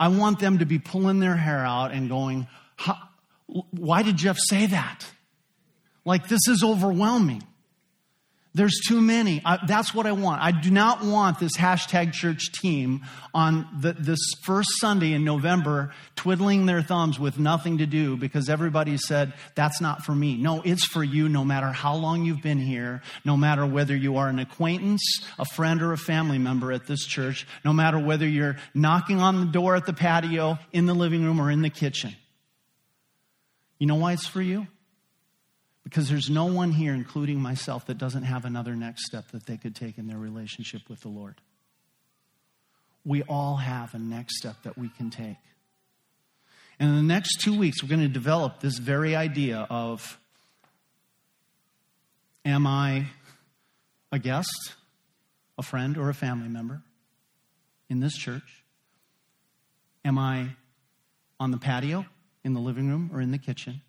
I 0.00 0.08
want 0.08 0.40
them 0.40 0.58
to 0.58 0.66
be 0.66 0.78
pulling 0.78 1.20
their 1.20 1.36
hair 1.36 1.64
out 1.64 1.92
and 1.92 2.08
going, 2.08 2.48
Why 3.46 4.02
did 4.02 4.16
Jeff 4.16 4.36
say 4.38 4.66
that? 4.66 5.06
Like, 6.04 6.26
this 6.26 6.48
is 6.48 6.64
overwhelming. 6.64 7.44
There's 8.54 8.80
too 8.86 9.00
many. 9.00 9.40
I, 9.46 9.64
that's 9.66 9.94
what 9.94 10.06
I 10.06 10.12
want. 10.12 10.42
I 10.42 10.50
do 10.50 10.70
not 10.70 11.02
want 11.02 11.38
this 11.38 11.56
hashtag 11.56 12.12
church 12.12 12.52
team 12.52 13.00
on 13.32 13.66
the, 13.80 13.94
this 13.94 14.18
first 14.44 14.68
Sunday 14.78 15.14
in 15.14 15.24
November 15.24 15.90
twiddling 16.16 16.66
their 16.66 16.82
thumbs 16.82 17.18
with 17.18 17.38
nothing 17.38 17.78
to 17.78 17.86
do 17.86 18.18
because 18.18 18.50
everybody 18.50 18.98
said, 18.98 19.32
that's 19.54 19.80
not 19.80 20.04
for 20.04 20.14
me. 20.14 20.36
No, 20.36 20.60
it's 20.60 20.84
for 20.84 21.02
you 21.02 21.30
no 21.30 21.46
matter 21.46 21.68
how 21.68 21.94
long 21.94 22.26
you've 22.26 22.42
been 22.42 22.58
here, 22.58 23.00
no 23.24 23.38
matter 23.38 23.64
whether 23.64 23.96
you 23.96 24.18
are 24.18 24.28
an 24.28 24.38
acquaintance, 24.38 25.22
a 25.38 25.46
friend, 25.46 25.80
or 25.80 25.94
a 25.94 25.98
family 25.98 26.38
member 26.38 26.72
at 26.72 26.86
this 26.86 27.06
church, 27.06 27.46
no 27.64 27.72
matter 27.72 27.98
whether 27.98 28.28
you're 28.28 28.58
knocking 28.74 29.18
on 29.18 29.40
the 29.40 29.50
door 29.50 29.76
at 29.76 29.86
the 29.86 29.94
patio, 29.94 30.58
in 30.72 30.84
the 30.84 30.94
living 30.94 31.24
room, 31.24 31.40
or 31.40 31.50
in 31.50 31.62
the 31.62 31.70
kitchen. 31.70 32.14
You 33.78 33.86
know 33.86 33.96
why 33.96 34.12
it's 34.12 34.26
for 34.26 34.42
you? 34.42 34.66
Because 35.84 36.08
there's 36.08 36.30
no 36.30 36.44
one 36.44 36.72
here, 36.72 36.94
including 36.94 37.40
myself, 37.40 37.86
that 37.86 37.98
doesn't 37.98 38.22
have 38.22 38.44
another 38.44 38.76
next 38.76 39.06
step 39.06 39.30
that 39.32 39.46
they 39.46 39.56
could 39.56 39.74
take 39.74 39.98
in 39.98 40.06
their 40.06 40.18
relationship 40.18 40.82
with 40.88 41.00
the 41.00 41.08
Lord. 41.08 41.40
We 43.04 43.22
all 43.24 43.56
have 43.56 43.94
a 43.94 43.98
next 43.98 44.38
step 44.38 44.62
that 44.62 44.78
we 44.78 44.88
can 44.88 45.10
take. 45.10 45.36
And 46.78 46.90
in 46.90 46.96
the 46.96 47.02
next 47.02 47.40
two 47.40 47.58
weeks, 47.58 47.82
we're 47.82 47.88
going 47.88 48.00
to 48.00 48.08
develop 48.08 48.60
this 48.60 48.78
very 48.78 49.16
idea 49.16 49.66
of 49.70 50.18
Am 52.44 52.66
I 52.66 53.06
a 54.10 54.18
guest, 54.18 54.74
a 55.56 55.62
friend, 55.62 55.96
or 55.96 56.08
a 56.08 56.14
family 56.14 56.48
member 56.48 56.82
in 57.88 58.00
this 58.00 58.16
church? 58.16 58.64
Am 60.04 60.18
I 60.18 60.48
on 61.38 61.52
the 61.52 61.58
patio, 61.58 62.04
in 62.42 62.54
the 62.54 62.60
living 62.60 62.88
room, 62.88 63.10
or 63.12 63.20
in 63.20 63.30
the 63.30 63.38
kitchen? 63.38 63.80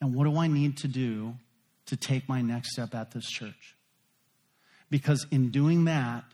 And 0.00 0.14
what 0.14 0.24
do 0.24 0.36
I 0.36 0.46
need 0.46 0.76
to 0.78 0.88
do 0.88 1.34
to 1.86 1.96
take 1.96 2.28
my 2.28 2.42
next 2.42 2.72
step 2.72 2.94
at 2.94 3.12
this 3.12 3.26
church? 3.26 3.76
Because 4.90 5.26
in 5.30 5.50
doing 5.50 5.84
that, 5.86 6.24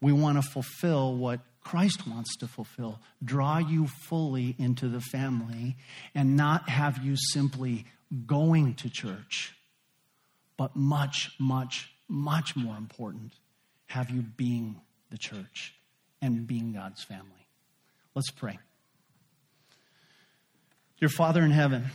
we 0.00 0.12
want 0.12 0.42
to 0.42 0.48
fulfill 0.50 1.16
what 1.16 1.40
Christ 1.62 2.06
wants 2.06 2.36
to 2.36 2.46
fulfill 2.46 3.00
draw 3.24 3.58
you 3.58 3.88
fully 4.08 4.54
into 4.58 4.88
the 4.88 5.00
family 5.00 5.76
and 6.14 6.36
not 6.36 6.68
have 6.68 7.04
you 7.04 7.16
simply 7.16 7.86
going 8.26 8.74
to 8.74 8.88
church, 8.88 9.54
but 10.56 10.76
much, 10.76 11.32
much, 11.40 11.90
much 12.08 12.54
more 12.54 12.76
important, 12.76 13.32
have 13.86 14.10
you 14.10 14.22
being 14.22 14.80
the 15.10 15.18
church 15.18 15.74
and 16.22 16.46
being 16.46 16.72
God's 16.72 17.02
family. 17.04 17.46
Let's 18.14 18.30
pray. 18.30 18.58
Dear 21.00 21.08
Father 21.08 21.42
in 21.42 21.50
heaven, 21.50 21.86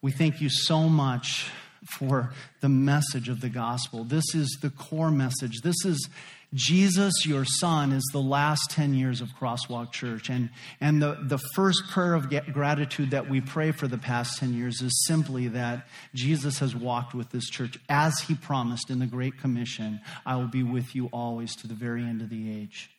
we 0.00 0.12
thank 0.12 0.40
you 0.40 0.48
so 0.48 0.88
much 0.88 1.50
for 1.84 2.32
the 2.60 2.68
message 2.68 3.28
of 3.28 3.40
the 3.40 3.48
gospel. 3.48 4.04
This 4.04 4.34
is 4.34 4.58
the 4.60 4.70
core 4.70 5.10
message. 5.10 5.60
This 5.62 5.84
is 5.84 6.08
Jesus, 6.54 7.26
your 7.26 7.44
son, 7.44 7.92
is 7.92 8.04
the 8.12 8.20
last 8.20 8.70
10 8.70 8.94
years 8.94 9.20
of 9.20 9.28
Crosswalk 9.38 9.92
Church. 9.92 10.30
And, 10.30 10.48
and 10.80 11.02
the, 11.02 11.18
the 11.20 11.38
first 11.54 11.82
prayer 11.90 12.14
of 12.14 12.30
gratitude 12.52 13.10
that 13.10 13.28
we 13.28 13.40
pray 13.40 13.70
for 13.70 13.86
the 13.86 13.98
past 13.98 14.38
10 14.38 14.54
years 14.54 14.80
is 14.80 15.04
simply 15.06 15.48
that 15.48 15.86
Jesus 16.14 16.58
has 16.60 16.74
walked 16.74 17.14
with 17.14 17.30
this 17.30 17.48
church 17.50 17.78
as 17.88 18.20
he 18.20 18.34
promised 18.34 18.88
in 18.88 18.98
the 18.98 19.06
Great 19.06 19.38
Commission 19.38 20.00
I 20.24 20.36
will 20.36 20.48
be 20.48 20.62
with 20.62 20.94
you 20.94 21.08
always 21.12 21.54
to 21.56 21.66
the 21.66 21.74
very 21.74 22.02
end 22.02 22.22
of 22.22 22.30
the 22.30 22.50
age. 22.50 22.90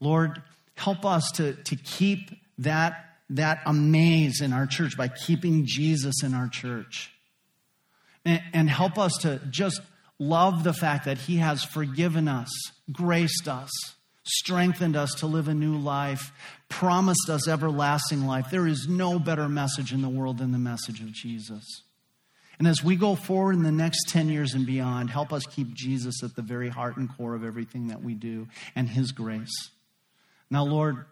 Lord, 0.00 0.42
help 0.74 1.04
us 1.04 1.30
to, 1.32 1.54
to 1.54 1.76
keep 1.76 2.30
that, 2.58 3.13
that 3.30 3.60
amaze 3.66 4.40
in 4.40 4.52
our 4.52 4.66
church 4.66 4.96
by 4.96 5.08
keeping 5.08 5.64
Jesus 5.66 6.22
in 6.22 6.34
our 6.34 6.48
church. 6.48 7.10
And, 8.24 8.42
and 8.52 8.70
help 8.70 8.98
us 8.98 9.12
to 9.22 9.40
just 9.50 9.80
love 10.18 10.64
the 10.64 10.72
fact 10.72 11.06
that 11.06 11.18
He 11.18 11.36
has 11.36 11.64
forgiven 11.64 12.28
us, 12.28 12.48
graced 12.92 13.48
us, 13.48 13.70
strengthened 14.24 14.96
us 14.96 15.12
to 15.14 15.26
live 15.26 15.48
a 15.48 15.54
new 15.54 15.76
life, 15.76 16.32
promised 16.68 17.28
us 17.28 17.48
everlasting 17.48 18.26
life. 18.26 18.46
There 18.50 18.66
is 18.66 18.86
no 18.88 19.18
better 19.18 19.48
message 19.48 19.92
in 19.92 20.02
the 20.02 20.08
world 20.08 20.38
than 20.38 20.52
the 20.52 20.58
message 20.58 21.00
of 21.00 21.12
Jesus. 21.12 21.82
And 22.58 22.68
as 22.68 22.84
we 22.84 22.96
go 22.96 23.14
forward 23.14 23.56
in 23.56 23.62
the 23.62 23.72
next 23.72 24.08
10 24.10 24.28
years 24.28 24.54
and 24.54 24.64
beyond, 24.64 25.10
help 25.10 25.32
us 25.32 25.44
keep 25.44 25.74
Jesus 25.74 26.22
at 26.22 26.36
the 26.36 26.42
very 26.42 26.68
heart 26.68 26.96
and 26.96 27.14
core 27.16 27.34
of 27.34 27.44
everything 27.44 27.88
that 27.88 28.02
we 28.02 28.14
do 28.14 28.46
and 28.76 28.88
His 28.88 29.12
grace. 29.12 29.70
Now, 30.50 30.64
Lord, 30.64 31.04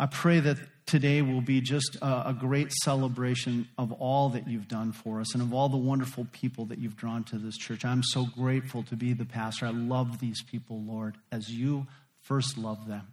I 0.00 0.06
pray 0.06 0.40
that 0.40 0.56
today 0.86 1.20
will 1.20 1.42
be 1.42 1.60
just 1.60 1.96
a, 2.00 2.30
a, 2.30 2.32
great 2.32 2.72
celebration 2.72 3.68
of 3.76 3.92
all 3.92 4.30
that 4.30 4.48
you've 4.48 4.66
done 4.66 4.92
for 4.92 5.20
us 5.20 5.34
and 5.34 5.42
of 5.42 5.52
all 5.52 5.68
the 5.68 5.76
wonderful 5.76 6.26
people 6.32 6.64
that 6.66 6.78
you've 6.78 6.96
drawn 6.96 7.22
to 7.24 7.36
this 7.36 7.58
church. 7.58 7.84
I'm 7.84 8.02
so 8.02 8.24
grateful 8.24 8.82
to 8.84 8.96
be 8.96 9.12
the 9.12 9.26
pastor. 9.26 9.66
I 9.66 9.72
love 9.72 10.18
these 10.18 10.42
people, 10.42 10.80
Lord, 10.80 11.16
as 11.30 11.50
you 11.50 11.86
first 12.22 12.56
loved 12.56 12.88
them. 12.88 13.08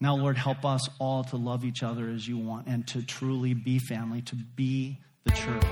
Now, 0.00 0.16
Lord, 0.16 0.38
help 0.38 0.64
us 0.64 0.88
all 0.98 1.24
to 1.24 1.36
love 1.36 1.62
each 1.62 1.82
other 1.82 2.08
as 2.08 2.26
you 2.26 2.38
want 2.38 2.68
and 2.68 2.86
to 2.88 3.02
truly 3.02 3.52
be 3.52 3.78
family, 3.78 4.22
to 4.22 4.34
be 4.34 4.96
the 5.24 5.32
church, 5.32 5.64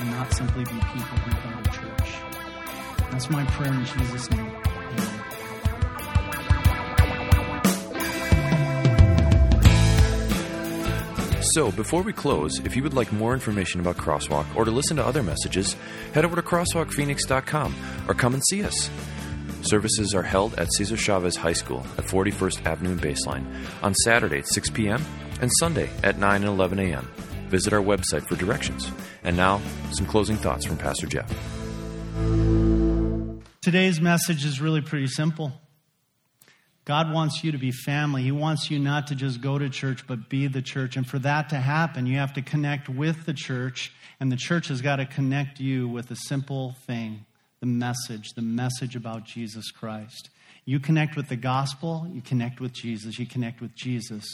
and 0.00 0.10
not 0.10 0.32
simply 0.32 0.64
be 0.64 0.70
people 0.70 1.18
who 1.18 1.56
go 1.56 1.62
to 1.62 1.70
church. 1.70 2.14
That's 3.12 3.30
my 3.30 3.44
prayer 3.44 3.72
in 3.72 3.84
Jesus' 3.84 4.28
name. 4.32 4.65
So, 11.54 11.70
before 11.70 12.02
we 12.02 12.12
close, 12.12 12.58
if 12.64 12.74
you 12.74 12.82
would 12.82 12.94
like 12.94 13.12
more 13.12 13.32
information 13.32 13.80
about 13.80 13.96
Crosswalk 13.96 14.46
or 14.56 14.64
to 14.64 14.70
listen 14.70 14.96
to 14.96 15.06
other 15.06 15.22
messages, 15.22 15.76
head 16.12 16.24
over 16.24 16.34
to 16.34 16.42
crosswalkphoenix.com 16.42 17.74
or 18.08 18.14
come 18.14 18.34
and 18.34 18.42
see 18.48 18.64
us. 18.64 18.90
Services 19.62 20.14
are 20.14 20.22
held 20.22 20.54
at 20.58 20.72
Cesar 20.72 20.96
Chavez 20.96 21.36
High 21.36 21.52
School 21.52 21.86
at 21.98 22.04
41st 22.04 22.66
Avenue 22.66 22.92
and 22.92 23.00
Baseline 23.00 23.46
on 23.82 23.94
Saturday 23.94 24.38
at 24.38 24.48
6 24.48 24.70
p.m. 24.70 25.02
and 25.40 25.50
Sunday 25.60 25.88
at 26.02 26.18
9 26.18 26.42
and 26.42 26.50
11 26.50 26.78
a.m. 26.78 27.08
Visit 27.48 27.72
our 27.72 27.82
website 27.82 28.26
for 28.28 28.36
directions. 28.36 28.90
And 29.22 29.36
now, 29.36 29.60
some 29.92 30.06
closing 30.06 30.36
thoughts 30.36 30.66
from 30.66 30.76
Pastor 30.78 31.06
Jeff. 31.06 31.28
Today's 33.62 34.00
message 34.00 34.44
is 34.44 34.60
really 34.60 34.80
pretty 34.80 35.06
simple. 35.06 35.52
God 36.86 37.12
wants 37.12 37.42
you 37.42 37.50
to 37.50 37.58
be 37.58 37.72
family. 37.72 38.22
He 38.22 38.30
wants 38.30 38.70
you 38.70 38.78
not 38.78 39.08
to 39.08 39.16
just 39.16 39.40
go 39.40 39.58
to 39.58 39.68
church, 39.68 40.06
but 40.06 40.28
be 40.28 40.46
the 40.46 40.62
church. 40.62 40.96
And 40.96 41.04
for 41.04 41.18
that 41.18 41.50
to 41.50 41.56
happen, 41.56 42.06
you 42.06 42.16
have 42.16 42.32
to 42.34 42.42
connect 42.42 42.88
with 42.88 43.26
the 43.26 43.34
church, 43.34 43.92
and 44.20 44.30
the 44.30 44.36
church 44.36 44.68
has 44.68 44.80
got 44.80 44.96
to 44.96 45.04
connect 45.04 45.58
you 45.58 45.88
with 45.88 46.10
a 46.10 46.16
simple 46.16 46.76
thing 46.86 47.26
the 47.60 47.66
message, 47.66 48.28
the 48.34 48.42
message 48.42 48.94
about 48.94 49.24
Jesus 49.24 49.70
Christ. 49.70 50.30
You 50.64 50.78
connect 50.78 51.16
with 51.16 51.28
the 51.28 51.36
gospel, 51.36 52.06
you 52.12 52.20
connect 52.20 52.60
with 52.60 52.72
Jesus. 52.72 53.18
You 53.18 53.26
connect 53.26 53.60
with 53.60 53.74
Jesus, 53.74 54.24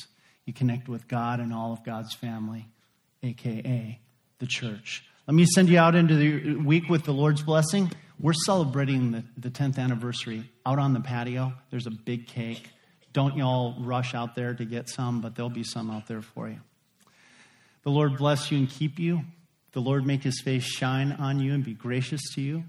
you 0.44 0.52
connect 0.52 0.88
with 0.88 1.08
God 1.08 1.40
and 1.40 1.54
all 1.54 1.72
of 1.72 1.84
God's 1.84 2.14
family, 2.14 2.66
aka 3.22 3.98
the 4.40 4.46
church. 4.46 5.04
Let 5.26 5.34
me 5.34 5.46
send 5.54 5.68
you 5.68 5.78
out 5.78 5.94
into 5.94 6.16
the 6.16 6.56
week 6.56 6.88
with 6.90 7.04
the 7.04 7.12
Lord's 7.12 7.42
blessing. 7.42 7.92
We're 8.22 8.32
celebrating 8.32 9.10
the, 9.10 9.24
the 9.36 9.50
10th 9.50 9.78
anniversary 9.78 10.48
out 10.64 10.78
on 10.78 10.92
the 10.92 11.00
patio. 11.00 11.54
There's 11.70 11.88
a 11.88 11.90
big 11.90 12.28
cake. 12.28 12.70
Don't 13.12 13.36
y'all 13.36 13.74
rush 13.80 14.14
out 14.14 14.36
there 14.36 14.54
to 14.54 14.64
get 14.64 14.88
some, 14.88 15.20
but 15.20 15.34
there'll 15.34 15.50
be 15.50 15.64
some 15.64 15.90
out 15.90 16.06
there 16.06 16.22
for 16.22 16.48
you. 16.48 16.60
The 17.82 17.90
Lord 17.90 18.16
bless 18.16 18.52
you 18.52 18.58
and 18.58 18.70
keep 18.70 19.00
you. 19.00 19.22
The 19.72 19.80
Lord 19.80 20.06
make 20.06 20.22
his 20.22 20.40
face 20.40 20.62
shine 20.62 21.10
on 21.12 21.40
you 21.40 21.52
and 21.52 21.64
be 21.64 21.74
gracious 21.74 22.20
to 22.34 22.40
you. 22.40 22.62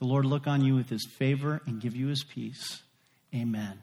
The 0.00 0.04
Lord 0.04 0.26
look 0.26 0.46
on 0.46 0.62
you 0.62 0.74
with 0.74 0.90
his 0.90 1.06
favor 1.06 1.62
and 1.66 1.80
give 1.80 1.96
you 1.96 2.08
his 2.08 2.22
peace. 2.22 2.82
Amen. 3.34 3.82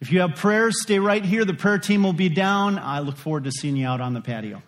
If 0.00 0.10
you 0.10 0.20
have 0.20 0.34
prayers, 0.34 0.82
stay 0.82 0.98
right 0.98 1.24
here. 1.24 1.44
The 1.44 1.54
prayer 1.54 1.78
team 1.78 2.02
will 2.02 2.12
be 2.12 2.28
down. 2.28 2.76
I 2.78 2.98
look 2.98 3.16
forward 3.16 3.44
to 3.44 3.52
seeing 3.52 3.76
you 3.76 3.86
out 3.86 4.00
on 4.00 4.14
the 4.14 4.20
patio. 4.20 4.62